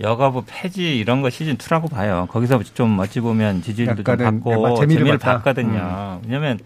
여가부 0.00 0.44
폐지 0.46 0.98
이런 0.98 1.22
거 1.22 1.30
시즌 1.30 1.56
2라고 1.56 1.90
봐요. 1.90 2.26
거기서 2.30 2.62
좀 2.74 2.98
어찌 2.98 3.20
보면 3.20 3.62
지지율도 3.62 4.02
좀 4.02 4.16
받고 4.16 4.80
재미를 4.80 5.18
받거든요. 5.18 6.20
음. 6.22 6.22
왜냐하면 6.24 6.58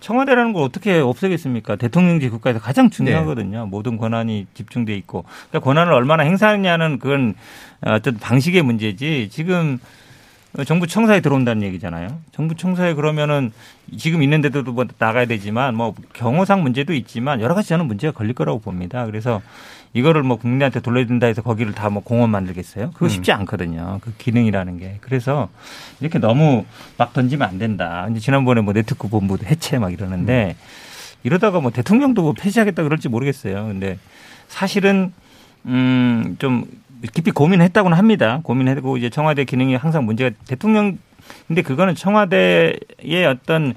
청와대라는 0.00 0.52
걸 0.52 0.62
어떻게 0.62 0.98
없애겠습니까? 0.98 1.76
대통령제 1.76 2.30
국가에서 2.30 2.58
가장 2.58 2.90
중요하거든요. 2.90 3.64
네. 3.64 3.66
모든 3.70 3.98
권한이 3.98 4.46
집중돼 4.54 4.96
있고 4.96 5.24
그러니까 5.50 5.60
권한을 5.60 5.92
얼마나 5.92 6.22
행사하느냐는 6.22 6.98
그건 6.98 7.34
어떤 7.82 8.18
방식의 8.18 8.62
문제지. 8.62 9.28
지금 9.30 9.78
정부 10.66 10.86
청사에 10.86 11.20
들어온다는 11.20 11.62
얘기잖아요. 11.62 12.18
정부 12.32 12.56
청사에 12.56 12.94
그러면은 12.94 13.52
지금 13.96 14.22
있는 14.22 14.40
데도 14.40 14.62
뭐 14.64 14.84
나가야 14.98 15.26
되지만 15.26 15.76
뭐 15.76 15.94
경호상 16.12 16.62
문제도 16.62 16.92
있지만 16.92 17.40
여러 17.40 17.54
가지 17.54 17.68
저는 17.68 17.86
문제가 17.86 18.12
걸릴 18.12 18.34
거라고 18.34 18.58
봅니다. 18.58 19.06
그래서 19.06 19.42
이거를 19.92 20.22
뭐 20.22 20.36
국민한테 20.36 20.80
돌려준다 20.80 21.26
해서 21.26 21.42
거기를 21.42 21.72
다 21.72 21.90
뭐 21.90 22.02
공원 22.02 22.30
만들겠어요? 22.30 22.90
그거 22.92 23.06
음. 23.06 23.08
쉽지 23.08 23.32
않거든요. 23.32 23.98
그 24.02 24.12
기능이라는 24.16 24.78
게. 24.78 24.98
그래서 25.00 25.48
이렇게 26.00 26.18
너무 26.18 26.64
막 26.96 27.12
던지면 27.12 27.48
안 27.48 27.58
된다. 27.58 28.06
이제 28.10 28.20
지난번에 28.20 28.60
뭐 28.60 28.72
네트워크 28.72 29.08
본부 29.08 29.36
해체 29.44 29.78
막 29.78 29.92
이러는데 29.92 30.54
음. 30.56 30.64
이러다가 31.24 31.60
뭐 31.60 31.70
대통령도 31.70 32.22
뭐 32.22 32.32
폐지하겠다 32.32 32.82
그럴지 32.82 33.08
모르겠어요. 33.08 33.66
근데 33.66 33.98
사실은 34.48 35.12
음, 35.66 36.36
좀 36.38 36.64
깊이 37.12 37.30
고민했다고는 37.30 37.96
합니다. 37.96 38.40
고민했고 38.44 38.96
이제 38.96 39.10
청와대 39.10 39.44
기능이 39.44 39.74
항상 39.74 40.04
문제가 40.06 40.34
대통령 40.46 40.98
근데 41.48 41.62
그거는 41.62 41.94
청와대의 41.94 43.26
어떤 43.28 43.74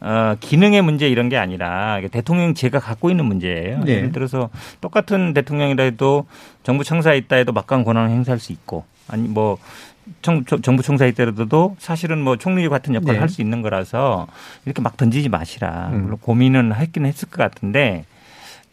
어, 0.00 0.36
기능의 0.38 0.82
문제 0.82 1.08
이런 1.08 1.28
게 1.28 1.38
아니라 1.38 2.00
대통령 2.10 2.54
제가 2.54 2.78
갖고 2.78 3.10
있는 3.10 3.24
문제예요. 3.24 3.84
네. 3.84 3.92
예를 3.94 4.12
들어서 4.12 4.50
똑같은 4.80 5.32
대통령이라 5.32 5.84
해도 5.84 6.26
정부 6.62 6.84
청사에 6.84 7.16
있다 7.16 7.36
해도 7.36 7.52
막강 7.52 7.84
권한을 7.84 8.10
행사할 8.10 8.38
수 8.38 8.52
있고 8.52 8.84
아니 9.08 9.28
뭐 9.28 9.58
정, 10.22 10.44
정부 10.44 10.82
총사에 10.82 11.08
있더라도 11.10 11.76
사실은 11.78 12.20
뭐 12.20 12.36
총리 12.36 12.68
같은 12.68 12.94
역할을 12.94 13.14
네. 13.14 13.20
할수 13.20 13.40
있는 13.40 13.62
거라서 13.62 14.26
이렇게 14.64 14.82
막 14.82 14.96
던지지 14.96 15.28
마시라. 15.28 15.90
음. 15.92 16.02
물론 16.02 16.18
고민은 16.20 16.74
했긴 16.74 17.06
했을 17.06 17.28
것 17.30 17.38
같은데 17.38 18.04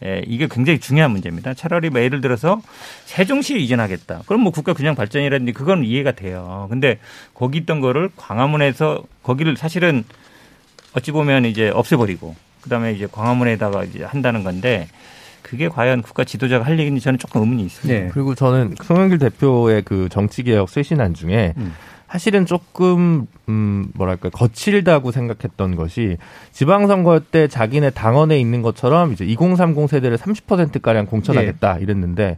예, 0.03 0.23
이게 0.25 0.47
굉장히 0.49 0.79
중요한 0.79 1.11
문제입니다. 1.11 1.53
차라리 1.53 1.89
뭐 1.89 2.01
예를 2.01 2.21
들어서 2.21 2.61
세종시에 3.05 3.57
이전하겠다. 3.59 4.23
그럼 4.25 4.41
뭐 4.41 4.51
국가 4.51 4.73
균형 4.73 4.95
발전이라든지 4.95 5.53
그건 5.53 5.83
이해가 5.83 6.13
돼요. 6.13 6.67
근데 6.69 6.99
거기 7.33 7.59
있던 7.59 7.81
거를 7.81 8.09
광화문에서 8.15 9.03
거기를 9.23 9.57
사실은 9.57 10.03
어찌 10.93 11.11
보면 11.11 11.45
이제 11.45 11.69
없애버리고 11.69 12.35
그다음에 12.61 12.93
이제 12.93 13.07
광화문에다가 13.11 13.83
이제 13.83 14.03
한다는 14.03 14.43
건데 14.43 14.87
그게 15.41 15.69
과연 15.69 16.01
국가 16.01 16.23
지도자가 16.23 16.65
할 16.65 16.79
얘기인지 16.79 17.03
저는 17.03 17.19
조금 17.19 17.41
의문이 17.41 17.63
있습니다. 17.63 17.99
네. 17.99 18.09
그리고 18.13 18.35
저는 18.35 18.75
송영길 18.81 19.19
대표의 19.19 19.83
그 19.83 20.07
정치개혁 20.09 20.69
쇄신안 20.69 21.13
중에 21.13 21.53
음. 21.57 21.73
사실은 22.11 22.45
조금 22.45 23.25
음 23.47 23.87
뭐랄까 23.93 24.29
거칠다고 24.29 25.11
생각했던 25.11 25.77
것이 25.77 26.17
지방선거 26.51 27.21
때 27.31 27.47
자기네 27.47 27.91
당원에 27.91 28.37
있는 28.37 28.61
것처럼 28.61 29.13
이제 29.13 29.23
2030 29.23 29.89
세대를 29.89 30.17
30% 30.17 30.81
가량 30.81 31.05
공천하겠다 31.05 31.75
네. 31.75 31.81
이랬는데 31.81 32.37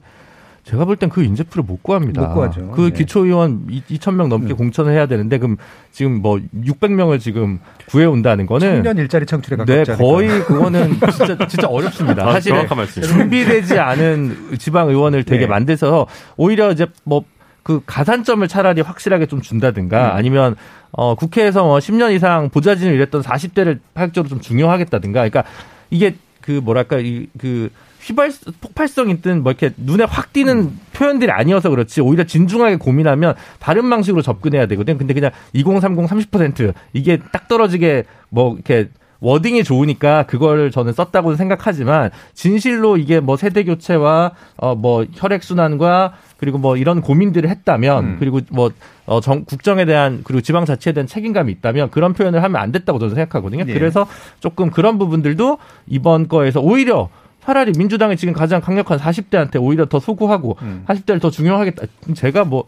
제가 0.63 0.85
볼 0.85 0.95
땐 0.95 1.09
그 1.09 1.23
인재풀을 1.23 1.63
못 1.65 1.81
구합니다. 1.83 2.21
못 2.21 2.33
구하죠. 2.35 2.71
그 2.71 2.81
네. 2.81 2.91
기초의원 2.91 3.67
2,000명 3.67 4.27
넘게 4.27 4.53
음. 4.53 4.57
공천을 4.57 4.93
해야 4.93 5.07
되는데 5.07 5.37
그럼 5.39 5.57
지금 5.91 6.21
뭐 6.21 6.39
600명을 6.55 7.19
지금 7.19 7.59
구해 7.89 8.05
온다는 8.05 8.45
거는 8.45 8.75
청년 8.75 8.97
일자리 8.99 9.25
창출에 9.25 9.57
가깝지 9.57 9.91
네, 9.91 9.97
거의 9.97 10.29
그거는 10.45 10.99
진짜 11.11 11.47
진짜 11.47 11.67
어렵습니다. 11.67 12.27
아, 12.27 12.33
사실 12.33 12.53
준비되지 13.01 13.77
않은 13.79 14.57
지방 14.59 14.87
의원을 14.87 15.23
되게 15.23 15.41
네. 15.41 15.47
만들어서 15.47 16.05
오히려 16.37 16.71
이제 16.71 16.85
뭐 17.03 17.25
그 17.63 17.81
가산점을 17.85 18.45
차라리 18.47 18.81
확실하게 18.81 19.25
좀 19.25 19.41
준다든가 19.41 20.11
음. 20.11 20.17
아니면 20.17 20.55
어 20.91 21.15
국회에서 21.15 21.63
뭐 21.63 21.79
10년 21.79 22.13
이상 22.13 22.49
보좌진을 22.49 22.93
일했던 22.93 23.21
40대를 23.21 23.79
파격적으로 23.93 24.29
좀 24.29 24.41
중용하겠다든가 24.41 25.29
그러니까 25.29 25.43
이게 25.89 26.15
그 26.41 26.51
뭐랄까 26.51 26.99
이그 26.99 27.69
휘발 28.01 28.31
폭발성 28.59 29.09
있든 29.09 29.43
뭐 29.43 29.53
이렇게 29.53 29.73
눈에 29.77 30.03
확 30.03 30.33
띄는 30.33 30.57
음. 30.57 30.79
표현들이 30.91 31.31
아니어서 31.31 31.69
그렇지 31.69 32.01
오히려 32.01 32.25
진중하게 32.25 32.75
고민하면 32.75 33.35
다른 33.59 33.89
방식으로 33.89 34.21
접근해야 34.21 34.65
되거든. 34.67 34.97
근데 34.97 35.13
그냥 35.13 35.31
2030 35.53 36.05
30% 36.31 36.73
이게 36.91 37.17
딱 37.31 37.47
떨어지게 37.47 38.03
뭐 38.29 38.55
이렇게 38.55 38.89
워딩이 39.23 39.63
좋으니까 39.63 40.23
그걸 40.23 40.69
저는 40.69 40.93
썼다고 40.93 41.35
생각하지만 41.35 42.11
진실로 42.33 42.97
이게 42.97 43.19
뭐 43.19 43.37
세대 43.37 43.63
교체와 43.63 44.31
어 44.57 44.75
뭐 44.83 45.05
혈액 45.13 45.43
순환과 45.43 46.13
그리고 46.37 46.57
뭐 46.57 46.75
이런 46.75 46.99
고민들을 46.99 47.49
했다면 47.49 48.03
음. 48.03 48.15
그리고 48.19 48.41
뭐 48.51 48.69
어, 49.05 49.21
정, 49.21 49.45
국정에 49.45 49.85
대한 49.85 50.21
그리고 50.25 50.41
지방 50.41 50.65
자치에 50.65 50.91
대한 50.91 51.07
책임감이 51.07 51.51
있다면 51.53 51.89
그런 51.89 52.13
표현을 52.13 52.43
하면 52.43 52.61
안 52.61 52.73
됐다고 52.73 52.99
저는 52.99 53.15
생각하거든요. 53.15 53.63
네. 53.63 53.73
그래서 53.73 54.05
조금 54.41 54.69
그런 54.71 54.97
부분들도 54.97 55.57
이번 55.87 56.27
거에서 56.27 56.59
오히려 56.59 57.07
차라리 57.45 57.71
민주당이 57.77 58.17
지금 58.17 58.33
가장 58.33 58.59
강력한 58.59 58.99
40대한테 58.99 59.61
오히려 59.61 59.85
더 59.85 59.99
소구하고 60.01 60.57
음. 60.61 60.83
40대를 60.87 61.21
더 61.21 61.29
중요하겠다. 61.29 61.85
제가 62.13 62.43
뭐 62.43 62.65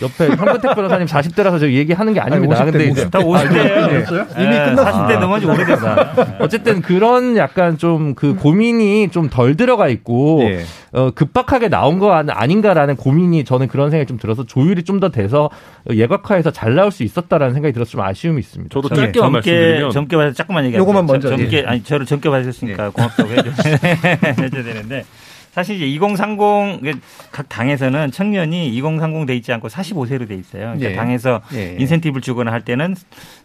옆에 0.00 0.28
현근택 0.28 0.74
변호사님 0.76 1.06
40대라서 1.08 1.58
저 1.58 1.68
얘기하는 1.70 2.14
게 2.14 2.20
아닙니다. 2.20 2.60
아니, 2.60 2.70
50대, 2.70 2.72
근데 2.72 2.86
이제 2.88 3.10
다 3.10 3.18
50대예요. 3.18 4.34
아, 4.36 4.40
이미 4.40 4.54
끝났어. 4.56 5.06
40대 5.08 5.18
넘어지 5.18 5.46
오래됐다. 5.46 6.36
어쨌든 6.38 6.80
그런 6.82 7.36
약간 7.36 7.76
좀 7.78 8.14
그 8.14 8.34
고민이 8.36 9.08
좀 9.10 9.28
덜 9.28 9.56
들어가 9.56 9.88
있고 9.88 10.40
예. 10.44 10.64
어, 10.92 11.10
급박하게 11.10 11.68
나온 11.68 11.98
거 11.98 12.12
아닌가라는 12.12 12.96
고민이 12.96 13.44
저는 13.44 13.66
그런 13.68 13.90
생각이 13.90 14.06
좀 14.08 14.18
들어서 14.18 14.44
조율이 14.44 14.84
좀 14.84 14.98
더 15.00 15.10
돼서 15.10 15.50
예각화해서 15.90 16.50
잘 16.52 16.74
나올 16.74 16.90
수 16.92 17.02
있었다라는 17.02 17.54
생각이 17.54 17.72
들어서 17.72 17.90
좀 17.92 18.00
아쉬움이 18.00 18.38
있습니다. 18.40 18.72
저도 18.72 18.88
짧게 18.94 19.18
젊게 19.20 19.88
젊게 19.92 20.16
봐서 20.16 20.32
조금만 20.32 20.64
얘기할게요. 20.64 20.82
요거만 20.82 21.06
먼저 21.06 21.28
젊게 21.28 21.58
예. 21.58 21.64
아니 21.64 21.82
저를 21.82 22.04
젊게 22.06 22.28
봐주셨으니까 22.30 22.86
예. 22.86 22.90
고맙다고 22.90 23.30
해줘야 23.32 24.62
되는데 24.64 25.04
사실 25.52 25.76
이제 25.76 25.86
2030, 25.86 27.00
각 27.32 27.48
당에서는 27.48 28.10
청년이 28.10 28.68
2030 28.76 29.26
돼 29.26 29.36
있지 29.36 29.52
않고 29.52 29.68
45세로 29.68 30.28
돼 30.28 30.34
있어요. 30.34 30.74
그러니까 30.74 30.90
예. 30.90 30.94
당에서 30.94 31.40
예. 31.54 31.76
인센티브를 31.78 32.22
주거나 32.22 32.52
할 32.52 32.62
때는 32.62 32.94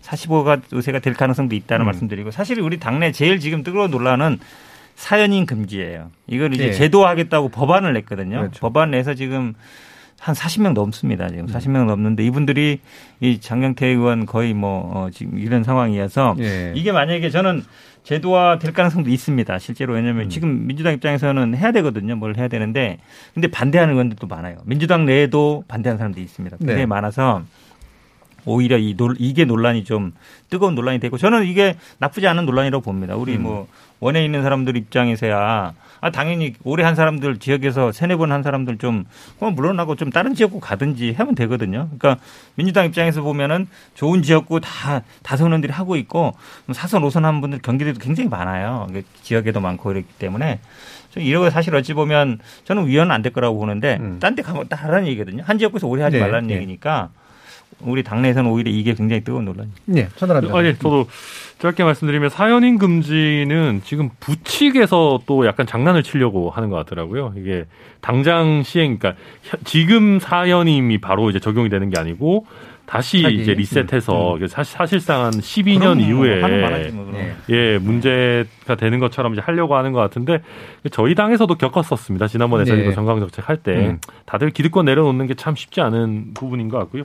45가 0.01 0.62
요새가 0.74 0.99
될 0.99 1.14
가능성도 1.14 1.56
있다는 1.56 1.86
음. 1.86 1.88
말씀드리고 1.88 2.32
사실 2.32 2.60
우리 2.60 2.80
당내 2.80 3.12
제일 3.12 3.39
지금 3.39 3.64
뜨거운 3.64 3.89
논란은 3.91 4.39
사연인 4.95 5.45
금지예요. 5.45 6.12
이걸 6.28 6.54
이제 6.54 6.68
예. 6.68 6.72
제도화하겠다고 6.72 7.49
법안을 7.49 7.93
냈거든요. 7.93 8.39
그렇죠. 8.39 8.60
법안 8.60 8.91
내서 8.91 9.14
지금 9.14 9.54
한 10.20 10.36
40명 10.36 10.74
넘습니다. 10.74 11.28
지금 11.28 11.47
40명 11.47 11.82
음. 11.82 11.88
넘는데 11.88 12.24
이분들이 12.24 12.80
이 13.20 13.39
장경태 13.41 13.88
의원 13.88 14.26
거의 14.26 14.54
뭐 14.54 14.91
어, 14.93 15.10
지금 15.12 15.38
이런 15.38 15.64
상황이어서 15.64 16.36
예. 16.39 16.74
이게 16.76 16.91
만약에 16.91 17.30
저는 17.30 17.64
제도화 18.04 18.60
될 18.60 18.74
가능성도 18.74 19.10
있습니다. 19.10 19.60
실제로 19.60 19.93
왜냐하면 19.93 20.26
음. 20.26 20.30
지금 20.30 20.68
민주당 20.68 20.93
입장에서는 20.93 21.56
해야 21.56 21.72
되거든요. 21.72 22.16
뭘 22.16 22.36
해야 22.38 22.47
되는데 22.47 22.99
근데 23.34 23.49
반대하는 23.49 23.93
의원들도 23.93 24.28
많아요. 24.28 24.58
민주당 24.66 25.06
내에도 25.06 25.64
반대하는 25.68 25.97
사람들이 25.97 26.24
있습니다. 26.24 26.58
굉장히 26.58 26.82
네. 26.82 26.86
많아서 26.86 27.43
오히려 28.45 28.78
이 28.78 28.95
논, 28.95 29.16
이게 29.20 29.45
논란이 29.45 29.86
좀 29.86 30.12
뜨거운 30.49 30.76
논란이 30.76 30.99
되고 30.99 31.18
저는 31.18 31.45
이게 31.45 31.78
나쁘지 31.99 32.28
않은 32.28 32.45
논란이라고 32.45 32.84
봅니다. 32.84 33.16
우리 33.16 33.38
음. 33.38 33.43
뭐 33.43 33.68
원에 34.04 34.24
있는 34.26 34.43
사람들 34.43 34.76
입장에서야 34.76 35.74
아 36.01 36.10
당연히 36.12 36.54
오래 36.66 36.84
한 36.84 36.95
사람들 36.95 37.38
지역에서 37.39 37.93
세네 37.93 38.18
번 38.18 38.34
한 38.34 38.43
사람들 38.43 38.78
좀 38.78 39.06
물러나고 39.39 39.95
좀 39.95 40.10
다른 40.10 40.36
지역구 40.36 40.60
가든지 40.60 41.14
하면 41.14 41.34
되거든요. 41.36 41.88
그러니까 41.97 42.22
민주당 42.56 42.86
입장에서 42.86 43.22
보면은 43.22 43.68
좋은 43.93 44.22
지역구 44.22 44.60
다 44.60 45.04
다선원들이 45.24 45.72
하고 45.72 45.95
있고 45.95 46.34
사선 46.74 47.04
오선 47.06 47.24
한 47.24 47.39
분들 47.39 47.60
경기도도 47.62 47.99
굉장히 47.99 48.30
많아요. 48.30 48.88
지역에도 49.22 49.62
많고 49.62 49.84
그렇기 49.89 50.08
때문에 50.20 50.60
이러고 51.16 51.49
사실 51.51 51.74
어찌 51.76 51.93
보면 51.93 52.39
저는 52.66 52.88
위헌은 52.88 53.12
안 53.12 53.22
될 53.22 53.32
거라고 53.32 53.58
보는데 53.58 53.97
음. 54.01 54.18
딴데 54.20 54.41
가면 54.41 54.68
다른 54.68 55.08
얘기거든요. 55.08 55.43
한 55.45 55.58
지역구에서 55.58 55.88
오래 55.88 56.04
하지 56.04 56.18
네. 56.18 56.22
말라는 56.24 56.47
네. 56.49 56.56
얘기니까 56.56 57.10
우리 57.82 58.03
당내에서는 58.03 58.49
오히려 58.49 58.71
이게 58.71 58.93
굉장히 58.93 59.24
뜨거운 59.24 59.45
논란이죠. 59.45 59.76
네, 59.86 60.07
천하랍니다. 60.15 60.57
아, 60.57 60.65
예, 60.65 60.74
저도 60.74 61.07
짧게 61.59 61.84
말씀드리면 61.84 62.30
사연인 62.30 62.78
금지는 62.78 63.82
지금 63.86 64.09
부칙에서 64.19 65.21
또 65.26 65.45
약간 65.45 65.65
장난을 65.65 66.03
치려고 66.03 66.49
하는 66.49 66.69
것 66.69 66.76
같더라고요. 66.78 67.34
이게 67.38 67.65
당장 68.01 68.63
시행, 68.63 68.97
그러니까 68.97 69.21
지금 69.63 70.19
사연임이 70.19 70.99
바로 70.99 71.30
이제 71.30 71.39
적용이 71.39 71.69
되는 71.69 71.89
게 71.89 71.99
아니고 71.99 72.45
다시 72.93 73.21
차기. 73.21 73.35
이제 73.41 73.53
리셋해서 73.53 74.35
음, 74.35 74.41
음. 74.43 74.47
사실상 74.47 75.25
한 75.25 75.31
12년 75.31 75.99
이후에 75.99 76.41
뭐 76.91 77.11
네. 77.11 77.33
예 77.49 77.77
문제가 77.79 78.75
되는 78.77 78.99
것처럼 78.99 79.33
이제 79.33 79.41
하려고 79.41 79.75
하는 79.75 79.91
것 79.91 79.99
같은데 79.99 80.41
저희 80.91 81.15
당에서도 81.15 81.53
겪었었습니다. 81.55 82.27
지난번에 82.27 82.65
저희도 82.65 82.89
네. 82.89 82.95
정강 82.95 83.19
정책 83.19 83.49
할때 83.49 83.71
음. 83.71 83.99
다들 84.25 84.51
기득권 84.51 84.85
내려놓는 84.85 85.27
게 85.27 85.33
참 85.33 85.55
쉽지 85.55 85.81
않은 85.81 86.33
부분인 86.35 86.69
것 86.69 86.77
같고요. 86.77 87.03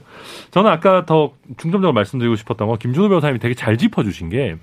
저는 0.51 0.69
아까 0.71 1.05
더 1.05 1.31
중점적으로 1.57 1.91
말씀드리고 1.93 2.35
싶었던 2.35 2.67
건 2.67 2.77
김준호 2.77 3.09
변호사님이 3.09 3.39
되게 3.39 3.53
잘 3.53 3.77
짚어주신 3.77 4.29
게. 4.29 4.55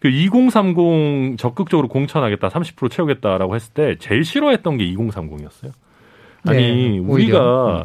그 0.00 0.08
2030 0.08 1.38
적극적으로 1.38 1.88
공천하겠다, 1.88 2.50
30% 2.50 2.90
채우겠다라고 2.90 3.54
했을 3.54 3.72
때 3.72 3.96
제일 3.98 4.22
싫어했던 4.24 4.76
게 4.76 4.84
2030이었어요. 4.94 5.72
아니 6.46 6.60
네, 6.60 6.98
우리가 6.98 7.78
음. 7.78 7.84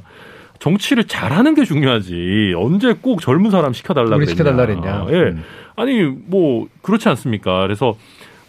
정치를 0.60 1.06
잘하는 1.06 1.56
게 1.56 1.64
중요하지. 1.64 2.54
언제 2.56 2.94
꼭 2.94 3.22
젊은 3.22 3.50
사람 3.52 3.74
시켜달라 3.74 4.10
그랬냐. 4.12 4.30
시켜달라 4.32 4.66
그랬냐. 4.66 5.06
예. 5.10 5.16
음. 5.32 5.44
아니 5.76 6.04
뭐 6.04 6.68
그렇지 6.82 7.08
않습니까? 7.10 7.62
그래서 7.62 7.96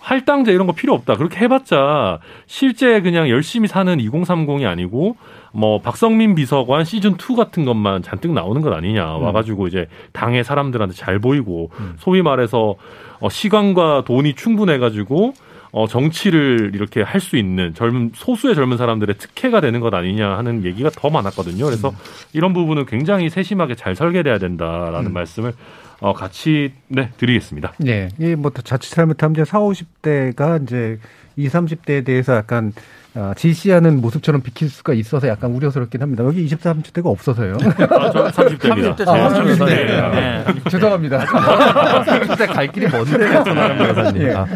할당제 0.01 0.53
이런 0.53 0.67
거 0.67 0.73
필요 0.73 0.95
없다. 0.95 1.17
그렇게 1.17 1.39
해봤자 1.41 2.19
실제 2.47 3.01
그냥 3.01 3.29
열심히 3.29 3.69
사는 3.69 3.97
2030이 3.99 4.67
아니고 4.67 5.17
뭐 5.53 5.81
박성민 5.81 6.35
비서관 6.35 6.85
시즌 6.85 7.13
2 7.13 7.37
같은 7.37 7.65
것만 7.65 8.03
잔뜩 8.03 8.33
나오는 8.33 8.61
것 8.63 8.73
아니냐. 8.73 9.17
음. 9.17 9.23
와가지고 9.23 9.69
이제 9.69 9.87
당의 10.13 10.43
사람들한테 10.43 10.95
잘 10.95 11.19
보이고 11.19 11.71
음. 11.79 11.95
소위 11.99 12.23
말해서 12.23 12.75
어, 13.21 13.29
시간과 13.29 14.05
돈이 14.07 14.35
충분해가지고 14.35 15.35
어, 15.73 15.87
정치를 15.87 16.73
이렇게 16.75 17.03
할 17.03 17.21
수 17.21 17.37
있는 17.37 17.75
젊은 17.75 18.13
소수의 18.15 18.55
젊은 18.55 18.77
사람들의 18.79 19.17
특혜가 19.19 19.61
되는 19.61 19.81
것 19.81 19.93
아니냐 19.93 20.37
하는 20.39 20.65
얘기가 20.65 20.91
더 20.91 21.11
많았거든요. 21.11 21.67
그래서 21.67 21.91
음. 21.91 21.95
이런 22.33 22.55
부분은 22.55 22.87
굉장히 22.87 23.29
세심하게 23.29 23.75
잘 23.75 23.95
설계돼야 23.95 24.39
된다라는 24.39 25.11
음. 25.11 25.13
말씀을 25.13 25.53
어, 26.01 26.15
같이 26.15 26.73
네 26.89 27.11
드리겠습니다. 27.19 27.75
네, 27.79 28.09
이뭐 28.19 28.51
자칫 28.65 28.91
잘못하면 28.91 29.35
이제 29.35 29.45
4, 29.45 29.59
50대가 29.61 30.63
이제 30.63 30.99
20, 31.37 31.53
30대에 31.53 32.05
대해서 32.05 32.35
약간 32.35 32.73
아, 33.15 33.35
지시하는 33.37 34.01
모습처럼 34.01 34.41
비킬 34.41 34.69
수가 34.69 34.93
있어서 34.95 35.27
약간 35.27 35.51
우려스럽긴 35.53 36.01
합니다. 36.01 36.25
여기 36.25 36.45
20, 36.45 36.61
30대가 36.61 37.07
없어서요. 37.07 37.55
아, 37.55 38.11
저 38.11 38.25
30대입니다. 38.31 38.97
30대 38.97 39.09
아, 39.09 39.29
30대. 39.29 39.65
네. 39.67 40.45
네. 40.45 40.45
죄송합니다. 40.71 41.19
30대 41.25 42.47
갈 42.47 42.69
길이 42.71 42.87
먼데요. 42.89 44.13
네. 44.13 44.35
아, 44.35 44.47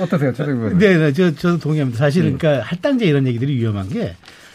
어떠세요, 0.00 0.32
최승 0.32 0.78
네, 0.78 0.96
네, 0.96 1.12
저, 1.12 1.34
저도 1.34 1.58
동의합니다. 1.58 1.98
사실 1.98 2.24
은 2.24 2.38
그러니까 2.38 2.64
할당제 2.66 3.04
이런 3.04 3.26
얘기들이 3.26 3.56
위험한 3.56 3.90
게 3.90 4.14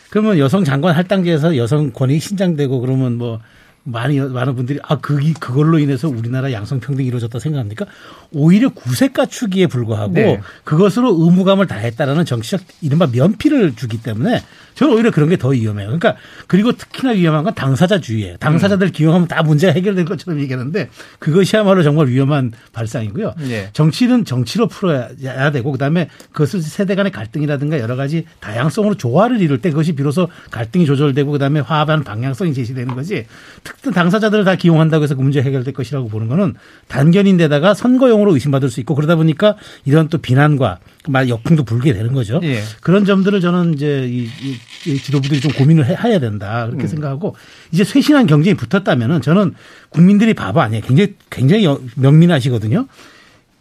그러면 0.09 0.39
여성 0.39 0.63
장관 0.63 0.95
할당제에서 0.95 1.55
여성 1.57 1.91
권익이 1.91 2.19
신장되고 2.19 2.79
그러면 2.79 3.17
뭐 3.17 3.39
많이 3.83 4.19
많은 4.19 4.55
분들이 4.55 4.79
아 4.83 4.97
그기 4.99 5.33
그걸로 5.33 5.77
인해서 5.77 6.07
우리나라 6.07 6.51
양성 6.51 6.79
평등이 6.79 7.07
이루어졌다 7.07 7.37
생각합니까? 7.37 7.85
오히려 8.31 8.69
구색 8.69 9.13
갖추기에 9.13 9.67
불과하고 9.67 10.13
네. 10.13 10.41
그것으로 10.63 11.15
의무감을 11.19 11.67
다했다라는 11.67 12.25
정치적 12.25 12.61
이른바 12.81 13.07
면피를 13.07 13.75
주기 13.75 14.01
때문에 14.01 14.41
저는 14.75 14.93
오히려 14.93 15.11
그런 15.11 15.29
게 15.29 15.37
더 15.43 15.49
위험해요. 15.49 15.87
그러니까 15.87 16.15
그리고 16.47 16.71
특히나 16.71 17.11
위험한 17.11 17.43
건 17.43 17.53
당사자주의예요. 17.53 18.37
당사자들 18.37 18.87
음. 18.87 18.91
기용하면 18.91 19.27
다 19.27 19.43
문제가 19.43 19.73
해결될 19.73 20.05
것처럼 20.05 20.39
얘기하는데 20.39 20.89
그것이야말로 21.19 21.83
정말 21.83 22.07
위험한 22.07 22.53
발상이고요. 22.71 23.33
네. 23.39 23.69
정치는 23.73 24.23
정치로 24.23 24.67
풀어야 24.67 25.51
되고 25.51 25.71
그다음에 25.73 26.07
그것을 26.31 26.61
세대 26.61 26.95
간의 26.95 27.11
갈등이라든가 27.11 27.79
여러 27.79 27.97
가지 27.97 28.25
다양성으로 28.39 28.95
조화를 28.95 29.41
이룰 29.41 29.59
때 29.59 29.69
그것이 29.69 29.93
비로소 29.93 30.29
갈등이 30.51 30.85
조절되고 30.85 31.31
그다음에 31.31 31.59
화합하는 31.59 32.05
방향성이 32.05 32.53
제시되는 32.53 32.95
거지. 32.95 33.25
특정 33.75 33.93
당사자들을 33.93 34.45
다 34.45 34.55
기용한다고 34.55 35.03
해서 35.03 35.15
그 35.15 35.21
문제 35.21 35.41
해결될 35.41 35.73
것이라고 35.73 36.07
보는 36.07 36.27
거는 36.27 36.55
단견인데다가 36.87 37.73
선거용으로 37.73 38.33
의심받을 38.33 38.69
수 38.69 38.79
있고 38.79 38.95
그러다 38.95 39.15
보니까 39.15 39.55
이런 39.85 40.07
또 40.07 40.19
비난과 40.19 40.79
말 41.07 41.27
역풍도 41.27 41.63
불게 41.65 41.93
되는 41.93 42.13
거죠. 42.13 42.39
예. 42.43 42.61
그런 42.81 43.03
점들을 43.03 43.41
저는 43.41 43.73
이제 43.73 44.07
이, 44.07 44.23
이, 44.23 44.57
이 44.87 44.97
지도부들이 44.97 45.41
좀 45.41 45.51
고민을 45.51 45.85
해, 45.85 45.93
야 45.93 46.19
된다 46.19 46.65
그렇게 46.67 46.85
음. 46.85 46.87
생각하고 46.87 47.35
이제 47.71 47.83
쇄신한 47.83 48.27
경쟁이 48.27 48.55
붙었다면은 48.55 49.21
저는 49.21 49.53
국민들이 49.89 50.33
바보 50.33 50.61
아니에요. 50.61 50.83
굉장히 50.83 51.15
굉장히 51.29 51.67
명민하시거든요. 51.95 52.87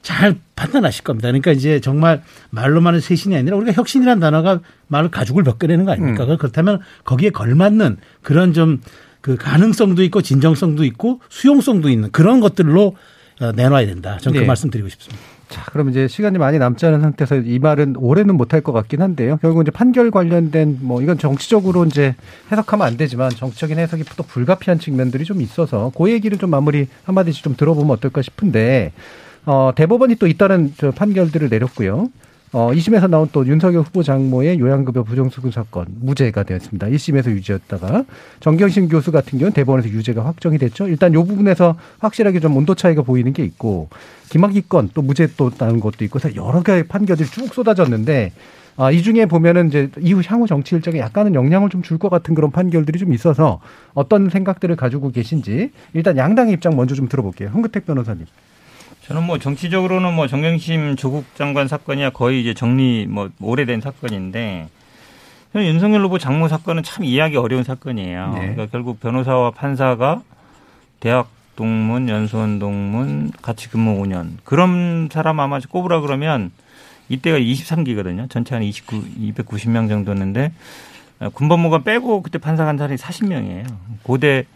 잘 0.02 0.36
판단하실 0.56 1.04
겁니다. 1.04 1.28
그러니까 1.28 1.52
이제 1.52 1.80
정말 1.80 2.22
말로만은 2.50 3.00
쇄신이 3.00 3.36
아니라 3.36 3.56
우리가 3.56 3.72
혁신이라는 3.72 4.20
단어가 4.20 4.60
말을 4.88 5.10
가죽을 5.10 5.44
벗겨내는 5.44 5.84
거 5.84 5.92
아닙니까? 5.92 6.24
음. 6.24 6.36
그렇다면 6.36 6.80
거기에 7.04 7.30
걸맞는 7.30 7.98
그런 8.22 8.52
좀 8.52 8.80
그 9.22 9.36
가능성도 9.36 10.02
있고 10.04 10.20
진정성도 10.20 10.84
있고 10.84 11.20
수용성도 11.30 11.88
있는 11.88 12.10
그런 12.10 12.40
것들로 12.40 12.96
어, 13.40 13.52
내놔야 13.52 13.86
된다. 13.86 14.18
저는 14.20 14.34
그 14.34 14.38
네. 14.40 14.44
그 14.44 14.46
말씀 14.46 14.70
드리고 14.70 14.88
싶습니다. 14.90 15.22
자, 15.48 15.64
그럼 15.66 15.90
이제 15.90 16.08
시간이 16.08 16.38
많이 16.38 16.58
남지 16.58 16.84
않은 16.86 17.00
상태에서 17.00 17.36
이 17.36 17.58
말은 17.58 17.96
올해는 17.96 18.36
못할 18.36 18.60
것 18.60 18.72
같긴 18.72 19.02
한데요. 19.02 19.38
결국 19.42 19.62
이제 19.62 19.70
판결 19.70 20.10
관련된 20.10 20.78
뭐 20.80 21.02
이건 21.02 21.18
정치적으로 21.18 21.84
이제 21.84 22.14
해석하면 22.50 22.86
안 22.86 22.96
되지만 22.96 23.30
정치적인 23.30 23.78
해석이 23.78 24.04
또 24.16 24.22
불가피한 24.22 24.78
측면들이 24.78 25.24
좀 25.24 25.40
있어서 25.40 25.92
그 25.96 26.10
얘기를 26.10 26.38
좀 26.38 26.50
마무리 26.50 26.88
한마디씩 27.04 27.44
좀 27.44 27.56
들어보면 27.56 27.90
어떨까 27.90 28.22
싶은데 28.22 28.92
어, 29.44 29.72
대법원이 29.74 30.16
또 30.16 30.26
잇따른 30.26 30.72
저 30.76 30.90
판결들을 30.90 31.48
내렸고요. 31.48 32.08
어, 32.52 32.70
2심에서 32.70 33.08
나온 33.08 33.28
또 33.32 33.46
윤석열 33.46 33.80
후보 33.82 34.02
장모의 34.02 34.58
요양급여 34.58 35.04
부정수급 35.04 35.54
사건 35.54 35.86
무죄가 36.00 36.42
되었습니다. 36.42 36.86
1심에서 36.88 37.30
유죄였다가 37.30 38.04
정경심 38.40 38.88
교수 38.88 39.10
같은 39.10 39.38
경우는 39.38 39.54
대법원에서 39.54 39.88
유죄가 39.88 40.26
확정이 40.26 40.58
됐죠. 40.58 40.86
일단 40.86 41.14
요 41.14 41.24
부분에서 41.24 41.76
확실하게 42.00 42.40
좀 42.40 42.54
온도 42.56 42.74
차이가 42.74 43.00
보이는 43.00 43.32
게 43.32 43.42
있고 43.44 43.88
김학의 44.28 44.64
건 44.68 44.90
또 44.92 45.00
무죄 45.00 45.28
또 45.38 45.50
나는 45.58 45.80
것도 45.80 46.04
있고 46.04 46.18
여러 46.36 46.62
가지 46.62 46.82
판결들이 46.86 47.26
쭉 47.30 47.54
쏟아졌는데 47.54 48.32
아, 48.76 48.90
이 48.90 49.02
중에 49.02 49.26
보면은 49.26 49.68
이제 49.68 49.90
이후 50.00 50.20
향후 50.26 50.46
정치 50.46 50.74
일정에 50.74 50.98
약간은 50.98 51.34
영향을 51.34 51.70
좀 51.70 51.82
줄 51.82 51.98
것 51.98 52.10
같은 52.10 52.34
그런 52.34 52.50
판결들이 52.50 52.98
좀 52.98 53.14
있어서 53.14 53.60
어떤 53.94 54.28
생각들을 54.28 54.76
가지고 54.76 55.10
계신지 55.10 55.70
일단 55.94 56.18
양당의 56.18 56.52
입장 56.54 56.76
먼저 56.76 56.94
좀 56.94 57.08
들어볼게요. 57.08 57.48
황근택 57.50 57.86
변호사님. 57.86 58.26
저는 59.06 59.24
뭐 59.24 59.38
정치적으로는 59.38 60.14
뭐 60.14 60.26
정경심 60.26 60.96
조국 60.96 61.24
장관 61.34 61.68
사건이야 61.68 62.10
거의 62.10 62.40
이제 62.40 62.54
정리 62.54 63.06
뭐 63.08 63.30
오래된 63.40 63.80
사건인데 63.80 64.68
윤석열 65.54 66.02
후보 66.02 66.18
장모 66.18 66.48
사건은 66.48 66.82
참 66.82 67.04
이해하기 67.04 67.36
어려운 67.36 67.64
사건이에요. 67.64 68.32
네. 68.34 68.40
그러니까 68.40 68.66
결국 68.66 69.00
변호사와 69.00 69.50
판사가 69.50 70.22
대학 71.00 71.28
동문, 71.56 72.08
연수원 72.08 72.58
동문, 72.58 73.32
같이 73.42 73.68
근무 73.68 74.02
5년. 74.02 74.38
그런 74.44 75.08
사람 75.12 75.40
아마 75.40 75.58
꼽으라 75.58 76.00
그러면 76.00 76.50
이때가 77.10 77.38
23기거든요. 77.38 78.30
전체 78.30 78.54
한 78.54 78.62
29, 78.62 79.02
290명 79.34 79.88
정도였는데 79.88 80.52
군법무관 81.34 81.84
빼고 81.84 82.22
그때 82.22 82.38
판사 82.38 82.64
간 82.64 82.78
사람이 82.78 82.96
40명이에요. 82.96 83.66
고대 84.02 84.46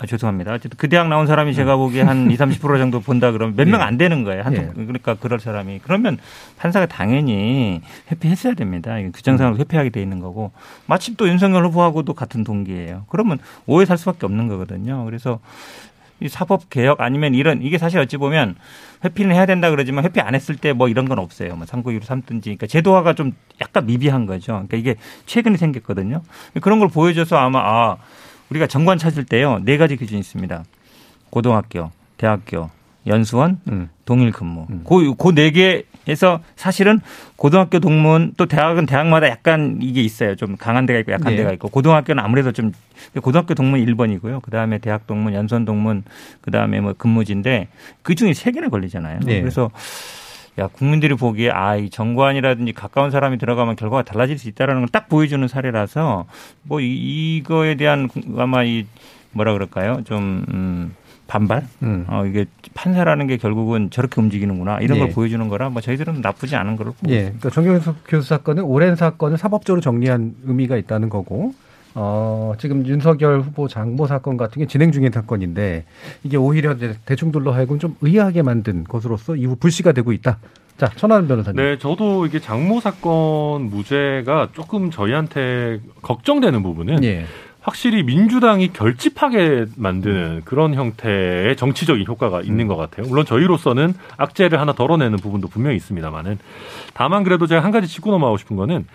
아, 0.00 0.06
죄송합니다. 0.06 0.54
어쨌든 0.54 0.78
그 0.78 0.88
대학 0.88 1.08
나온 1.08 1.26
사람이 1.26 1.52
제가 1.52 1.74
음. 1.74 1.78
보기에 1.78 2.00
한 2.02 2.30
20, 2.30 2.40
30% 2.40 2.78
정도 2.78 3.00
본다 3.00 3.32
그러면 3.32 3.54
몇 3.54 3.68
명안 3.68 3.94
예. 3.94 3.98
되는 3.98 4.24
거예요. 4.24 4.42
한 4.42 4.54
예. 4.54 4.70
그러니까 4.74 5.14
그럴 5.14 5.38
사람이. 5.40 5.80
그러면 5.82 6.16
판사가 6.58 6.86
당연히 6.86 7.82
회피했어야 8.10 8.54
됩니다. 8.54 8.96
규정상으로 9.12 9.56
음. 9.56 9.60
회피하게 9.60 9.90
돼 9.90 10.00
있는 10.00 10.18
거고. 10.18 10.52
마침 10.86 11.16
또 11.16 11.28
윤석열 11.28 11.66
후보하고도 11.66 12.14
같은 12.14 12.44
동기예요. 12.44 13.04
그러면 13.10 13.38
오해 13.66 13.84
살 13.84 13.98
수밖에 13.98 14.24
없는 14.24 14.48
거거든요. 14.48 15.04
그래서 15.04 15.38
이 16.22 16.28
사법 16.28 16.70
개혁 16.70 17.02
아니면 17.02 17.34
이런 17.34 17.60
이게 17.62 17.76
사실 17.76 17.98
어찌 17.98 18.16
보면 18.16 18.54
회피는 19.04 19.34
해야 19.34 19.44
된다 19.46 19.68
그러지만 19.70 20.04
회피 20.04 20.20
안 20.20 20.34
했을 20.34 20.56
때 20.56 20.72
뭐 20.72 20.88
이런 20.88 21.08
건 21.08 21.18
없어요. 21.18 21.56
뭐 21.56 21.66
상고유로 21.66 22.04
삼든지. 22.06 22.44
그러니까 22.44 22.66
제도화가 22.66 23.12
좀 23.12 23.32
약간 23.60 23.84
미비한 23.84 24.24
거죠. 24.24 24.52
그러니까 24.52 24.78
이게 24.78 24.94
최근에 25.26 25.58
생겼거든요. 25.58 26.22
그런 26.62 26.78
걸 26.78 26.88
보여줘서 26.88 27.36
아마 27.36 27.58
아 27.60 27.96
우리가 28.50 28.66
정관 28.66 28.98
찾을 28.98 29.24
때요 29.24 29.60
네 29.64 29.78
가지 29.78 29.96
기준이 29.96 30.20
있습니다. 30.20 30.64
고등학교, 31.30 31.90
대학교, 32.16 32.70
연수원, 33.06 33.60
음. 33.68 33.88
동일 34.04 34.32
근무. 34.32 34.66
음. 34.70 34.84
그네 34.84 35.50
개에서 35.52 36.40
사실은 36.56 37.00
고등학교 37.36 37.78
동문 37.78 38.34
또 38.36 38.46
대학은 38.46 38.86
대학마다 38.86 39.28
약간 39.28 39.78
이게 39.80 40.02
있어요. 40.02 40.34
좀 40.34 40.56
강한 40.56 40.86
데가 40.86 40.98
있고 41.00 41.12
약한 41.12 41.32
네. 41.32 41.36
데가 41.36 41.52
있고 41.52 41.68
고등학교는 41.68 42.22
아무래도 42.22 42.52
좀 42.52 42.72
고등학교 43.22 43.54
동문 43.54 43.84
1번이고요. 43.86 44.42
그다음에 44.42 44.78
대학 44.78 45.06
동문, 45.06 45.34
연수원 45.34 45.64
동문, 45.64 46.02
그다음에 46.40 46.80
뭐 46.80 46.92
근무지인데 46.92 47.68
그 48.02 48.14
중에 48.14 48.34
세 48.34 48.50
개나 48.50 48.68
걸리잖아요. 48.68 49.20
네. 49.24 49.40
그래서 49.40 49.70
야 50.60 50.68
국민들이 50.68 51.14
보기에 51.14 51.50
아 51.50 51.76
이 51.76 51.90
정관이라든지 51.90 52.72
가까운 52.72 53.10
사람이 53.10 53.38
들어가면 53.38 53.76
결과가 53.76 54.02
달라질 54.02 54.38
수 54.38 54.48
있다라는 54.48 54.82
걸 54.82 54.88
딱 54.92 55.08
보여주는 55.08 55.46
사례라서 55.48 56.26
뭐 56.62 56.80
이거에 56.80 57.74
대한 57.76 58.08
아마 58.36 58.62
이 58.64 58.86
뭐라 59.32 59.52
그럴까요 59.52 60.02
좀 60.04 60.44
음, 60.52 60.94
반발 61.26 61.64
음. 61.82 62.04
어 62.08 62.26
이게 62.26 62.46
판사라는 62.74 63.28
게 63.28 63.36
결국은 63.36 63.88
저렇게 63.90 64.20
움직이는구나 64.20 64.78
이런 64.80 64.96
예. 64.98 65.02
걸 65.02 65.10
보여주는 65.10 65.48
거라 65.48 65.68
뭐 65.70 65.80
저희들은 65.80 66.20
나쁘지 66.20 66.56
않은 66.56 66.76
걸로 66.76 66.92
보고 66.92 67.12
예. 67.12 67.22
그러니까 67.22 67.50
정경수 67.50 67.94
교수 68.08 68.28
사건은 68.28 68.64
오랜 68.64 68.96
사건을 68.96 69.38
사법적으로 69.38 69.80
정리한 69.80 70.34
의미가 70.44 70.76
있다는 70.76 71.08
거고 71.08 71.54
어, 71.94 72.52
지금 72.58 72.86
윤석열 72.86 73.40
후보 73.40 73.68
장모 73.68 74.06
사건 74.06 74.36
같은 74.36 74.60
게 74.60 74.66
진행 74.66 74.92
중인 74.92 75.10
사건인데 75.12 75.84
이게 76.22 76.36
오히려 76.36 76.76
대중들로 77.04 77.52
하여금 77.52 77.78
좀 77.78 77.96
의아하게 78.00 78.42
만든 78.42 78.84
것으로서 78.84 79.36
이후 79.36 79.56
불씨가 79.56 79.92
되고 79.92 80.12
있다. 80.12 80.38
자, 80.76 80.88
천하는 80.96 81.28
변호사님. 81.28 81.62
네, 81.62 81.78
저도 81.78 82.24
이게 82.24 82.38
장모 82.38 82.80
사건 82.80 83.64
무죄가 83.64 84.48
조금 84.54 84.90
저희한테 84.90 85.80
걱정되는 86.00 86.62
부분은 86.62 87.04
예. 87.04 87.26
확실히 87.60 88.02
민주당이 88.02 88.72
결집하게 88.72 89.66
만드는 89.76 90.42
그런 90.46 90.74
형태의 90.74 91.56
정치적인 91.56 92.06
효과가 92.06 92.40
있는 92.40 92.64
음. 92.64 92.68
것 92.68 92.76
같아요. 92.76 93.06
물론 93.06 93.26
저희로서는 93.26 93.92
악재를 94.16 94.58
하나 94.58 94.72
덜어내는 94.72 95.18
부분도 95.18 95.48
분명히 95.48 95.76
있습니다만은 95.76 96.38
다만 96.94 97.22
그래도 97.22 97.46
제가 97.46 97.62
한 97.62 97.70
가지 97.70 97.86
짚고 97.86 98.10
넘어가고 98.10 98.38
싶은 98.38 98.56
거는 98.56 98.86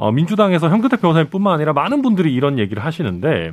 어, 0.00 0.10
민주당에서 0.10 0.70
현근택 0.70 1.02
변호사님뿐만 1.02 1.52
아니라 1.54 1.74
많은 1.74 2.00
분들이 2.00 2.32
이런 2.32 2.58
얘기를 2.58 2.82
하시는데 2.82 3.52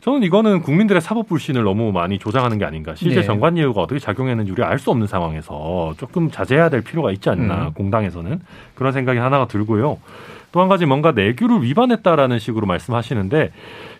저는 0.00 0.22
이거는 0.22 0.62
국민들의 0.62 1.02
사법 1.02 1.28
불신을 1.28 1.64
너무 1.64 1.90
많이 1.90 2.20
조장하는 2.20 2.56
게 2.58 2.64
아닌가. 2.64 2.94
실제 2.94 3.16
네. 3.20 3.26
정관 3.26 3.58
예우가 3.58 3.82
어떻게 3.82 3.98
작용했는지 3.98 4.52
우리가 4.52 4.68
알 4.70 4.78
수 4.78 4.92
없는 4.92 5.08
상황에서 5.08 5.94
조금 5.98 6.30
자제해야 6.30 6.68
될 6.68 6.82
필요가 6.82 7.10
있지 7.10 7.28
않나. 7.30 7.66
음. 7.66 7.72
공당에서는 7.72 8.40
그런 8.76 8.92
생각이 8.92 9.18
하나가 9.18 9.48
들고요. 9.48 9.98
또 10.52 10.60
한 10.60 10.68
가지 10.68 10.86
뭔가 10.86 11.10
내규를 11.10 11.62
위반했다라는 11.64 12.38
식으로 12.38 12.64
말씀하시는데 12.66 13.50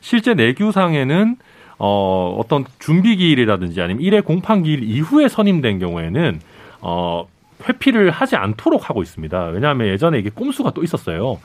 실제 0.00 0.34
내규상에는 0.34 1.36
어, 1.78 2.36
어떤 2.38 2.64
준비 2.78 3.16
기일이라든지 3.16 3.82
아니면 3.82 4.02
일회 4.02 4.20
공판 4.20 4.62
기일 4.62 4.84
이후에 4.84 5.26
선임된 5.28 5.80
경우에는 5.80 6.40
어, 6.80 7.26
회피를 7.68 8.10
하지 8.10 8.36
않도록 8.36 8.88
하고 8.88 9.02
있습니다. 9.02 9.46
왜냐하면 9.46 9.88
예전에 9.88 10.18
이게 10.20 10.30
꼼수가 10.32 10.70
또 10.70 10.84
있었어요. 10.84 11.38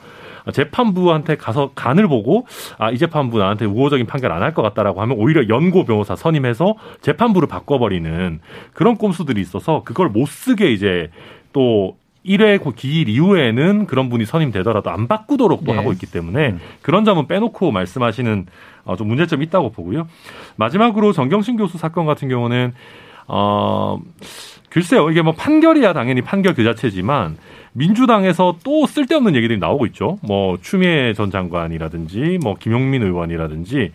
재판부한테 0.52 1.36
가서 1.36 1.70
간을 1.74 2.06
보고 2.08 2.46
아, 2.78 2.90
이 2.90 2.98
재판부 2.98 3.38
나한테 3.38 3.64
우호적인 3.64 4.06
판결 4.06 4.32
안 4.32 4.42
할 4.42 4.52
것 4.54 4.62
같다라고 4.62 5.00
하면 5.02 5.16
오히려 5.18 5.48
연고 5.48 5.84
변호사 5.84 6.14
선임해서 6.16 6.74
재판부를 7.00 7.48
바꿔버리는 7.48 8.40
그런 8.72 8.96
꼼수들이 8.96 9.40
있어서 9.40 9.82
그걸 9.84 10.08
못 10.08 10.26
쓰게 10.28 10.70
이제 10.72 11.10
또 11.52 11.96
1회 12.26 12.74
기일 12.76 13.08
이후에는 13.10 13.86
그런 13.86 14.08
분이 14.08 14.24
선임되더라도 14.24 14.90
안 14.90 15.08
바꾸도록 15.08 15.64
또 15.64 15.72
네. 15.72 15.78
하고 15.78 15.92
있기 15.92 16.06
때문에 16.06 16.50
음. 16.52 16.60
그런 16.82 17.04
점은 17.04 17.26
빼놓고 17.26 17.70
말씀하시는 17.70 18.46
어, 18.84 18.96
좀 18.96 19.08
문제점이 19.08 19.44
있다고 19.46 19.72
보고요. 19.72 20.06
마지막으로 20.56 21.12
정경심 21.12 21.56
교수 21.56 21.76
사건 21.78 22.06
같은 22.06 22.28
경우는 22.28 22.72
어 23.26 23.98
글쎄요 24.74 25.08
이게 25.08 25.22
뭐 25.22 25.34
판결이야 25.34 25.92
당연히 25.92 26.20
판결 26.20 26.52
그 26.52 26.64
자체지만 26.64 27.36
민주당에서 27.74 28.56
또 28.64 28.86
쓸데없는 28.86 29.36
얘기들이 29.36 29.60
나오고 29.60 29.86
있죠. 29.86 30.18
뭐 30.20 30.58
추미애 30.60 31.12
전 31.14 31.30
장관이라든지 31.30 32.40
뭐 32.42 32.56
김용민 32.58 33.04
의원이라든지 33.04 33.92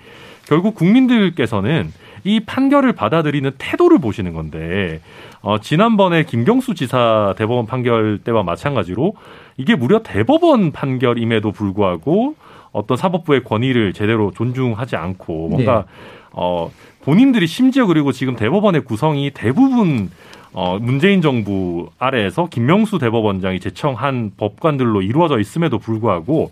결국 0.48 0.76
국민들께서는 0.76 1.92
이 2.24 2.40
판결을 2.40 2.94
받아들이는 2.94 3.52
태도를 3.58 4.00
보시는 4.00 4.32
건데 4.32 5.02
어, 5.42 5.60
지난번에 5.60 6.24
김경수 6.24 6.76
지사 6.76 7.34
대법원 7.38 7.66
판결 7.66 8.20
때와 8.24 8.44
마찬가지로 8.44 9.16
이게 9.58 9.76
무려 9.76 10.02
대법원 10.02 10.72
판결임에도 10.72 11.52
불구하고 11.52 12.36
어떤 12.72 12.96
사법부의 12.96 13.44
권위를 13.44 13.92
제대로 13.92 14.32
존중하지 14.32 14.96
않고 14.96 15.50
뭔가 15.50 15.86
네. 15.88 16.20
어 16.32 16.72
본인들이 17.04 17.48
심지어 17.48 17.86
그리고 17.86 18.14
지금 18.14 18.38
대법원의 18.38 18.86
구성이 18.86 19.32
대부분 19.32 20.10
어 20.54 20.80
문재인 20.80 21.22
정부 21.22 21.90
아래에서 22.00 22.48
김명수 22.48 22.98
대법원장이 23.00 23.60
제청한 23.60 24.32
법관들로 24.38 25.02
이루어져 25.02 25.40
있음에도 25.40 25.78
불구하고 25.78 26.52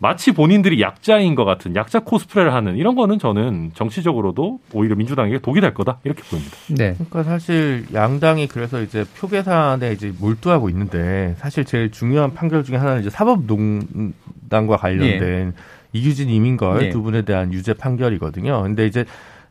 마치 0.00 0.32
본인들이 0.32 0.80
약자인 0.80 1.34
것 1.34 1.44
같은 1.44 1.74
약자 1.74 2.00
코스프레를 2.00 2.54
하는 2.54 2.76
이런 2.76 2.94
거는 2.94 3.18
저는 3.18 3.72
정치적으로도 3.74 4.60
오히려 4.72 4.94
민주당에게 4.94 5.40
독이 5.40 5.60
될 5.60 5.74
거다 5.74 5.98
이렇게 6.04 6.22
보입니다. 6.22 6.56
네. 6.68 6.94
그러니까 6.94 7.24
사실 7.24 7.84
양당이 7.92 8.46
그래서 8.46 8.80
이제 8.80 9.04
표 9.18 9.26
계산에 9.26 9.92
이제 9.92 10.12
몰두하고 10.20 10.68
있는데 10.70 11.34
사실 11.38 11.64
제일 11.64 11.90
중요한 11.90 12.32
판결 12.32 12.62
중에 12.62 12.76
하나는 12.76 13.00
이제 13.00 13.10
사법농단과 13.10 14.76
관련된 14.76 15.46
네. 15.48 15.52
이규진 15.92 16.28
이민걸 16.28 16.78
네. 16.78 16.90
두 16.90 17.02
분에 17.02 17.22
대한 17.22 17.52
유죄 17.52 17.72
판결이거든요. 17.74 18.62
근데 18.62 18.86
이제 18.86 19.04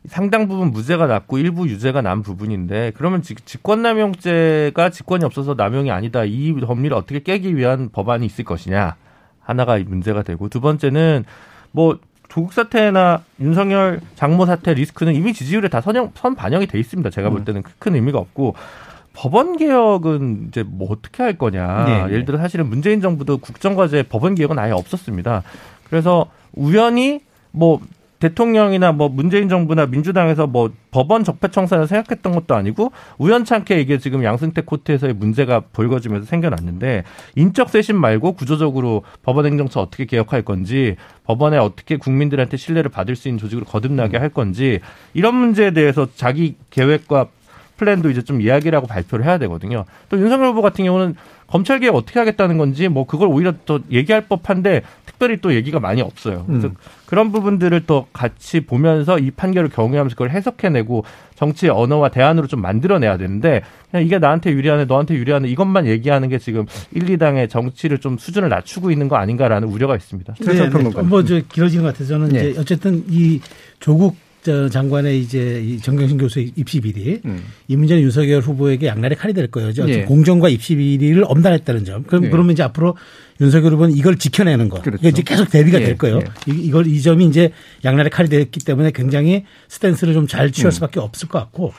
상당 0.08 0.48
부분 0.48 0.70
무죄가 0.70 1.06
났고 1.06 1.38
일부 1.38 1.68
유죄가 1.68 2.02
난 2.02 2.22
부분인데 2.22 2.92
그러면 2.96 3.22
직권남용죄가 3.22 4.90
직권이 4.90 5.24
없어서 5.24 5.54
남용이 5.54 5.90
아니다 5.90 6.24
이 6.24 6.52
법리를 6.54 6.96
어떻게 6.96 7.20
깨기 7.20 7.56
위한 7.56 7.90
법안이 7.90 8.26
있을 8.26 8.44
것이냐 8.44 8.96
하나가 9.40 9.78
문제가 9.78 10.22
되고 10.22 10.48
두 10.48 10.60
번째는 10.60 11.24
뭐 11.72 11.98
조국 12.28 12.52
사태나 12.52 13.22
윤석열 13.40 14.00
장모 14.14 14.46
사태 14.46 14.74
리스크는 14.74 15.14
이미 15.14 15.32
지지율에 15.32 15.68
다 15.68 15.80
선형, 15.80 16.12
선 16.14 16.34
반영이 16.34 16.66
돼 16.66 16.78
있습니다. 16.78 17.08
제가 17.10 17.30
볼 17.30 17.40
음. 17.40 17.44
때는 17.44 17.62
큰 17.78 17.94
의미가 17.94 18.18
없고 18.18 18.54
법원 19.14 19.56
개혁은 19.56 20.46
이제 20.48 20.62
뭐 20.62 20.92
어떻게 20.92 21.22
할 21.22 21.38
거냐. 21.38 21.84
네, 21.86 22.04
네. 22.04 22.12
예를 22.12 22.24
들어 22.24 22.38
사실은 22.38 22.68
문재인 22.68 23.00
정부도 23.00 23.38
국정과제 23.38 24.04
법원 24.04 24.34
개혁은 24.34 24.58
아예 24.58 24.72
없었습니다. 24.72 25.42
그래서 25.88 26.26
우연히 26.52 27.20
뭐 27.50 27.80
대통령이나 28.20 28.92
뭐 28.92 29.08
문재인 29.08 29.48
정부나 29.48 29.86
민주당에서 29.86 30.46
뭐 30.46 30.70
법원 30.90 31.24
적폐 31.24 31.48
청산을 31.48 31.86
생각했던 31.86 32.32
것도 32.32 32.54
아니고 32.54 32.92
우연찮게 33.18 33.80
이게 33.80 33.98
지금 33.98 34.24
양승태 34.24 34.62
코트에서의 34.62 35.14
문제가 35.14 35.60
불거지면서 35.60 36.26
생겨났는데 36.26 37.04
인적 37.36 37.70
쇄신 37.70 37.96
말고 37.96 38.32
구조적으로 38.32 39.02
법원 39.22 39.46
행정처 39.46 39.80
어떻게 39.80 40.04
개혁할 40.04 40.42
건지 40.42 40.96
법원에 41.24 41.58
어떻게 41.58 41.96
국민들한테 41.96 42.56
신뢰를 42.56 42.90
받을 42.90 43.16
수 43.16 43.28
있는 43.28 43.38
조직으로 43.38 43.66
거듭나게 43.66 44.16
할 44.16 44.30
건지 44.30 44.80
이런 45.14 45.34
문제에 45.34 45.70
대해서 45.72 46.08
자기 46.14 46.56
계획과 46.70 47.28
플랜도 47.78 48.10
이제 48.10 48.22
좀 48.22 48.42
이야기를 48.42 48.76
하고 48.76 48.86
발표를 48.86 49.24
해야 49.24 49.38
되거든요. 49.38 49.84
또 50.08 50.18
윤석열 50.18 50.48
후보 50.48 50.62
같은 50.62 50.84
경우는 50.84 51.14
검찰 51.48 51.80
개혁 51.80 51.96
어떻게 51.96 52.18
하겠다는 52.18 52.58
건지 52.58 52.88
뭐 52.88 53.06
그걸 53.06 53.28
오히려 53.28 53.54
더 53.64 53.80
얘기할 53.90 54.28
법한데 54.28 54.82
특별히 55.06 55.38
또 55.40 55.54
얘기가 55.54 55.80
많이 55.80 56.00
없어요. 56.00 56.44
그래서 56.46 56.68
음. 56.68 56.74
그런 57.06 57.32
부분들을 57.32 57.86
또 57.86 58.06
같이 58.12 58.60
보면서 58.60 59.18
이 59.18 59.30
판결을 59.30 59.70
경유하면서 59.70 60.14
그걸 60.14 60.30
해석해내고 60.30 61.04
정치의 61.34 61.72
언어와 61.72 62.10
대안으로 62.10 62.46
좀 62.46 62.60
만들어내야 62.60 63.16
되는데 63.16 63.62
그냥 63.90 64.04
이게 64.04 64.18
나한테 64.18 64.52
유리하네 64.52 64.84
너한테 64.84 65.14
유리하네 65.14 65.48
이것만 65.48 65.86
얘기하는 65.86 66.28
게 66.28 66.38
지금 66.38 66.66
1, 66.92 67.06
2당의 67.06 67.48
정치를 67.48 67.98
좀 67.98 68.18
수준을 68.18 68.50
낮추고 68.50 68.90
있는 68.90 69.08
거 69.08 69.16
아닌가라는 69.16 69.68
우려가 69.68 69.96
있습니다. 69.96 70.34
네, 70.40 70.68
네. 70.68 71.02
뭐저 71.02 71.40
길어지는 71.48 71.84
것 71.84 71.92
같아서 71.92 72.10
저는 72.10 72.28
네. 72.28 72.50
이제 72.50 72.60
어쨌든 72.60 73.04
이 73.08 73.40
조국 73.80 74.16
저 74.16 74.27
장관의 74.70 75.20
이제 75.20 75.62
이 75.64 75.78
정경심 75.78 76.18
교수의 76.18 76.52
입시 76.56 76.80
비리 76.80 77.20
음. 77.24 77.42
이 77.68 77.76
문제는 77.76 78.02
윤석열 78.02 78.40
후보에게 78.40 78.86
양날의 78.86 79.16
칼이 79.16 79.32
될 79.34 79.46
거예요. 79.48 79.70
예. 79.88 80.02
공정과 80.02 80.48
입시 80.48 80.76
비리를 80.76 81.22
엄단했다는 81.26 81.84
점. 81.84 82.02
그럼 82.04 82.24
예. 82.24 82.30
그러면 82.30 82.52
이제 82.52 82.62
앞으로 82.62 82.96
윤석열 83.40 83.72
후보는 83.74 83.94
이걸 83.94 84.16
지켜내는 84.18 84.68
거. 84.68 84.80
그렇죠. 84.82 84.98
이게 85.00 85.08
이제 85.10 85.22
계속 85.22 85.50
대비가 85.50 85.80
예. 85.80 85.84
될 85.84 85.98
거예요. 85.98 86.18
예. 86.18 86.52
이걸 86.52 86.86
이 86.86 87.00
점이 87.02 87.26
이제 87.26 87.50
양날의 87.84 88.10
칼이 88.10 88.28
됐기 88.28 88.60
때문에 88.60 88.90
굉장히 88.92 89.44
스탠스를 89.68 90.14
좀 90.14 90.26
잘 90.26 90.50
취할 90.52 90.68
음. 90.68 90.72
수밖에 90.72 91.00
없을 91.00 91.28
것 91.28 91.38
같고 91.38 91.72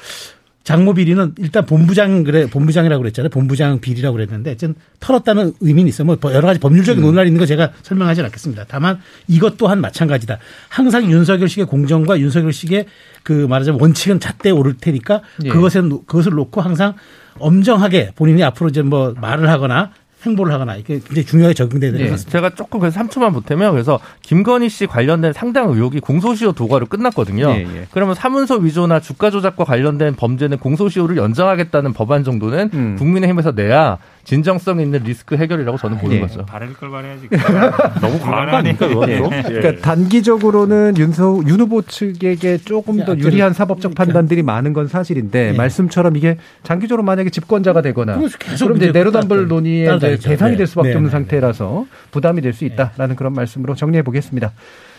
장모 0.64 0.94
비리는 0.94 1.34
일단 1.40 1.66
본부장 1.66 2.24
그래 2.24 2.46
본부장이라고 2.48 3.02
그랬잖아요. 3.02 3.30
본부장 3.30 3.80
비리라고 3.80 4.16
그랬는데 4.16 4.56
좀 4.58 4.76
털었다는 5.00 5.54
의미는 5.62 5.90
있어요. 5.90 6.06
뭐 6.06 6.18
여러 6.34 6.48
가지 6.48 6.60
법률적인 6.60 7.02
음. 7.02 7.06
논란이 7.08 7.30
있는 7.30 7.40
거 7.40 7.46
제가 7.46 7.72
설명하지 7.82 8.22
않겠습니다. 8.22 8.66
다만 8.68 9.00
이것 9.28 9.58
또한 9.58 9.82
마찬가지다. 9.82 10.38
항상 10.68 11.10
윤석열식의 11.10 11.66
공정과 11.66 12.20
윤석열식의 12.20 12.86
그 13.24 13.48
말하자면 13.50 13.82
원칙은 13.82 14.20
잣대에 14.20 14.52
오를 14.52 14.76
테니까 14.78 15.22
예. 15.46 15.50
그것에 15.50 15.82
그것을 15.82 16.34
놓고 16.34 16.62
항상 16.62 16.96
엄정하게 17.40 18.12
본인이 18.16 18.44
앞으로 18.44 18.70
이제 18.70 18.82
뭐 18.82 19.16
말을 19.20 19.50
하거나 19.50 19.92
행보를 20.26 20.54
하거나 20.54 20.76
이게 20.76 21.00
굉장히 21.00 21.26
중요하게 21.26 21.54
적용돼야 21.54 21.92
되는 21.92 22.06
것 22.08 22.12
같습니다. 22.12 22.32
제가 22.32 22.56
조금 22.56 22.80
그래서 22.80 23.00
3초만 23.00 23.34
보태면 23.34 23.72
그래서 23.72 24.00
김건희 24.22 24.70
씨 24.70 24.86
관련된 24.86 25.34
상당 25.34 25.70
의혹이 25.70 26.00
공소시효 26.02 26.52
도과로 26.54 26.88
끝났거든요. 26.88 27.50
예, 27.52 27.60
예. 27.62 27.88
그러면 27.92 28.16
사문서 28.16 28.58
위조나 28.58 29.00
주가 29.00 29.30
조작과 29.32 29.64
관련된 29.64 30.16
범죄는 30.16 30.58
공소시효를 30.58 31.18
연장하겠다는 31.18 31.94
법안 31.94 32.24
정도는 32.24 32.70
음. 32.74 32.96
국민의힘에서 32.98 33.52
내야 33.52 33.98
진정성 34.24 34.80
있는 34.80 35.02
리스크 35.04 35.36
해결이라고 35.36 35.78
저는 35.80 35.98
보는 35.98 36.18
예. 36.18 36.20
거죠. 36.20 36.46
바를 36.46 36.74
걸 36.74 36.90
말해야지. 36.90 37.30
너무 38.00 38.20
과한 38.20 38.52
거 38.52 38.58
아닙니까, 38.58 38.88
그것도? 38.88 39.12
예. 39.12 39.22
그러니까 39.22 39.82
단기적으로는 39.82 40.98
윤서, 40.98 41.42
윤 41.48 41.60
후보 41.60 41.82
측에게 41.82 42.58
조금 42.58 43.04
더 43.06 43.18
유리한 43.18 43.54
사법적 43.54 43.96
판단들이 43.96 44.44
많은 44.44 44.74
건 44.74 44.88
사실인데 44.88 45.54
예. 45.54 45.58
말씀처럼 45.58 46.16
이게 46.18 46.38
장기적으로 46.62 47.04
만약에 47.04 47.32
집권자가 47.32 47.82
되거나 47.82 48.20
그럼 48.60 48.78
이제 48.78 48.92
내로담불 48.92 49.48
논의의 49.48 50.00
대상이 50.20 50.56
될 50.56 50.68
수밖에 50.68 50.90
네. 50.90 50.96
없는 50.96 51.10
네. 51.10 51.12
상태라서 51.12 51.88
부담이 52.12 52.42
될 52.42 52.54
수 52.60 52.66
있다라는 52.66 53.16
그런 53.16 53.34
말씀으로 53.34 53.74
정리해 53.76 54.04
보겠습니다. 54.04 54.52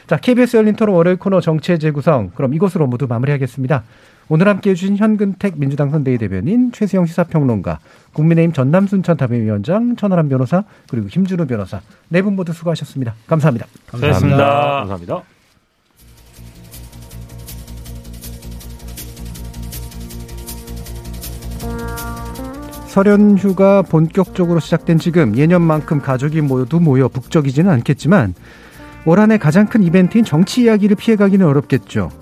자, 0.06 0.16
KBS 0.16 0.56
열린 0.56 0.74
토론 0.74 0.96
월요일 0.96 1.18
코너 1.18 1.40
정치의 1.40 1.78
재구성. 1.78 2.30
그럼 2.34 2.54
이것으로 2.54 2.86
모두 2.86 3.06
마무리하겠습니다. 3.06 3.84
오늘 4.32 4.46
함께 4.46 4.70
해 4.70 4.74
주신 4.76 4.96
현근택 4.96 5.58
민주당 5.58 5.90
선대위 5.90 6.16
대변인, 6.16 6.70
최수영 6.70 7.04
시사평론가, 7.06 7.80
국민의힘 8.12 8.52
전남 8.52 8.86
순천 8.86 9.16
답변위원장, 9.16 9.96
천하람 9.96 10.28
변호사, 10.28 10.62
그리고 10.88 11.08
김준우 11.08 11.46
변호사. 11.46 11.80
네 12.08 12.22
분 12.22 12.36
모두 12.36 12.52
수고하셨습니다. 12.52 13.14
감사합니다. 13.26 13.66
감사합니다. 13.88 14.36
감사합니다. 14.86 15.22
설연 22.86 23.38
휴가 23.38 23.82
본격적으로 23.82 24.58
시작된 24.60 24.98
지금 24.98 25.36
예년만큼 25.36 26.00
가족이 26.00 26.40
모두 26.40 26.80
모여 26.80 27.08
북적이지는 27.08 27.70
않겠지만 27.70 28.34
올 29.06 29.18
한해 29.20 29.38
가장 29.38 29.66
큰 29.66 29.82
이벤트인 29.82 30.24
정치 30.24 30.62
이야기를 30.62 30.96
피해가기는 30.96 31.46
어렵겠죠. 31.46 32.19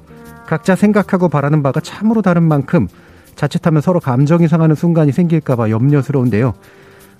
각자 0.49 0.75
생각하고 0.75 1.29
바라는 1.29 1.63
바가 1.63 1.81
참으로 1.81 2.23
다른 2.23 2.43
만큼 2.43 2.89
자칫하면 3.35 3.83
서로 3.83 4.01
감정이 4.01 4.49
상하는 4.49 4.75
순간이 4.75 5.13
생길까봐 5.13 5.69
염려스러운데요. 5.69 6.55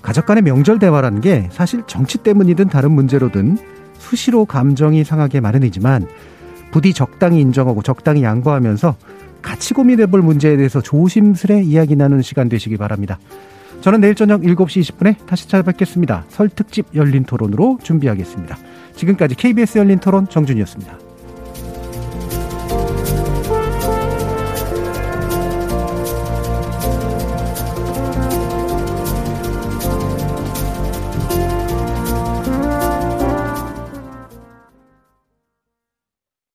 가족 0.01 0.25
간의 0.25 0.43
명절 0.45 0.79
대화라는 0.79 1.21
게 1.21 1.47
사실 1.53 1.83
정치 1.87 2.17
때문이든 2.17 2.69
다른 2.69 2.91
문제로든 2.93 3.59
수시로 3.99 4.47
감정이 4.47 5.05
상하게 5.05 5.41
마련이지만 5.41 6.09
부디 6.71 6.95
적당히 6.95 7.43
인정하고 7.43 7.83
적당히 7.83 8.23
양보하면서 8.23 8.97
같이 9.43 9.75
고민해 9.75 10.07
볼 10.07 10.23
문제에 10.23 10.57
대해서 10.57 10.81
조심스레 10.81 11.65
이야기 11.65 11.97
나누는 11.97 12.23
시간 12.23 12.49
되시기 12.49 12.79
바랍니다. 12.79 13.19
저는 13.83 14.01
내일 14.01 14.15
저녁 14.15 14.41
7시 14.41 14.81
20분에 14.81 15.27
다시 15.27 15.47
찾아뵙겠습니다. 15.49 16.25
설 16.31 16.49
특집 16.49 16.87
열린 16.95 17.25
토론으로 17.25 17.79
준비하겠습니다. 17.83 18.57
지금까지 18.97 19.35
KBS 19.35 19.77
열린 19.77 19.99
토론 19.99 20.27
정준이었습니다. 20.29 21.08